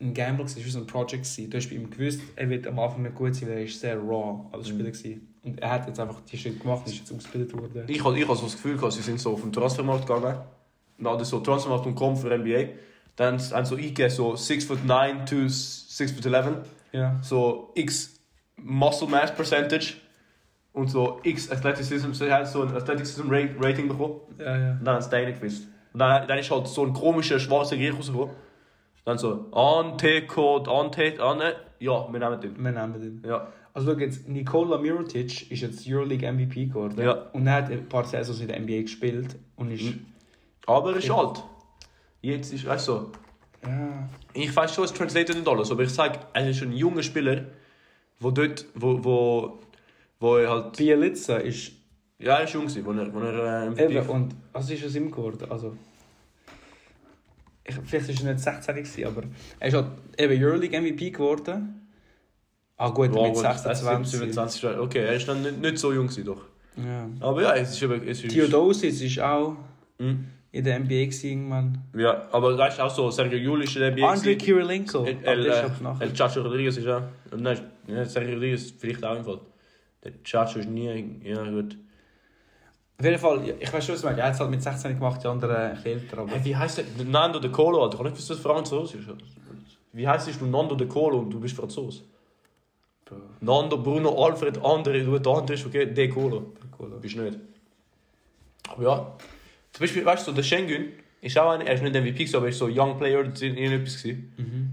ein 0.00 0.12
Gamble, 0.12 0.44
gewesen, 0.44 0.64
wie 0.64 0.70
so 0.70 0.78
ein 0.78 0.86
Project. 0.86 1.24
Gewesen. 1.24 1.50
Du 1.50 1.56
hast 1.56 1.68
bei 1.68 1.76
ihm 1.76 1.90
gewusst, 1.90 2.20
er 2.36 2.50
wird 2.50 2.66
am 2.66 2.78
Anfang 2.78 3.02
nicht 3.02 3.14
gut 3.14 3.34
sein, 3.34 3.48
weil 3.48 3.58
er 3.58 3.64
ist 3.64 3.80
sehr 3.80 3.96
raw 3.98 4.44
als 4.52 4.68
Spieler 4.68 4.90
gewesen. 4.90 5.34
Und 5.42 5.60
er 5.60 5.70
hat 5.70 5.86
jetzt 5.86 5.98
einfach 5.98 6.20
die 6.30 6.36
Schritte 6.36 6.58
gemacht 6.58 6.82
und 6.84 6.92
ist 6.92 6.98
jetzt 6.98 7.12
ausgebildet 7.12 7.56
worden. 7.58 7.84
Ich 7.86 8.04
habe 8.04 8.18
ich 8.18 8.26
so 8.26 8.34
das 8.34 8.52
Gefühl 8.52 8.76
gehabt, 8.76 8.92
sie 8.92 9.02
sind 9.02 9.20
so 9.20 9.32
auf 9.32 9.40
den 9.40 9.52
Transfermarkt 9.52 10.06
gegangen. 10.06 10.36
Dann 10.98 11.24
so 11.24 11.40
Transfermarkt.com 11.40 12.16
für 12.16 12.36
NBA. 12.36 12.72
Dann 13.16 13.38
haben 13.38 13.64
so 13.64 13.76
eingegeben, 13.76 14.10
so 14.10 14.36
6 14.36 14.64
foot 14.64 14.84
9 14.84 15.26
to 15.26 15.48
6 15.48 16.12
foot 16.12 16.26
11. 16.26 16.58
Ja. 16.92 17.18
so 17.22 17.70
X 17.74 18.20
Muscle 18.56 19.08
Mass 19.08 19.34
Percentage 19.34 19.94
und 20.78 20.88
so 20.88 21.20
X 21.24 21.50
Athleticism, 21.50 22.12
hat 22.30 22.46
so 22.48 22.62
ein 22.62 22.74
Athleticism 22.74 23.28
Ra- 23.30 23.48
Rating 23.60 23.88
bekommen. 23.88 24.20
Ja, 24.38 24.56
ja. 24.56 24.70
Und 24.72 24.84
dann 24.84 24.94
haben 24.94 25.02
sie 25.02 25.10
den 25.10 25.34
gewusst. 25.34 25.66
Und 25.92 26.00
dann, 26.00 26.26
dann 26.28 26.38
ist 26.38 26.50
halt 26.50 26.66
so 26.68 26.84
ein 26.84 26.92
komischer 26.92 27.38
schwarzer 27.38 27.76
Griech 27.76 27.94
rausgekommen. 27.94 28.34
Dann 29.04 29.18
so, 29.18 29.46
Ante-Code, 29.52 30.70
Ante, 30.70 31.22
Ane, 31.22 31.54
ja, 31.80 32.06
wir 32.12 32.18
nehmen 32.20 32.40
den. 32.40 32.62
Wir 32.64 32.72
nehmen 32.72 33.00
den. 33.00 33.28
Ja. 33.28 33.48
Also 33.74 33.92
schau 33.92 33.98
jetzt, 33.98 34.28
Nikola 34.28 34.78
Mirotic 34.78 35.50
ist 35.50 35.60
jetzt 35.62 35.86
Euroleague 35.88 36.30
MVP 36.30 36.66
geworden. 36.66 37.00
Ja. 37.00 37.12
Und 37.32 37.46
er 37.46 37.54
hat 37.54 37.70
ein 37.70 37.88
paar 37.88 38.04
Saisons 38.04 38.40
in 38.40 38.48
der 38.48 38.60
NBA 38.60 38.82
gespielt 38.82 39.36
und 39.56 39.70
ist... 39.70 39.84
Mhm. 39.84 40.06
Aber 40.66 40.90
er 40.92 40.96
ist 40.98 41.10
alt. 41.10 41.42
Jetzt 42.20 42.52
ist, 42.52 42.66
weißt 42.66 42.88
du, 42.88 42.92
so, 42.92 43.12
Ja. 43.64 44.08
ich 44.34 44.54
weiß 44.54 44.74
schon, 44.74 44.84
es 44.84 44.92
translated 44.92 45.36
nicht 45.36 45.48
alles, 45.48 45.70
aber 45.70 45.82
ich 45.84 45.90
sage, 45.90 46.18
er 46.34 46.50
ist 46.50 46.60
ein 46.62 46.72
junger 46.72 47.02
Spieler, 47.02 47.44
wo 48.20 48.30
dort, 48.30 48.66
wo, 48.74 49.02
wo, 49.04 49.58
wo 50.20 50.36
er 50.36 50.50
halt, 50.50 50.76
Bielitsa 50.76 51.36
ist... 51.38 51.72
ja, 52.18 52.36
er 52.38 52.44
ist 52.44 52.54
jung 52.54 52.66
wo 52.84 52.92
er, 52.92 53.12
wo 53.14 53.20
er 53.20 53.64
äh, 53.64 53.70
MVP 53.70 53.82
Eben, 53.98 54.08
und 54.08 54.34
was 54.52 54.70
ist 54.70 54.84
aus 54.84 54.94
ihm 54.94 55.10
geworden? 55.10 55.50
Also... 55.50 55.76
Ich, 57.64 57.74
vielleicht 57.84 58.08
ist 58.08 58.22
er 58.22 58.32
nicht 58.32 58.42
16 58.42 58.74
gewesen, 58.76 59.04
aber 59.04 59.22
er 59.60 59.68
ist 59.68 59.74
halt 59.74 59.86
eben 60.16 60.42
Euroleague 60.42 60.80
MVP 60.80 61.10
geworden. 61.10 61.90
Ah 62.78 62.88
gut, 62.90 63.14
Ja, 63.14 63.22
mit 63.22 63.34
gut, 63.34 63.42
26. 63.42 64.20
27, 64.20 64.64
okay, 64.78 65.00
er 65.00 65.14
ist 65.14 65.28
dann 65.28 65.42
nicht, 65.42 65.60
nicht 65.60 65.78
so 65.78 65.92
jung 65.92 66.06
gewesen, 66.06 66.24
doch. 66.24 66.42
Ja. 66.76 67.08
Aber 67.20 67.42
ja, 67.42 67.54
es 67.56 67.72
ist 67.72 67.82
eben, 67.82 68.08
es 68.08 68.22
ist... 68.22 68.32
Theodosis 68.32 69.02
ist 69.02 69.18
auch 69.20 69.56
Mhm. 69.98 70.26
in 70.52 70.64
der 70.64 70.78
NBA 70.78 70.86
gewesen, 70.86 71.26
irgendwann. 71.28 71.78
Ja, 71.96 72.28
aber 72.30 72.56
da 72.56 72.68
ist 72.68 72.80
auch 72.80 72.88
so, 72.94 73.10
Sergio 73.10 73.36
Julic 73.36 73.74
in 73.74 73.80
der 73.82 73.90
NBA 73.90 74.12
Andre. 74.12 74.36
Kirilenko. 74.36 75.04
El, 75.04 75.16
El, 75.24 75.48
nachher. 75.82 76.02
El 76.02 76.12
Chacho 76.14 76.40
Rodriguez 76.40 76.76
ist 76.76 76.86
auch... 76.86 77.02
Nein, 77.36 77.58
ja, 77.88 78.04
Sergio 78.04 78.34
Rodriguez 78.34 78.72
vielleicht 78.78 79.04
auch 79.04 79.16
im 79.16 79.24
Fall. 79.24 79.40
Ist 80.24 80.68
nie... 80.68 81.20
Ja, 81.22 81.42
gut. 81.50 81.76
Auf 82.98 83.04
jeden 83.04 83.18
Fall, 83.18 83.54
ich 83.60 83.72
weiß 83.72 83.86
schon, 83.86 83.94
was 83.94 84.00
du 84.00 84.06
meinst. 84.08 84.20
Er 84.20 84.26
hat 84.26 84.34
es 84.34 84.40
halt 84.40 84.50
mit 84.50 84.62
16 84.62 84.94
gemacht, 84.94 85.22
die 85.22 85.28
anderen 85.28 85.54
ein 85.54 85.74
bisschen 85.74 86.00
älter. 86.00 86.18
Aber 86.18 86.30
Hey, 86.32 86.44
wie 86.44 86.56
heißt 86.56 86.78
der? 86.78 87.04
Nando 87.04 87.38
De 87.38 87.50
Colo, 87.50 87.84
Alter. 87.84 87.98
Ich 87.98 88.04
nicht 88.04 88.18
dass 88.18 88.26
das 88.26 88.40
Franzose 88.40 88.98
ist. 88.98 89.08
Wie 89.92 90.06
heißt 90.06 90.28
du 90.40 90.46
Nando 90.46 90.74
De 90.74 90.86
Colo 90.86 91.18
und 91.20 91.30
du 91.30 91.40
bist 91.40 91.56
Franzose? 91.56 92.02
Nando, 93.40 93.78
Bruno, 93.78 94.24
Alfred, 94.24 94.62
Andre, 94.62 95.02
du 95.02 95.18
der 95.18 95.32
andere 95.32 95.54
ist 95.54 95.64
okay, 95.64 95.86
De 95.86 96.08
Colo. 96.08 96.52
Du 96.78 97.00
bist 97.00 97.16
nicht. 97.16 97.38
Aber 98.68 98.82
ja. 98.82 99.16
Zum 99.72 99.80
Beispiel, 99.80 100.04
weißt 100.04 100.26
du, 100.26 100.32
der 100.32 100.42
Schengen 100.42 100.92
ist 101.20 101.38
auch 101.38 101.50
ein, 101.50 101.66
er 101.66 101.74
ist 101.74 101.82
nicht 101.82 101.94
MVP, 101.94 102.36
aber 102.36 102.46
er 102.46 102.50
ist 102.50 102.58
so 102.58 102.66
Young 102.66 102.98
Player, 102.98 103.20
irgendetwas 103.20 104.02
gewesen. 104.02 104.32
Mhm. 104.36 104.70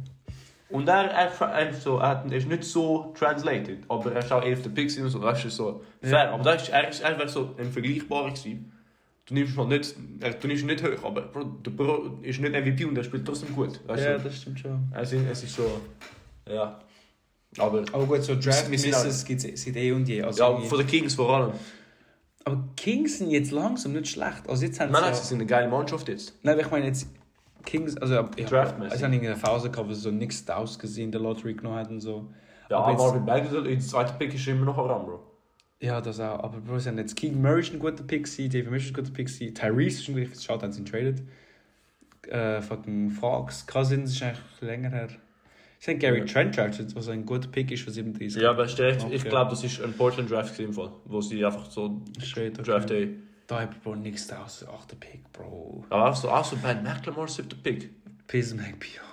Und 0.76 0.90
er, 0.90 1.10
er, 1.10 1.32
er, 1.42 1.74
so, 1.74 2.00
er, 2.00 2.26
ist 2.32 2.50
nicht 2.50 2.66
so 2.66 3.14
translated, 3.18 3.80
aber 3.88 4.12
er 4.12 4.20
ist 4.20 4.32
auch 4.32 4.44
11. 4.44 4.64
Pick 4.64 4.76
gewesen 4.76 5.04
und 5.06 5.10
so, 5.10 5.22
weißt 5.22 5.46
du, 5.46 5.50
so 5.50 5.82
fair. 6.02 6.12
Ja. 6.12 6.32
Aber 6.32 6.44
das 6.44 6.64
ist, 6.64 6.70
er 6.70 6.90
ist 6.90 7.02
einfach 7.02 7.30
so 7.30 7.56
ein 7.58 7.72
vergleichbarer 7.72 8.32
gewesen. 8.32 8.74
Du 9.26 9.34
nimmst 9.34 9.56
mal 9.56 9.68
nicht, 9.68 9.96
er, 10.20 10.34
du 10.34 10.48
nimmst 10.48 10.66
nicht 10.66 10.84
hoch, 10.84 11.04
aber 11.04 11.22
Bro, 11.22 11.44
der 11.66 11.72
Bro 11.72 12.20
ist 12.22 12.42
nicht 12.42 12.52
MVP 12.52 12.84
und 12.84 12.98
er 12.98 13.06
spielt 13.06 13.26
trotzdem 13.26 13.56
gut. 13.56 13.80
Weißt 13.88 14.04
ja, 14.04 14.18
du? 14.18 14.24
das 14.26 14.42
stimmt 14.42 14.60
schon. 14.60 14.92
Ist, 15.02 15.14
es 15.14 15.44
ist 15.44 15.56
so, 15.56 15.82
ja. 16.48 16.80
Aber, 17.58 17.86
Aber 17.94 18.06
gut, 18.06 18.24
so 18.24 18.36
Draft 18.36 18.66
sind 18.66 18.72
Misses 18.72 19.24
gibt 19.24 19.46
es 19.46 19.64
seit 19.64 19.78
eh 19.78 19.94
und 19.94 20.08
je. 20.10 20.24
Also 20.24 20.44
ja, 20.44 20.60
von 20.60 20.78
den 20.78 20.88
Kings 20.88 21.14
vor 21.16 21.34
allem. 21.34 21.54
aber 22.44 22.68
Kings 22.76 23.20
sind 23.20 23.32
jetzt 23.32 23.52
langsam 23.52 23.94
nicht 23.94 24.10
schlecht. 24.10 24.48
Also 24.50 24.66
jetzt 24.66 24.78
haben 24.82 24.92
Nein, 24.92 25.04
nein, 25.04 25.12
ja- 25.12 25.18
sie 25.18 25.26
sind 25.26 25.38
eine 25.38 25.46
geile 25.46 25.70
Mannschaft 25.70 26.10
jetzt. 26.10 26.34
Nein, 26.44 26.60
ich 26.60 26.70
meine 26.70 26.88
jetzt 26.88 27.08
Kings, 27.66 27.98
also 27.98 28.30
ich 28.36 28.46
Draftmäßig. 28.46 28.98
Ich 28.98 29.04
habe 29.04 29.14
eine 29.16 29.36
Phase 29.36 29.70
gehabt, 29.70 29.90
wo 29.90 29.94
sie 29.94 30.02
so 30.02 30.12
nichts 30.12 30.40
Staus 30.40 30.78
gesehen 30.80 31.06
in 31.06 31.12
der 31.12 31.22
Lottery 31.22 31.54
genommen 31.54 31.78
hat 31.78 31.90
und 31.90 32.00
so. 32.02 32.28
Ja, 32.70 32.80
Aber 32.80 32.94
Marvin 32.98 33.26
Bagley, 33.26 33.64
der 33.64 33.80
zweiten 33.80 34.18
Pick 34.18 34.34
ist 34.34 34.48
immer 34.48 34.66
noch 34.66 34.78
ein 34.78 34.86
Ram, 34.86 35.06
Bro. 35.06 35.20
Ja, 35.82 36.02
das 36.02 36.20
auch. 36.20 36.40
Aber 36.44 36.60
Bro, 36.60 36.80
sie 36.80 36.90
haben 36.90 36.98
jetzt 36.98 37.16
King 37.16 37.42
Murray 37.42 37.62
ist 37.62 37.74
ein 37.74 37.80
guter 37.80 38.04
Pick 38.04 38.24
gewesen, 38.24 38.50
David 38.50 38.72
Mish 38.72 38.86
ist 38.86 38.92
ein 38.92 38.94
guter 38.96 39.12
Pick 39.12 39.28
gewesen, 39.28 39.54
Tyrese 39.54 40.02
ist 40.02 40.08
ein 40.10 40.16
guter 40.16 40.28
Pick, 40.30 40.42
schaut, 40.42 40.64
haben 40.64 40.72
sie 40.72 40.82
ihn 40.82 40.86
traded. 40.86 41.22
Äh, 42.28 42.62
fucking 42.62 43.12
Fox, 43.12 43.68
Cousins 43.68 44.14
ist 44.14 44.24
eigentlich 44.24 44.40
länger 44.62 44.90
her. 44.90 45.10
Sie 45.78 45.92
haben 45.92 46.00
Gary 46.00 46.20
Ja. 46.20 46.26
Trent 46.26 46.58
drafted, 46.58 46.96
was 46.96 47.08
ein 47.10 47.26
guter 47.26 47.48
Pick 47.50 47.70
ist 47.72 47.84
für 47.84 47.92
37. 47.92 48.42
Ja, 48.42 48.50
aber 48.52 48.66
ich 48.66 48.74
Okay. 48.80 49.18
glaube, 49.30 49.52
das 49.52 49.64
ist 49.64 49.80
ein 49.82 49.94
Portland 49.94 50.32
Draft 50.32 50.58
gewesen 50.58 50.76
wo 51.06 51.22
sie 51.22 51.46
einfach 51.46 51.70
so 51.70 52.02
Straight, 52.20 52.58
okay. 52.60 52.72
Draft 52.72 52.90
Day. 52.90 53.16
Da 53.48 53.62
hat 53.62 53.84
Bro 53.84 53.96
nichts 53.96 54.26
Staus, 54.26 54.66
8. 54.68 55.00
Pick, 55.00 55.32
Bro. 55.32 55.86
Aber 55.90 56.10
auch 56.10 56.16
so, 56.16 56.30
auch 56.30 56.46
so 56.46 56.56
Ben 56.58 56.82
McLemore, 56.84 57.28
siebter 57.28 57.58
Pick. 57.58 57.92
Piss 58.28 58.54
McBeal. 58.54 59.04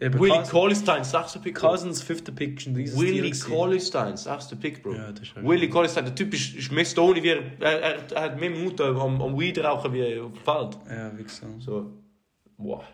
Eben 0.00 0.18
Willie 0.18 0.32
Cousins, 0.32 0.50
Cauley-Stein, 0.50 1.04
sechster 1.04 1.38
Pick. 1.38 1.54
Bro. 1.54 1.70
Cousins, 1.70 2.02
5. 2.02 2.34
Pick, 2.34 2.58
ist 2.60 2.66
ein 2.66 2.76
riesen 2.76 3.00
Willie. 3.00 3.30
Cauley-Stein, 3.30 4.16
sechster 4.16 4.56
Pick, 4.56 4.82
Bro. 4.82 4.94
Ja, 4.94 5.12
das 5.12 5.20
ist 5.22 5.36
Willie 5.36 5.68
Cauley-Stein, 5.68 6.04
der 6.04 6.14
Typ 6.14 6.34
ist, 6.34 6.54
ist 6.54 6.72
mehr 6.72 6.84
Stoney, 6.84 7.22
wie 7.22 7.28
er, 7.28 7.42
er, 7.60 7.80
er, 7.80 8.12
er 8.12 8.22
hat 8.22 8.40
mehr 8.40 8.50
Minuten 8.50 8.82
am, 8.82 9.22
am 9.22 9.38
Weed 9.38 9.58
rauchen 9.62 9.92
wie 9.92 10.18
auf 10.18 10.32
dem 10.32 10.42
Feld. 10.42 10.78
Ja, 10.88 11.16
wie 11.16 11.22
gesagt. 11.22 11.62
So, 11.62 11.92
wow. 12.58 12.84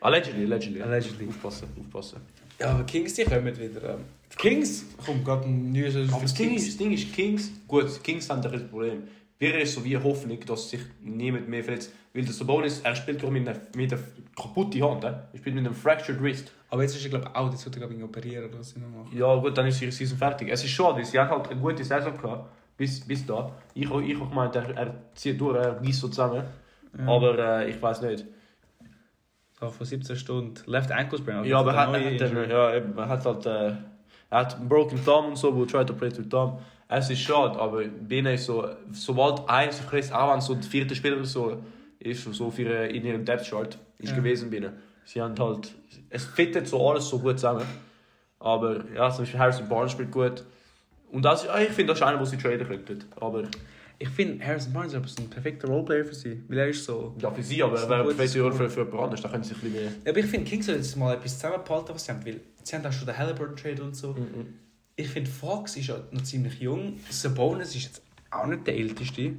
Allegedly, 0.00 0.44
allegedly. 0.44 0.82
Allegedly. 0.82 1.28
Aufpassen, 1.28 1.68
aufpassen. 1.80 2.20
Ja, 2.58 2.70
aber 2.70 2.84
Kings, 2.84 3.14
die 3.14 3.24
kommen 3.24 3.56
wieder. 3.56 3.94
ähm, 3.94 4.00
Kings 4.36 4.84
kommt 5.04 5.24
gerade 5.24 5.46
ein 5.46 5.72
neues 5.72 5.96
Aber 6.12 6.22
das 6.22 6.34
Ding 6.34 6.54
ist, 6.54 6.68
das 6.68 6.76
Ding 6.76 6.92
ist, 6.92 7.12
Kings, 7.12 7.50
gut, 7.68 8.02
Kings 8.02 8.28
haben 8.28 8.42
doch 8.42 8.52
ein 8.52 8.68
Problem. 8.68 9.04
Wäre 9.38 9.60
es 9.60 9.74
so 9.74 9.84
wie 9.84 9.96
eine 9.96 10.04
Hoffnung, 10.04 10.38
dass 10.46 10.70
sich 10.70 10.80
niemand 11.00 11.48
mehr 11.48 11.62
verletzt. 11.62 11.92
Weil 12.14 12.24
der 12.24 12.32
Sabonis, 12.32 12.80
er 12.80 12.94
spielt 12.94 13.20
gerade 13.20 13.32
mit 13.32 13.48
einer, 13.48 13.58
mit 13.74 13.92
einer 13.92 14.02
kaputten 14.34 14.82
Hand. 14.82 15.04
He? 15.04 15.10
Er 15.10 15.38
spielt 15.38 15.54
mit 15.54 15.66
einem 15.66 15.74
fractured 15.74 16.22
wrist. 16.22 16.52
Aber 16.70 16.82
jetzt 16.82 16.96
ist 16.96 17.04
er, 17.04 17.10
glaube 17.10 17.26
ich, 17.28 17.36
auch, 17.36 17.50
jetzt 17.50 17.64
wird 17.64 17.76
er, 17.76 17.80
glaube 17.80 17.94
ich, 17.94 18.02
operieren 18.02 18.48
oder 18.48 18.58
was 18.58 18.76
noch 18.76 18.88
machen. 18.88 19.16
Ja 19.16 19.34
gut, 19.36 19.56
dann 19.56 19.66
ist 19.66 19.80
ihre 19.82 19.92
Season 19.92 20.16
fertig. 20.16 20.48
Es 20.50 20.64
ist 20.64 20.70
schade, 20.70 21.04
sie 21.04 21.18
haben 21.18 21.30
halt 21.30 21.50
eine 21.50 21.60
gute 21.60 21.84
Saison 21.84 22.16
gehabt. 22.16 22.50
Bis, 22.76 23.00
bis 23.06 23.24
da. 23.24 23.52
Ich 23.74 23.88
habe 23.88 24.04
ich 24.04 24.18
gemeint, 24.18 24.54
er, 24.56 24.76
er 24.76 24.94
zieht 25.14 25.40
durch, 25.40 25.56
er 25.56 25.74
gießt 25.80 26.00
so 26.00 26.08
zusammen. 26.08 26.44
Ja. 26.98 27.06
Aber 27.06 27.38
äh, 27.38 27.70
ich 27.70 27.80
weiß 27.80 28.02
nicht. 28.02 28.24
So, 29.58 29.70
vor 29.70 29.86
17 29.86 30.16
Stunden. 30.16 30.70
Left 30.70 30.92
Ankle 30.92 31.18
Sprain. 31.18 31.36
also 31.36 31.48
Ja, 31.48 31.60
aber 31.60 31.72
er 31.72 31.86
hat, 31.86 31.94
hat, 31.94 32.50
ja, 32.50 32.70
er 32.70 33.08
hat 33.08 33.24
halt 33.24 33.46
äh, 33.46 33.72
er 34.30 34.38
hat 34.38 34.56
einen 34.56 34.68
broken 34.68 35.02
thumb 35.04 35.28
und 35.28 35.36
so, 35.36 35.54
wo 35.54 35.64
try 35.64 35.84
to 35.84 35.94
play 35.94 36.10
through 36.10 36.28
thumb. 36.28 36.60
Es 36.88 37.10
ist 37.10 37.20
schade, 37.20 37.58
aber 37.58 37.82
Bene 37.84 38.34
ist 38.34 38.46
so, 38.46 38.64
sobald 38.92 39.48
eins 39.48 39.80
auch 40.12 40.32
wenn 40.32 40.40
so 40.40 40.54
der 40.54 40.62
vierte 40.62 40.94
Spieler 40.94 41.24
so 41.24 41.58
ist, 41.98 42.22
so 42.32 42.50
für 42.50 42.62
ihre- 42.62 42.86
in 42.88 43.04
ihrem 43.04 43.24
Depth 43.24 43.48
Chart 43.50 43.76
ist 43.98 44.10
Ja. 44.10 44.16
gewesen 44.16 44.50
Bene. 44.50 44.72
Sie 45.04 45.20
haben 45.20 45.34
halt, 45.38 45.74
es 46.10 46.24
fittet 46.24 46.68
so 46.68 46.88
alles 46.88 47.08
so 47.08 47.18
gut 47.18 47.38
zusammen. 47.38 47.64
Aber 48.38 48.84
ja, 48.94 49.10
zum 49.10 49.22
Beispiel 49.24 49.40
Harrison 49.40 49.68
Barnes 49.68 49.92
spielt 49.92 50.10
gut. 50.12 50.44
Und 51.10 51.24
das, 51.24 51.44
ja, 51.44 51.58
ich 51.58 51.70
finde, 51.70 51.92
das 51.92 51.98
ist 51.98 52.06
einer, 52.06 52.18
der 52.18 52.26
sie 52.26 52.36
traden 52.36 52.66
könnte. 52.66 52.98
Aber 53.20 53.44
Ich 53.98 54.08
finde, 54.10 54.44
Harrison 54.44 54.72
Barnes 54.74 54.92
ist 54.92 55.18
ein 55.18 55.30
perfekter 55.30 55.68
Roleplayer 55.68 56.04
für 56.04 56.14
sie. 56.14 56.42
Weil 56.48 56.58
er 56.58 56.68
ist 56.68 56.84
so... 56.84 57.14
ja, 57.20 57.30
für 57.30 57.42
sie, 57.42 57.62
aber 57.62 57.80
er 57.80 57.88
wäre 57.88 58.00
ein 58.00 58.04
gutes 58.16 58.16
perfekt 58.32 58.56
für, 58.56 58.68
für, 58.70 58.80
jemand 58.82 59.02
anderes, 59.04 59.22
da 59.22 59.28
können 59.30 59.42
sie 59.42 59.54
sich 59.54 59.58
ein 59.62 59.70
bisschen 59.72 59.82
mehr. 59.84 59.92
Ja, 60.04 60.10
aber 60.10 60.18
ich 60.20 60.26
finde, 60.26 60.44
Kings 60.50 60.66
soll 60.66 60.74
jetzt 60.76 60.96
mal 60.96 61.14
etwas 61.14 61.34
zusammenbehalten, 61.38 61.94
was 61.94 62.04
sie 62.04 62.12
haben. 62.12 62.26
Weil 62.26 62.40
sie 62.62 62.76
haben 62.76 62.84
auch 62.86 62.92
schon 62.92 63.06
den 63.06 63.16
Halliburton 63.16 63.56
Trade 63.56 63.82
und 63.82 63.96
so. 63.96 64.08
Mhm. 64.12 64.54
Ich 64.96 65.08
finde, 65.08 65.30
Fox 65.30 65.76
ist 65.76 65.88
ja 65.88 65.96
noch 66.10 66.22
ziemlich 66.22 66.60
jung. 66.60 66.98
Sabonis 67.10 67.74
ist 67.74 67.84
jetzt 67.84 68.02
auch 68.30 68.46
nicht 68.46 68.66
der 68.66 68.76
Älteste. 68.76 69.34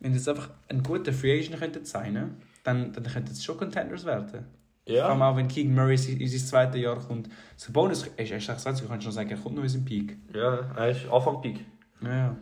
Wenn 0.00 0.14
jetzt 0.14 0.28
einfach 0.28 0.50
einen 0.68 0.82
guten 0.82 1.12
Free 1.12 1.38
Agent 1.38 1.58
könnten 1.58 1.84
sein 1.84 2.36
dann, 2.64 2.92
dann 2.92 3.04
könnten 3.04 3.34
sie 3.34 3.42
schon 3.42 3.56
Contenders 3.56 4.04
werden. 4.04 4.28
Vor 4.28 4.38
allem 4.38 5.20
Ja, 5.20 5.30
auch 5.30 5.36
wenn 5.36 5.48
Keegan 5.48 5.74
Murray 5.74 5.96
in 5.96 6.20
in 6.20 6.28
sein 6.28 6.40
zweites 6.40 6.80
Jahr 6.80 6.98
kommt. 7.00 7.28
Sabonis 7.56 8.04
ist 8.16 8.18
erst 8.18 8.46
26, 8.46 8.88
kannst 8.88 9.02
du 9.02 9.04
schon 9.06 9.12
sagen, 9.12 9.30
er 9.30 9.36
kommt 9.36 9.56
noch 9.56 9.62
in 9.62 9.68
seinen 9.68 9.84
Peak. 9.84 10.16
ja, 10.34 10.70
er 10.76 10.90
ist 10.90 11.08
Anfang 11.10 11.40
Peak. 11.40 11.60
Ja. 12.00 12.36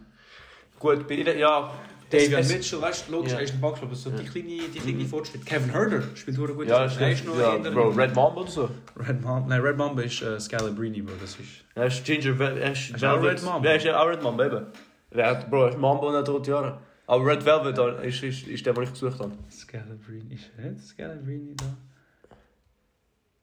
Gut, 0.79 1.07
bei 1.07 1.15
ja. 1.15 1.73
Es- 2.13 2.49
Mitchell, 2.53 2.81
weißt 2.83 3.09
du, 3.09 3.13
logisch, 3.13 3.33
Ja. 3.33 3.39
er 3.39 3.45
ist 3.45 3.55
ein 3.55 3.95
so 3.95 4.11
die 4.11 4.25
kleine, 4.25 4.69
die 4.75 4.79
kleine 4.81 5.05
Fortschritt. 5.05 5.47
Kevin 5.47 5.71
Herder 5.71 6.03
spielt 6.15 6.39
hure 6.39 6.55
gut. 6.55 6.67
Ja, 6.69 6.83
er 6.83 6.91
stimmt. 6.91 7.13
ist 7.13 7.25
noch 7.27 7.39
ja, 7.39 7.57
Bro, 7.59 7.91
Red 7.91 8.15
Mamba 8.15 8.41
oder 8.41 8.51
so. 8.51 8.69
Red 8.97 9.21
Mamba. 9.23 9.47
Nein, 9.49 9.61
Red 9.61 9.77
Mamba 9.77 10.03
ist 10.03 10.21
äh, 10.23 10.39
Scalabrini, 10.41 11.03
Bro. 11.03 11.13
Das 11.21 11.31
ist. 11.37 11.65
Er 11.75 11.87
ist 11.87 12.05
Ginger, 12.05 12.41
er 12.41 12.73
ist 12.73 12.91
Ist 12.91 13.05
auch. 13.05 13.23
Red 13.23 13.43
Mamba? 13.43 13.69
Ja, 13.69 13.75
ist 13.77 13.85
ja 13.85 14.01
auch 14.03 14.09
Red 14.09 14.23
Mamba, 14.23 14.47
eben. 14.47 14.67
Er 15.11 15.27
hat, 15.31 15.51
Bro, 15.51 15.63
er 15.65 15.69
ist 15.71 15.79
Mamba 15.79 16.07
und 16.09 16.15
er 16.15 16.21
hat 16.21 16.29
rote 16.29 16.51
Jahre. 16.51 16.79
Aber 17.07 17.27
Red 17.27 17.45
Velvet 17.45 17.77
da 17.77 17.89
ist, 18.01 18.23
ist, 18.23 18.47
ist 18.47 18.65
der, 18.67 18.73
den 18.73 18.85
ich 18.85 18.91
gesucht 18.93 19.19
habe. 19.19 19.33
Scalabrini. 19.51 20.35
Ist 20.35 20.51
er 20.57 20.77
Scalabrini 20.79 21.55
da? 21.57 21.65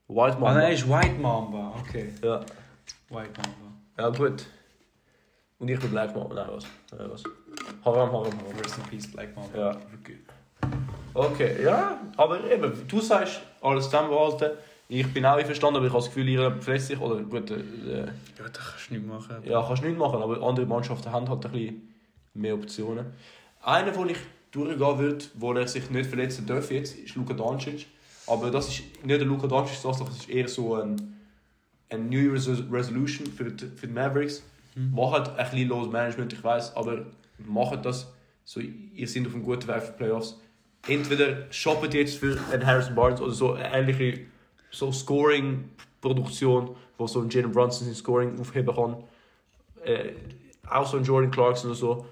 White 0.09 0.37
Ah, 0.37 0.39
Mamba. 0.39 0.53
nein, 0.53 0.73
ist 0.73 0.87
White 0.89 1.19
Mamba. 1.19 1.73
Okay. 1.81 2.09
Ja. 2.23 2.39
White 3.09 3.31
Mamba. 3.41 3.77
ja, 3.97 4.09
gut. 4.09 4.45
Und 5.59 5.67
ich 5.69 5.79
bin 5.79 5.89
Black 5.89 6.15
Mamba, 6.15 6.35
nein, 6.35 6.47
was? 6.51 6.65
Ja, 6.97 7.09
was? 7.11 7.23
Haram, 7.83 8.11
Haram, 8.11 8.31
Haram. 8.31 8.59
Rest 8.63 8.77
in 8.77 8.83
Peace, 8.89 9.11
Black 9.11 9.35
Mamba. 9.35 9.57
Ja. 9.57 9.77
Okay, 11.13 11.63
ja, 11.63 11.99
aber 12.15 12.43
eben, 12.51 12.71
du 12.87 13.01
sagst, 13.01 13.41
alles 13.61 13.85
zusammenbehalten. 13.85 14.51
Ich 14.89 15.11
bin 15.13 15.25
auch 15.25 15.35
einverstanden, 15.37 15.77
aber 15.77 15.87
ich 15.87 15.91
habe 15.91 16.01
das 16.01 16.13
Gefühl, 16.13 16.29
ihr 16.29 16.51
verletzt 16.61 16.87
sich. 16.87 16.99
Oder 16.99 17.21
gut, 17.21 17.51
äh, 17.51 17.55
Ja, 17.55 18.05
da 18.05 18.43
kannst 18.43 18.89
du 18.89 18.93
nicht 18.93 19.07
machen. 19.07 19.35
Ja, 19.43 19.61
kannst 19.61 19.83
du 19.83 19.87
nicht 19.87 19.97
machen, 19.97 20.21
aber 20.21 20.41
andere 20.41 20.65
Mannschaften 20.65 21.11
haben 21.11 21.27
halt 21.27 21.45
ein 21.45 21.51
bisschen 21.51 21.93
mehr 22.33 22.53
Optionen. 22.53 23.07
Einer, 23.63 23.95
wo 23.95 24.05
ich 24.05 24.17
durchgehen 24.51 24.79
würde, 24.79 25.25
wo 25.33 25.53
er 25.53 25.67
sich 25.67 25.89
nicht 25.89 26.07
verletzen 26.07 26.45
darf 26.45 26.71
jetzt, 26.71 26.97
ist 26.97 27.15
Luka 27.15 27.33
Doncic. 27.33 27.87
Aber 28.27 28.51
das 28.51 28.67
ist 28.69 28.83
nicht 29.03 29.19
der 29.19 29.27
Luka 29.27 29.47
Doncic, 29.47 29.81
das 29.81 30.01
ist 30.01 30.29
eher 30.29 30.47
so 30.47 30.75
ein, 30.75 31.19
ein 31.89 32.09
New 32.09 32.19
Year's 32.19 32.47
Resolution 32.71 33.27
für 33.27 33.45
die, 33.45 33.65
für 33.67 33.87
die 33.87 33.93
Mavericks. 33.93 34.43
Mhm. 34.75 34.93
Macht 34.93 35.29
ein 35.29 35.35
bisschen 35.35 35.67
Load 35.67 35.89
Management, 35.89 36.33
ich 36.33 36.43
weiß, 36.43 36.75
aber 36.75 37.05
macht 37.45 37.85
das. 37.85 38.11
So, 38.43 38.59
ihr 38.59 39.07
seid 39.07 39.27
auf 39.27 39.33
einem 39.33 39.43
guten 39.43 39.67
Weg 39.67 39.81
für 39.81 39.91
die 39.91 39.97
Playoffs. 39.97 40.39
Entweder 40.87 41.51
shoppt 41.51 41.93
jetzt 41.93 42.17
für 42.17 42.39
einen 42.51 42.65
Harrison 42.65 42.95
Barnes 42.95 43.19
oder 43.19 43.33
so 43.33 43.53
eine 43.53 43.73
ähnliche 43.73 44.21
so 44.71 44.91
Scoring-Produktion, 44.91 46.75
wo 46.97 47.07
so 47.07 47.21
ein 47.21 47.29
Jalen 47.29 47.51
Brunson 47.51 47.87
sein 47.87 47.95
Scoring 47.95 48.39
aufheben 48.39 48.73
kann. 48.75 49.03
Äh, 49.83 50.13
auch 50.69 50.87
so 50.87 50.97
ein 50.97 51.03
Jordan 51.03 51.31
Clarkson 51.31 51.71
oder 51.71 51.79
so. 51.79 52.05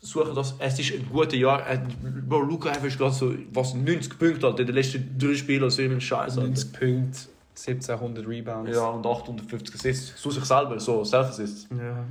Suchen 0.00 0.34
das. 0.34 0.54
Es 0.60 0.78
ist 0.78 0.92
ein 0.92 1.08
gutes 1.10 1.38
Jahr. 1.38 1.68
Äh, 1.68 1.80
Bro, 2.28 2.42
Luca 2.42 2.70
einfach 2.70 2.96
gerade 2.96 3.14
so 3.14 3.34
was 3.52 3.74
90 3.74 4.18
Punkte 4.18 4.48
hat 4.48 4.60
in 4.60 4.66
den 4.66 4.74
letzten 4.74 5.18
drei 5.18 5.34
Spielen. 5.34 5.64
Also 5.64 5.82
irgendein 5.82 6.00
Scheiß. 6.00 6.38
Alter. 6.38 6.42
90 6.48 6.72
Punkte, 6.72 7.18
1700 7.56 8.26
Rebounds. 8.26 8.70
Ja, 8.70 8.88
und 8.88 9.04
850 9.04 9.74
Assists. 9.74 10.20
Zu 10.20 10.30
sich 10.30 10.44
selber, 10.44 10.78
so 10.78 11.04
Self-Assists. 11.04 11.68
Ja. 11.76 12.04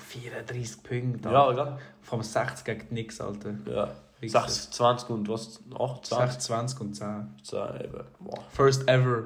Boah, 0.00 0.20
34 0.20 0.82
Punkte. 0.82 1.28
Ja, 1.30 1.44
Alter. 1.46 1.64
gell? 1.64 1.78
Vor 2.02 2.18
allem 2.18 2.24
60 2.24 2.64
gegen 2.64 2.88
Knicks, 2.88 3.20
Alter. 3.20 3.54
Ja. 3.66 3.90
Wichser. 4.20 4.40
6, 4.48 4.70
20 4.72 5.10
und 5.10 5.28
was? 5.28 5.60
8, 5.78 6.06
20? 6.06 6.32
6, 6.32 6.44
20 6.46 6.80
und 6.80 6.94
10. 6.94 7.06
10 7.42 7.58
eben. 7.84 8.04
Boah. 8.18 8.44
First 8.50 8.88
ever. 8.88 9.24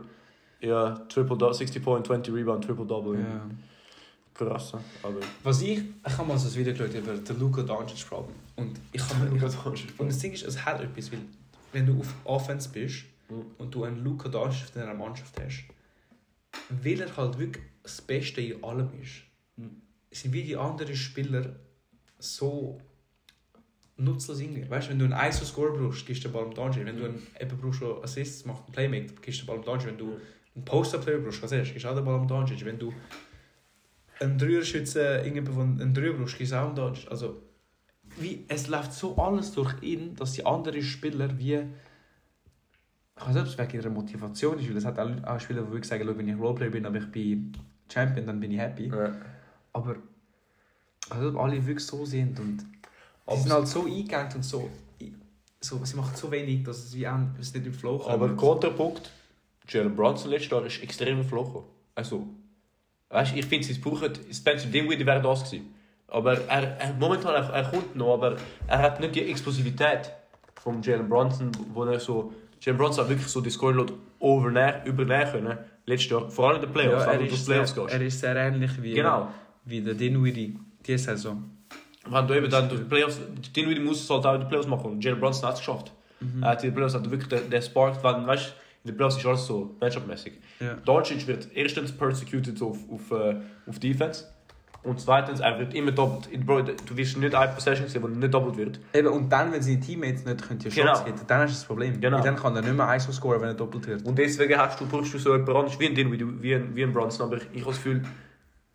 Ja, 0.60 0.90
triple 1.08 1.36
double, 1.36 1.52
60 1.54 1.82
Point, 1.82 2.06
20 2.06 2.32
Rebound, 2.34 2.64
triple 2.64 2.86
double. 2.86 3.18
Ja. 3.18 3.46
Krass, 4.32 4.72
ne? 4.74 4.80
aber. 5.02 5.20
Was 5.42 5.60
ich, 5.62 5.78
ich 6.06 6.18
habe 6.18 6.26
mal 6.26 6.38
so 6.38 6.48
ein 6.48 6.54
Video 6.54 6.72
geschaut 6.72 6.94
über 6.94 7.14
den 7.14 7.38
Luka 7.38 7.62
Doncic 7.62 8.08
Problem. 8.08 8.34
Und 8.56 8.80
ich 8.92 9.00
habe 9.02 9.28
Und 9.98 10.06
das 10.08 10.18
Ding 10.18 10.32
ist, 10.32 10.42
es 10.44 10.64
hat 10.64 10.80
etwas, 10.80 11.12
weil 11.12 11.20
wenn 11.72 11.86
du 11.86 12.00
auf 12.00 12.14
Offense 12.24 12.68
bist 12.68 13.04
Mhm. 13.28 13.46
und 13.56 13.74
du 13.74 13.84
einen 13.84 14.04
Luka 14.04 14.28
Doncic 14.28 14.74
in 14.76 14.82
einer 14.82 14.92
Mannschaft 14.94 15.34
hast, 15.40 15.64
weil 16.68 17.00
er 17.00 17.16
halt 17.16 17.38
wirklich 17.38 17.64
das 17.82 18.00
Beste 18.02 18.40
in 18.42 18.62
allem 18.62 18.90
ist, 19.00 19.22
Mhm. 19.56 19.80
Sind 20.20 20.32
wie 20.32 20.42
die 20.42 20.56
anderen 20.56 20.94
Spieler 20.94 21.56
so 22.18 22.80
nutzlos 23.96 24.40
irgendwie. 24.40 24.68
Weißt 24.68 24.86
du, 24.86 24.90
wenn 24.90 24.98
du 24.98 25.04
einen 25.04 25.30
ISO-Score 25.30 25.72
brauchst, 25.72 26.06
gibst 26.06 26.24
du 26.24 26.28
den 26.28 26.34
Ball 26.34 26.44
am 26.44 26.54
Doncic. 26.54 26.84
Wenn 26.84 26.96
du 26.96 27.04
einen, 27.04 27.22
eben 27.40 27.58
brauchst, 27.58 27.82
der 27.82 28.02
Assists 28.02 28.44
macht, 28.44 28.64
einen 28.64 28.72
Playmaker, 28.72 29.14
gibst 29.20 29.40
du 29.40 29.44
den 29.44 29.46
Ball 29.46 29.56
am 29.58 29.64
Doncic. 29.64 29.88
Wenn 29.90 29.98
du 29.98 30.16
einen 30.54 30.64
Post-Up-Player 30.64 31.18
brauchst, 31.18 31.42
was 31.42 31.52
erst, 31.52 31.72
gibst 31.72 31.84
du 31.84 31.88
auch 31.88 31.94
den 31.94 32.04
Ball 32.04 32.14
am 32.14 32.28
Doncic. 32.28 32.64
Wenn 32.64 32.78
du 32.78 32.92
einen 34.20 34.38
Dreierschützen, 34.38 35.02
irgendjemand, 35.02 35.80
einen 35.80 35.94
Dreier 35.94 36.12
brauchst, 36.12 36.38
gibst 36.38 36.52
du 36.52 36.56
auch 36.56 36.68
am 36.68 36.74
Doncic. 36.74 37.10
Also, 37.10 37.42
wie, 38.16 38.44
es 38.48 38.68
läuft 38.68 38.92
so 38.92 39.16
alles 39.16 39.52
durch 39.52 39.82
ihn, 39.82 40.14
dass 40.14 40.32
die 40.32 40.44
anderen 40.44 40.82
Spieler 40.82 41.38
wie. 41.38 41.60
Ich 43.16 43.26
weiß 43.26 43.34
nicht, 43.34 43.42
ob 43.42 43.48
es 43.48 43.58
wegen 43.58 43.74
ihrer 43.74 43.90
Motivation 43.90 44.58
ist, 44.58 44.68
weil 44.68 44.76
es 44.76 44.84
hat 44.84 44.98
auch 44.98 45.40
Spieler, 45.40 45.62
die 45.62 45.68
wirklich 45.68 45.84
sagen, 45.84 46.04
«Schau, 46.04 46.18
wenn 46.18 46.28
ich 46.28 46.36
Roleplayer 46.36 46.70
bin, 46.70 46.84
aber 46.84 46.98
ich 46.98 47.10
bin 47.12 47.52
Champion, 47.92 48.26
dann 48.26 48.40
bin 48.40 48.50
ich 48.50 48.58
happy. 48.58 48.88
Ja. 48.88 49.12
Aber 49.74 49.96
also, 51.10 51.28
ob 51.28 51.36
alle 51.36 51.66
wirklich 51.66 51.84
so 51.86 52.04
sind 52.06 52.40
und 52.40 52.64
Aber 53.26 53.36
sind 53.36 53.46
es- 53.48 53.52
halt 53.52 53.68
so 53.68 53.84
eingegangen 53.84 54.34
und 54.36 54.42
so, 54.42 54.70
so. 55.60 55.84
Sie 55.84 55.96
machen 55.96 56.14
so 56.16 56.30
wenig, 56.30 56.62
dass 56.64 56.78
es 56.78 56.94
wie 56.94 57.06
auch, 57.06 57.18
es 57.38 57.52
nicht 57.52 57.66
im 57.66 57.74
Flow 57.74 57.98
kommt. 57.98 58.10
Aber 58.14 58.34
Konterpunkt, 58.34 59.10
Jalen 59.68 59.94
Brunson 59.94 60.30
letztes 60.30 60.50
Jahr 60.50 60.64
ist 60.64 60.82
extrem 60.82 61.18
im 61.20 61.24
Flow 61.24 61.44
gekommen. 61.44 61.66
Also, 61.94 62.26
weißt 63.10 63.32
du, 63.34 63.38
ich 63.38 63.46
finde, 63.46 63.66
sie 63.66 63.74
brauchen, 63.74 64.12
Spencer 64.32 64.68
Dinwiddie 64.68 65.04
wäre 65.06 65.20
das 65.20 65.44
gewesen. 65.44 65.74
Aber 66.08 66.38
er, 66.48 66.78
er, 66.78 66.94
momentan, 66.94 67.34
er, 67.34 67.50
er 67.50 67.64
kommt 67.70 67.96
noch, 67.96 68.14
aber 68.14 68.36
er 68.66 68.78
hat 68.78 69.00
nicht 69.00 69.14
die 69.14 69.22
Explosivität 69.30 70.12
von 70.62 70.80
Jalen 70.82 71.08
Brunson, 71.08 71.50
wo 71.72 71.84
er 71.84 71.98
so, 71.98 72.32
Jalen 72.60 72.78
Brunson 72.78 73.04
hat 73.04 73.10
wirklich 73.10 73.28
so 73.28 73.40
die 73.40 73.50
overnehmen, 74.20 74.84
übernehmen 74.84 75.30
können, 75.32 75.58
letztes 75.86 76.10
Jahr, 76.10 76.30
vor 76.30 76.48
allem 76.48 76.56
in 76.56 76.62
den 76.62 76.72
Playoffs, 76.72 77.04
ja, 77.06 77.12
er, 77.12 77.20
ist 77.20 77.44
sehr, 77.46 77.84
er 77.88 78.00
ist 78.02 78.20
sehr 78.20 78.36
ähnlich 78.36 78.82
wie, 78.82 78.94
Genau. 78.94 79.28
Wie 79.64 79.80
der 79.80 79.94
Dinwiddie 79.94 80.58
diese 80.86 81.04
Saison. 81.04 81.44
Wenn 82.08 82.26
du 82.26 82.34
eben 82.36 82.50
dann 82.50 82.68
durch 82.68 82.82
die 82.82 82.86
Playoffs, 82.86 83.18
Dinwiddie 83.56 83.80
muss 83.80 84.02
es 84.02 84.10
halt 84.10 84.26
auch 84.26 84.38
die 84.38 84.44
Playoffs 84.46 84.68
machen 84.68 84.92
und 84.92 85.04
Jalen 85.04 85.18
Brunson 85.20 85.46
hat 85.48 85.54
es 85.54 85.60
geschafft. 85.60 85.92
Mhm. 86.20 86.42
Er 86.42 86.50
hat 86.50 86.62
den 86.62 86.74
Playoffs 86.74 86.94
hat 86.94 87.10
wirklich 87.10 87.28
den, 87.28 87.48
den 87.50 87.62
Spark, 87.62 88.02
wenn, 88.04 88.26
weißt 88.26 88.46
du, 88.46 88.50
in 88.84 88.90
den 88.90 88.96
Playoffs 88.98 89.16
ist 89.16 89.26
alles 89.26 89.46
so 89.46 89.74
matchup-mäßig. 89.80 90.32
Ja. 90.60 90.74
Doncic 90.84 91.26
wird 91.26 91.48
erstens 91.54 91.92
persecuted 91.92 92.60
auf, 92.60 92.76
auf, 92.90 93.10
äh, 93.10 93.36
auf 93.66 93.78
Defense 93.78 94.26
und 94.82 95.00
zweitens 95.00 95.40
er 95.40 95.58
wird 95.58 95.72
immer 95.72 95.92
doppelt. 95.92 96.44
Bro, 96.44 96.60
du 96.62 96.94
wirst 96.94 97.16
nicht 97.16 97.34
eine 97.34 97.52
Possession 97.54 97.88
sehen, 97.88 98.02
wo 98.02 98.08
nicht 98.08 98.34
doppelt 98.34 98.58
wird. 98.58 98.80
Eben, 98.92 99.08
und 99.08 99.30
dann, 99.32 99.50
wenn 99.50 99.62
seine 99.62 99.80
Teammates 99.80 100.26
nicht 100.26 100.46
können, 100.46 100.58
die 100.58 100.70
Shots 100.70 100.76
Genau. 100.76 101.04
hitten, 101.06 101.26
dann 101.26 101.40
hast 101.40 101.52
du 101.52 101.54
das 101.54 101.64
Problem. 101.64 101.98
Genau. 101.98 102.18
Weil 102.18 102.24
Dann 102.24 102.36
kann 102.36 102.54
er 102.54 102.60
nicht 102.60 102.74
mehr 102.76 102.94
ISO 102.94 103.10
scoren, 103.12 103.40
wenn 103.40 103.48
er 103.48 103.54
doppelt 103.54 103.86
wird. 103.86 104.02
Und 104.04 104.18
deswegen 104.18 104.58
hast 104.58 104.78
du, 104.78 104.86
brauchst 104.86 105.14
du 105.14 105.18
so 105.18 105.32
jemanden 105.32 105.56
anderes 105.56 105.80
wie 105.80 105.86
ein 105.86 105.94
Dinwiddie, 105.94 106.26
wie 106.42 106.54
ein, 106.54 106.76
wie 106.76 106.82
ein 106.82 106.92
Brunson, 106.92 107.26
aber 107.26 107.38
ich, 107.38 107.44
ich 107.54 107.60
habe 107.62 107.70
das 107.72 107.76
Gefühl, 107.82 108.02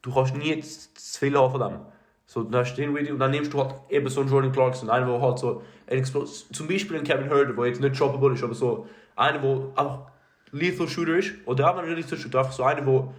du 0.01 0.13
kannst 0.13 0.35
nie 0.35 0.59
zu 0.61 1.19
viel 1.19 1.37
haben 1.37 1.51
von 1.51 1.61
dem. 1.61 1.79
So, 2.25 2.43
dann 2.43 2.61
hast 2.61 2.75
du 2.75 2.81
Dinwiddie 2.81 3.11
und 3.11 3.19
dann 3.19 3.31
nimmst 3.31 3.51
du 3.53 3.59
halt 3.59 3.73
eben 3.89 4.07
so 4.07 4.21
einen 4.21 4.29
Jordan 4.29 4.51
Clarkson, 4.51 4.89
einen, 4.89 5.07
der 5.07 5.21
halt 5.21 5.39
so, 5.39 5.63
ein 5.87 6.05
zum 6.05 6.67
Beispiel 6.67 6.97
einen 6.97 7.05
Kevin 7.05 7.27
Herder, 7.27 7.53
der 7.53 7.65
jetzt 7.65 7.81
nicht 7.81 7.99
droppable 7.99 8.33
ist, 8.33 8.43
aber 8.43 8.53
so 8.53 8.87
einer, 9.15 9.39
der 9.39 9.71
einfach 9.75 10.11
lethal 10.51 10.87
Shooter 10.87 11.17
ist, 11.17 11.31
oder 11.45 11.73
auch 11.73 11.77
er 11.77 11.95
lethal 11.95 12.17
Shooter, 12.17 12.39
einfach 12.39 12.51
so 12.51 12.63
einer, 12.63 12.81
der 12.81 13.13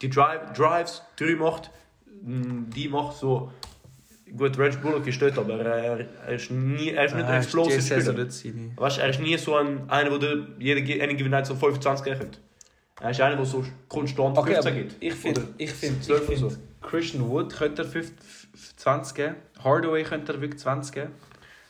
die 0.00 0.08
Drive, 0.08 0.52
Drives, 0.54 1.02
macht, 1.38 1.70
mm, 2.22 2.70
die 2.74 2.88
macht 2.88 3.16
so 3.16 3.52
gut, 4.36 4.58
Reggie 4.58 4.78
Bullock 4.78 5.06
ist 5.06 5.20
dort, 5.20 5.38
aber 5.38 5.60
er, 5.60 6.06
er 6.26 6.34
ist 6.34 6.50
nie, 6.50 6.90
er 6.90 7.04
ist 7.04 7.14
nicht 7.14 7.24
ein 7.24 7.32
Ah, 7.32 7.38
explosive 7.38 7.76
die 7.76 7.80
Saison 7.82 8.30
Spieler. 8.30 8.76
Weißt 8.76 8.98
er 8.98 9.08
ist 9.10 9.20
nie 9.20 9.36
so 9.36 9.56
ein, 9.56 9.88
einer, 9.88 10.18
der 10.18 10.36
jeder 10.58 11.02
eine 11.02 11.14
gewinnt 11.14 11.46
so 11.46 11.54
25 11.54 12.18
kriegt. 12.18 12.40
Er 13.00 13.10
ist 13.10 13.20
einer, 13.20 13.36
der 13.36 13.44
so 13.44 13.64
konstant 13.88 14.38
Okay, 14.38 14.54
15 14.54 14.72
aber 14.72 14.82
gibt. 14.82 15.02
ich 15.02 15.14
finde, 15.14 15.48
ich 15.58 15.70
finde, 15.72 15.96
ich 16.00 16.06
12 16.06 16.20
oder 16.20 16.32
finde 16.36 16.50
so. 16.50 16.56
Christian 16.80 17.28
Wood 17.28 17.52
könnte 17.52 17.82
er 17.82 17.88
50, 17.88 18.16
20 18.76 19.14
geben. 19.16 19.34
Hardaway 19.62 20.04
könnte 20.04 20.32
er 20.32 20.40
wirklich 20.40 20.60
20 20.60 20.94
geben. 20.94 21.10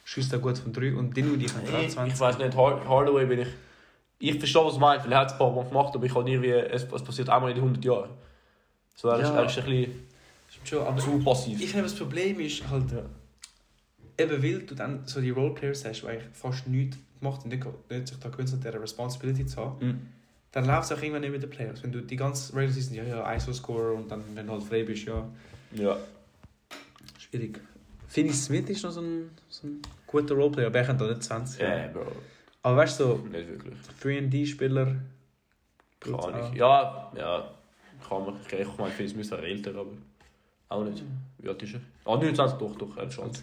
Schießt 0.05 0.33
er 0.35 0.39
gut 0.39 0.59
von 0.59 0.73
3 0.73 0.95
und 0.95 1.17
Dinwiddie 1.17 1.47
könnte 1.47 1.73
er 1.73 1.79
auch 1.79 1.83
Ich, 1.83 1.93
20 1.93 2.15
ich 2.15 2.21
weiß 2.21 2.39
nicht, 2.39 2.57
Hard- 2.57 2.87
Hardaway 2.87 3.25
bin 3.27 3.39
ich. 3.41 3.49
Ich 4.19 4.39
verstehe, 4.39 4.65
was 4.65 4.75
er 4.75 4.81
meint, 4.81 5.05
weil 5.05 5.13
er 5.13 5.19
hat 5.21 5.27
es 5.29 5.33
ein 5.33 5.39
paar 5.39 5.51
Mal 5.53 5.65
gemacht, 5.67 5.95
aber 5.95 6.05
ich 6.05 6.15
habe 6.15 6.31
irgendwie, 6.31 6.51
es, 6.51 6.85
es 6.85 7.03
passiert 7.03 7.29
einmal 7.31 7.51
in 7.51 7.57
den 7.57 7.65
100 7.65 7.85
Jahren. 7.85 8.11
So, 8.95 9.09
er, 9.09 9.21
ist, 9.21 9.29
Ja. 9.29 9.37
er 9.37 9.47
ist 9.47 9.59
ein 9.59 9.65
bisschen 9.65 10.09
Schon, 10.65 10.87
aber 10.87 10.97
zu 10.99 11.19
passiv. 11.21 11.61
ich 11.61 11.71
finde, 11.71 11.85
das 11.85 11.95
Problem 11.95 12.39
ist 12.39 12.69
halt, 12.71 12.93
eben 14.19 14.43
weil 14.43 14.59
du 14.61 14.75
dann 14.75 15.07
so 15.07 15.21
die 15.21 15.31
Roleplayers 15.31 15.85
hast, 15.85 16.03
die 16.03 16.07
eigentlich 16.07 16.25
fast 16.33 16.67
nichts 16.69 16.97
gemacht 17.19 17.41
und 17.45 17.49
nicht, 17.51 17.65
nicht 17.91 18.09
sich 18.09 18.19
da 18.19 18.29
gewöhnt 18.29 18.49
sind, 18.49 18.63
diese 18.63 18.81
Responsibility 18.81 19.47
zu 19.47 19.57
haben, 19.57 19.87
Mhm. 19.87 20.07
Dann 20.55 20.67
läuft 20.67 20.85
es 20.85 20.93
auch 20.93 21.03
irgendwann 21.03 21.23
nicht 21.23 21.33
mit 21.33 21.43
den 21.43 21.51
Players. 21.51 21.83
Wenn 21.83 21.91
du 21.93 22.01
die 22.01 22.17
ganze 22.17 22.53
Regular 22.55 22.73
Season, 22.73 22.95
ja, 22.95 23.03
ja, 23.05 23.35
ISO-Scorer 23.35 23.95
und 23.95 24.09
dann, 24.11 24.23
wenn 24.35 24.47
du 24.47 24.53
halt 24.53 24.63
frei 24.63 24.85
bist, 24.85 25.05
ja, 25.05 25.27
Ja. 25.73 25.97
schwierig. 27.19 27.61
Finney 28.09 28.33
Smith 28.33 28.69
ist 28.71 28.85
noch 28.85 28.93
so 28.93 29.01
ein, 29.01 29.31
so 29.49 29.67
ein 29.67 29.83
guter 30.07 30.35
Roleplayer, 30.37 30.69
aber 30.69 30.79
er 30.79 30.85
kann 30.87 30.97
da 30.99 31.07
nicht 31.09 31.23
20. 31.25 31.61
Ja, 31.61 31.89
Bro. 31.89 32.07
Aber 32.63 32.77
weißt 32.77 33.01
du, 33.01 33.05
so 33.05 33.17
Nicht 33.31 33.49
wirklich. 33.49 33.75
3D-Spieler. 34.03 34.85
Keine 36.01 36.17
Gut, 36.17 36.25
Ahnung. 36.25 36.41
ah. 36.43 36.55
Ja, 36.55 37.13
ja. 37.17 37.51
Kann 38.09 38.25
man. 38.25 38.37
Ich 38.47 38.79
meine, 38.79 38.93
ich 38.95 39.01
es 39.01 39.15
müsste 39.17 39.37
er 39.37 39.43
älter, 39.43 39.71
aber. 39.75 39.91
Auch 40.69 40.85
nicht. 40.85 41.03
Wie 41.39 41.49
alt 41.49 41.63
ist 41.63 41.75
er? 41.75 41.81
Ah, 42.05 42.17
29, 42.17 42.59
doch, 42.59 42.77
doch, 42.77 42.97
er 42.97 43.03
hat 43.05 43.11
Chance. 43.13 43.43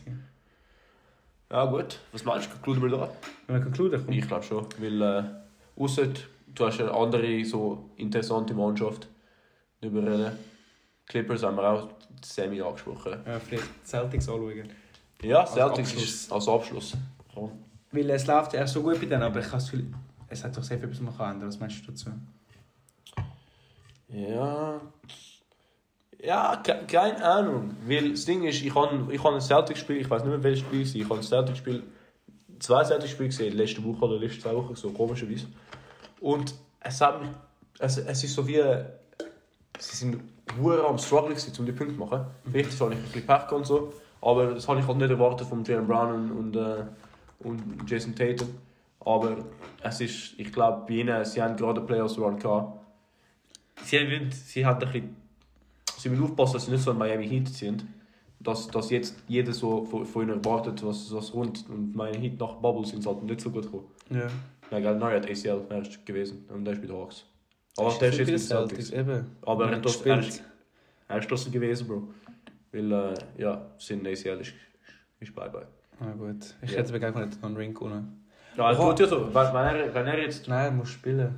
Ja, 1.51 1.65
gut. 1.65 1.99
Was 2.13 2.23
meinst 2.23 2.47
du? 2.47 2.51
Concluden 2.53 2.83
wir 2.83 2.97
da? 2.97 3.09
Wenn 3.47 3.57
wir 3.57 3.63
concluden, 3.63 4.01
komm. 4.05 4.13
Ich 4.13 4.27
glaube 4.27 4.43
schon. 4.43 4.65
Weil, 4.79 5.01
äh, 5.01 5.23
ausser 5.75 6.07
du 6.55 6.65
hast 6.65 6.79
eine 6.79 6.91
andere 6.91 7.43
so 7.45 7.89
interessante 7.97 8.53
Mannschaft 8.53 9.07
über 9.81 10.03
äh, 10.03 10.31
Clippers 11.05 11.43
haben 11.43 11.57
wir 11.57 11.69
auch 11.69 11.89
Semi 12.23 12.61
angesprochen. 12.61 13.19
Ja, 13.25 13.39
vielleicht 13.39 13.65
Celtics 13.85 14.29
anschauen. 14.29 14.69
Ja, 15.21 15.41
Als 15.41 15.53
Celtics 15.53 15.89
Abschluss. 15.89 16.03
ist 16.03 16.31
als 16.31 16.47
Abschluss. 16.47 16.97
Ja. 17.35 17.49
Weil 17.91 18.09
es 18.09 18.25
läuft 18.27 18.53
erst 18.53 18.73
so 18.73 18.81
gut 18.81 18.99
bei 18.99 19.05
denen, 19.05 19.23
aber 19.23 19.39
ich 19.39 19.51
habe 19.51 19.61
es 20.29 20.43
hat 20.45 20.55
doch 20.55 20.63
sehr 20.63 20.79
viel, 20.79 20.89
was 20.89 21.01
man 21.01 21.15
kann 21.15 21.33
ändern. 21.33 21.49
Was 21.49 21.59
meinst 21.59 21.85
du 21.85 21.91
dazu? 21.91 22.09
Ja. 24.07 24.79
Ja, 26.23 26.55
ke 26.57 26.85
keine 26.87 27.23
Ahnung. 27.23 27.75
Weil 27.85 28.11
das 28.11 28.25
Ding 28.25 28.43
ist, 28.43 28.61
ich 28.63 28.73
habe 28.73 29.13
ich 29.13 29.23
hab 29.23 29.33
ein 29.33 29.41
Celtics-Spiel, 29.41 29.97
ich 29.97 30.09
weiß 30.09 30.23
nicht 30.23 30.31
mehr 30.31 30.43
welches 30.43 30.61
Spiel 30.61 30.81
es 30.83 30.93
war, 30.93 31.01
ich 31.01 31.09
habe 31.09 31.15
ein 31.19 31.23
Celtics-Spiel, 31.23 31.83
zwei 32.59 32.83
Celtics-Spiele 32.83 33.29
gesehen, 33.29 33.57
letzte 33.57 33.83
Woche 33.83 34.05
oder 34.05 34.19
letzte 34.19 34.39
zwei 34.41 34.55
Wochen, 34.55 34.75
so 34.75 34.91
komischerweise. 34.91 35.47
Und 36.21 36.53
es 36.79 37.01
hat 37.01 37.19
mich, 37.19 37.29
es, 37.79 37.97
es 37.97 38.23
ist 38.23 38.33
so 38.33 38.47
wie, 38.47 38.61
sie 39.79 39.95
sind 39.95 40.21
hure 40.61 40.87
am 40.87 40.97
Struggle 40.97 41.35
gewesen, 41.35 41.53
um 41.59 41.65
die 41.65 41.71
Punkte 41.71 41.95
zu 41.95 41.99
machen. 41.99 42.25
Richtig 42.53 42.79
habe 42.79 42.93
ich 42.93 42.99
ein 42.99 43.05
bisschen 43.05 43.25
Pech 43.25 43.51
und 43.51 43.65
so, 43.65 43.93
aber 44.21 44.53
das 44.53 44.67
habe 44.67 44.79
ich 44.79 44.87
halt 44.87 44.97
nicht 44.97 45.09
erwartet 45.09 45.47
von 45.47 45.63
Jalen 45.63 45.87
Brown 45.87 46.13
und, 46.13 46.31
und, 46.31 46.55
äh, 46.55 46.85
und 47.39 47.89
Jason 47.89 48.15
Tatum. 48.15 48.49
Aber 48.99 49.37
es 49.81 49.99
ist, 49.99 50.33
ich 50.37 50.53
glaube, 50.53 50.85
bei 50.87 50.93
ihnen, 50.95 51.25
sie 51.25 51.41
haben 51.41 51.57
gerade 51.57 51.79
einen 51.79 51.87
Playoffs-Run 51.87 52.37
gehabt. 52.37 52.79
Sie, 53.83 53.97
haben, 53.97 54.31
sie 54.31 54.63
hat 54.63 54.83
ein 54.83 54.91
bisschen, 54.91 55.15
sie 55.97 56.09
müssen 56.09 56.23
aufpassen, 56.23 56.53
dass 56.53 56.65
sie 56.65 56.71
nicht 56.71 56.83
so 56.83 56.91
ein 56.91 56.97
Miami 56.99 57.27
Heat 57.27 57.49
sind. 57.49 57.83
Dass, 58.39 58.67
dass 58.67 58.89
jetzt 58.89 59.15
jeder 59.27 59.53
so 59.53 59.85
von, 59.85 60.05
von 60.05 60.23
ihnen 60.23 60.43
erwartet, 60.43 60.83
was, 60.85 61.13
was 61.13 61.33
rund 61.33 61.63
und 61.69 61.95
meine 61.95 62.17
Heat 62.17 62.39
nach 62.39 62.55
Bubble 62.55 62.85
sind 62.85 63.05
halt 63.05 63.21
nicht 63.23 63.41
so 63.41 63.51
gut 63.51 63.63
gekommen. 63.63 63.85
Ja. 64.09 64.27
Nein, 64.71 64.83
gerade 64.83 64.97
Neuer 64.99 65.17
hat 65.17 65.29
ACL 65.29 65.61
er 65.69 65.81
ist 65.81 66.05
gewesen 66.05 66.45
und 66.49 66.65
der 66.65 66.75
spielt 66.75 66.91
Hawks. 66.91 67.25
Aber 67.77 67.93
der 67.99 68.09
ist 68.09 68.17
jetzt 68.19 68.31
mit 68.31 68.39
Celtics. 68.39 68.89
Eben. 68.91 69.25
Aber 69.43 69.69
er, 69.69 69.75
hat 69.75 69.85
das, 69.85 70.01
er, 70.01 70.19
ist, 70.19 70.43
er 71.07 71.17
ist 71.19 71.29
trotzdem 71.29 71.51
gewesen, 71.53 71.87
Bro. 71.87 72.07
Weil, 72.71 72.91
äh, 72.91 73.13
ja, 73.37 73.65
sein 73.77 73.99
ACL 74.05 74.39
ist, 74.41 74.53
ist 75.19 75.35
bye 75.35 75.49
bye. 75.49 75.67
Ah, 75.99 76.11
gut. 76.17 76.55
Ich 76.61 76.71
Ja. 76.71 76.77
hätte 76.79 76.91
mir 76.93 76.99
gerne 76.99 77.27
noch 77.27 77.43
einen 77.43 77.55
Ring 77.57 77.73
gewonnen. 77.73 78.25
Ja, 78.57 78.71
Oha. 78.71 78.89
tut 78.89 79.01
ja 79.01 79.07
so. 79.07 79.27
Wenn 79.33 79.55
er, 79.55 79.93
wenn 79.93 80.07
er 80.07 80.19
jetzt. 80.19 80.47
Nein, 80.47 80.65
er 80.65 80.71
muss 80.71 80.89
spielen. 80.89 81.35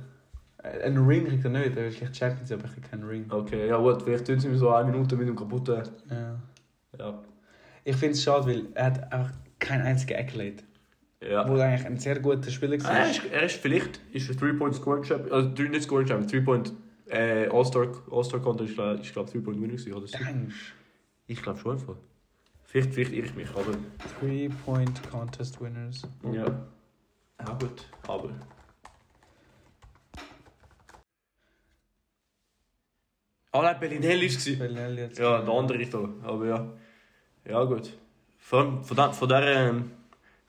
Äh, 0.62 0.82
Einen 0.84 1.06
Ring 1.06 1.26
kriegt 1.26 1.44
er 1.44 1.50
nicht, 1.50 1.76
er 1.76 1.86
ist 1.88 1.98
vielleicht 1.98 2.16
Champions, 2.16 2.50
aber 2.52 2.64
ich 2.66 2.72
kriege 2.72 2.88
keinen 2.88 3.04
Ring. 3.04 3.26
Okay, 3.30 3.68
ja 3.68 3.76
gut, 3.76 4.02
vielleicht 4.02 4.26
tun 4.26 4.40
sie 4.40 4.48
mir 4.48 4.56
so 4.56 4.70
eine 4.70 4.90
Minute 4.90 5.14
mit 5.16 5.28
dem 5.28 5.36
kaputten. 5.36 5.82
Ja. 6.10 6.36
Ja. 6.98 7.22
Ich 7.84 7.96
finde 7.96 8.12
es 8.14 8.22
schade, 8.22 8.46
weil 8.46 8.66
er 8.74 8.86
hat 8.86 9.12
einfach 9.12 9.32
keinen 9.58 9.82
einzigen 9.82 10.18
Accolade. 10.18 10.56
Ja. 11.30 11.48
Wo 11.48 11.56
er 11.56 11.66
eigentlich 11.66 11.86
ein 11.86 11.98
sehr 11.98 12.18
guter 12.20 12.50
Spieler 12.50 12.76
Ah, 12.80 12.88
war. 12.88 12.96
er, 12.96 13.10
ist, 13.10 13.24
er 13.30 13.42
ist 13.42 13.56
vielleicht 13.56 14.00
ist 14.12 14.30
ein 14.30 14.36
3-Point-Scoring-Champion, 14.36 15.32
also 15.32 15.62
nicht 15.62 15.82
Scoring-Champion, 15.82 16.42
3-Point 16.42 16.72
äh, 17.06 17.46
All-Star 17.48 17.88
All 18.10 18.40
Contest, 18.40 18.70
ich 18.70 18.76
glaube, 18.76 19.00
ich 19.02 19.12
glaub, 19.12 19.28
3-Point-Winner 19.28 19.74
gewesen, 19.74 19.92
oder 19.92 20.06
so. 20.06 20.18
Denkst 20.18 20.72
Ich 21.26 21.42
glaube 21.42 21.58
schon 21.58 21.72
einfach. 21.72 21.96
Vielleicht, 22.64 22.94
vielleicht 22.94 23.12
irre 23.12 23.26
ich 23.26 23.34
mich, 23.34 23.48
aber... 23.50 23.72
Three-Point 24.18 25.08
Contest 25.10 25.60
Winners. 25.60 26.02
Ja. 26.32 26.46
Ja 27.38 27.52
gut, 27.58 27.86
aber... 28.06 28.30
Ah 33.52 33.62
nein, 33.62 33.76
Bellinelli 33.78 34.28
war 34.28 34.36
es. 34.36 34.58
Bellinelli 34.58 35.00
jetzt. 35.02 35.18
Ja, 35.18 35.40
der 35.40 35.54
andere 35.54 35.80
ist 35.80 35.94
da, 35.94 36.08
aber 36.24 36.46
ja. 36.46 36.72
Ja 37.44 37.62
gut. 37.64 37.96
Allem 38.50 38.82
von, 38.82 38.96
der, 38.96 39.12
von, 39.12 39.28
dieser, 39.28 39.74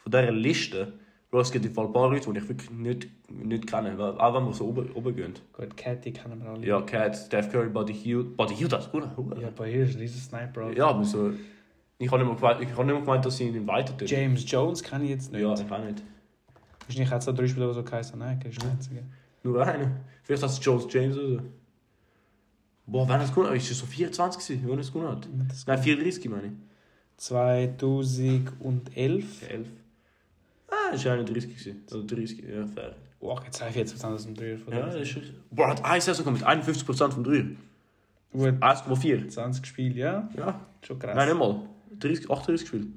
von 0.05 0.11
dieser 0.11 0.31
Liste, 0.31 0.93
Bro, 1.31 1.41
es 1.41 1.51
gibt 1.51 1.65
ein 1.65 1.73
paar 1.73 2.09
Leute, 2.09 2.31
die 2.31 2.37
ich 2.37 2.47
wirklich 2.47 2.69
nicht, 2.69 3.07
nicht 3.29 3.67
kenne, 3.67 3.97
weil- 3.97 4.17
auch 4.19 4.33
wenn 4.35 4.45
wir 4.45 4.53
so 4.53 4.67
oben, 4.67 4.89
oben 4.91 5.15
gehen. 5.15 5.33
Gut, 5.51 5.75
Catty 5.75 6.13
kennen 6.13 6.41
wir 6.41 6.49
alle. 6.51 6.65
Ja, 6.65 6.81
Cat, 6.81 7.17
Steph 7.17 7.51
Curry, 7.51 7.69
Buddy 7.69 7.93
Hield. 7.93 8.37
Buddy 8.37 8.55
Hield, 8.55 8.71
das 8.71 8.85
ist 8.85 8.91
gut. 8.91 9.03
Ja, 9.41 9.49
bei 9.49 9.69
hier 9.69 9.83
ist 9.83 9.95
ein 9.95 10.01
riesen 10.01 10.21
Sniper. 10.21 10.71
Ja, 10.71 10.87
aber 10.87 11.03
so... 11.03 11.31
Ich 11.97 12.11
habe 12.11 12.19
nicht 12.23 12.27
mehr 12.27 12.35
gemeint, 12.35 12.61
ich 12.61 12.69
habe 12.71 12.83
nicht 12.85 12.93
mehr 12.93 13.01
gemeint 13.01 13.25
dass 13.25 13.37
sie 13.37 13.47
ihn 13.47 13.67
weiter 13.67 13.97
tun. 13.97 14.07
James 14.07 14.49
Jones 14.49 14.83
kenne 14.83 15.05
ich 15.05 15.09
jetzt 15.11 15.31
nicht. 15.31 15.41
Ja, 15.41 15.53
ich 15.53 15.71
auch 15.71 15.83
nicht. 15.83 16.03
Wahrscheinlich 16.85 17.11
hat 17.11 17.21
es 17.21 17.27
auch 17.27 17.33
drei 17.33 17.47
Spieler, 17.47 17.67
die 17.69 17.73
so 17.73 17.83
geheißen 17.83 18.19
Nein, 18.19 18.39
kein 18.39 18.51
der 18.51 18.69
einzige. 18.69 19.03
Nur 19.43 19.65
einer. 19.65 19.91
Vielleicht 20.23 20.43
hat 20.43 20.49
es 20.49 20.63
Jones 20.63 20.85
James 20.89 21.17
oder 21.17 21.27
so. 21.27 21.39
Boah, 22.85 23.07
wann 23.09 23.19
hat 23.19 23.25
es 23.27 23.33
gewonnen? 23.33 23.55
Ist 23.55 23.71
es 23.71 23.79
so 23.79 23.85
24 23.85 24.41
gewesen, 24.45 24.65
wann 24.69 24.79
es 24.79 24.91
gewonnen 24.93 25.09
hat? 25.09 25.27
Nein, 25.67 25.77
34 25.79 26.29
meine 26.29 26.47
ich. 26.47 26.51
2011. 27.17 29.49
11. 29.49 29.67
Ah, 30.67 30.93
ist 30.93 31.05
31 31.05 31.49
gewesen. 31.49 31.83
Oder 31.91 32.03
30, 32.03 32.39
ja, 32.43 32.65
fair. 32.67 32.95
Wow, 33.19 33.41
jetzt 33.45 33.61
42% 33.61 34.05
aus 34.13 34.23
dem 34.25 34.35
Dreier 34.35 34.57
von 34.57 34.73
Ja, 34.73 34.85
das 34.85 34.95
ist... 34.95 35.17
Boah, 35.49 35.69
hat 35.69 35.83
eine 35.83 36.01
Saison 36.01 36.33
mit 36.33 36.43
51% 36.45 37.11
vom 37.11 37.23
Dreier. 37.23 37.45
Gut, 38.31 38.61
1,4. 38.61 39.29
20 39.29 39.65
Spiele, 39.65 39.95
ja. 39.95 40.29
Ja. 40.37 40.59
Schon 40.85 40.99
krass. 40.99 41.15
Nein, 41.15 41.29
nicht 41.29 41.37
mal. 41.37 41.61
30, 41.99 42.29
38 42.29 42.67
Spiele. 42.67 42.87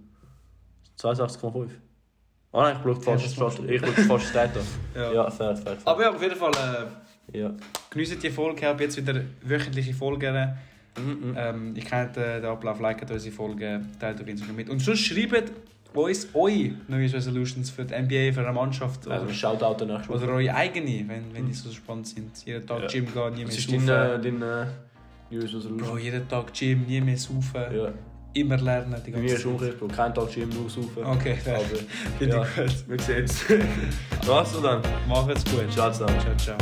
62,5. 0.98 1.70
Ah 2.50 2.62
nein, 2.62 2.76
ich 2.82 3.04
das 3.04 3.04
fast, 3.34 3.38
machst 3.38 3.60
ich 3.60 4.28
Stat 4.30 4.56
an. 4.56 4.62
Ja. 4.94 5.12
Ja, 5.12 5.30
fair, 5.30 5.54
fair, 5.54 5.76
fair. 5.76 5.78
Aber 5.84 6.02
ja, 6.02 6.10
auf 6.10 6.22
jeden 6.22 6.34
Fall 6.34 6.50
äh, 7.32 7.38
Ja. 7.38 7.54
geniessen 7.90 8.18
die 8.20 8.30
Folge. 8.30 8.58
Ich 8.60 8.64
habe 8.64 8.82
jetzt 8.82 8.96
wieder 8.96 9.20
wöchentliche 9.42 9.92
Folgen. 9.92 10.56
Mhm. 10.98 11.34
Ähm, 11.36 11.74
ich 11.76 11.84
kenne 11.84 12.10
den, 12.10 12.44
Ablauf, 12.46 12.80
liket 12.80 13.10
unsere 13.10 13.34
Folgen, 13.34 13.92
teilt 14.00 14.20
auf 14.20 14.26
Instagram 14.26 14.56
mit. 14.56 14.70
Und 14.70 14.80
sonst 14.80 15.00
schreibt 15.00 15.52
uns 15.94 16.28
eure 16.34 16.70
neue 16.86 17.12
Resolutions 17.12 17.70
für 17.70 17.84
die 17.84 17.94
NBA, 17.94 18.32
für 18.32 18.40
eine 18.42 18.52
Mannschaft. 18.52 19.06
Oder, 19.06 19.16
Also, 19.20 19.32
Shoutout 19.32 19.82
an 19.84 19.88
nächste 19.88 20.08
Woche. 20.10 20.24
oder 20.24 20.32
eure 20.34 20.54
eigene, 20.54 21.04
wenn, 21.08 21.32
wenn 21.34 21.46
die 21.46 21.52
so 21.54 21.70
spannend 21.72 22.06
sind. 22.06 22.30
Jeden 22.44 22.66
Tag 22.66 22.82
Ja. 22.82 22.86
Gym 22.88 23.06
gehen, 23.12 23.34
nie 23.34 23.38
mehr 23.40 23.48
Was 23.48 23.58
ist 23.58 23.70
saufen. 23.70 23.86
dein, 23.86 24.22
dein 24.22 24.38
New 25.30 25.40
Resolution? 25.40 25.76
Bro, 25.76 25.98
jeden 25.98 26.28
Tag 26.28 26.52
Gym, 26.54 26.84
nie 26.86 27.00
mehr 27.00 27.16
saufen. 27.16 27.62
Ja. 27.74 27.92
Immer 28.34 28.58
lernen, 28.58 28.94
die 29.04 29.10
Bei 29.10 29.18
ganze 29.18 29.32
mir 29.32 29.38
ist 29.38 29.46
umgekehrt, 29.46 29.78
Bro. 29.80 29.88
Kein 29.88 30.14
Tag 30.14 30.30
Gym, 30.32 30.48
nur 30.50 30.68
saufen. 30.70 31.04
Okay, 31.04 31.34
fair. 31.36 31.56
Aber, 31.56 31.64
Finde 32.18 32.36
ja, 32.36 32.42
ich 32.42 32.54
gut. 32.56 32.88
wir 32.88 33.00
sehen 33.00 33.24
es. 33.24 33.44
Was, 34.26 34.52
so 34.52 34.60
dann? 34.60 34.82
Macht's 35.08 35.44
gut. 35.50 35.70
Ciao 35.72 35.90
zusammen. 35.90 36.20
Ciao, 36.20 36.36
ciao. 36.36 36.56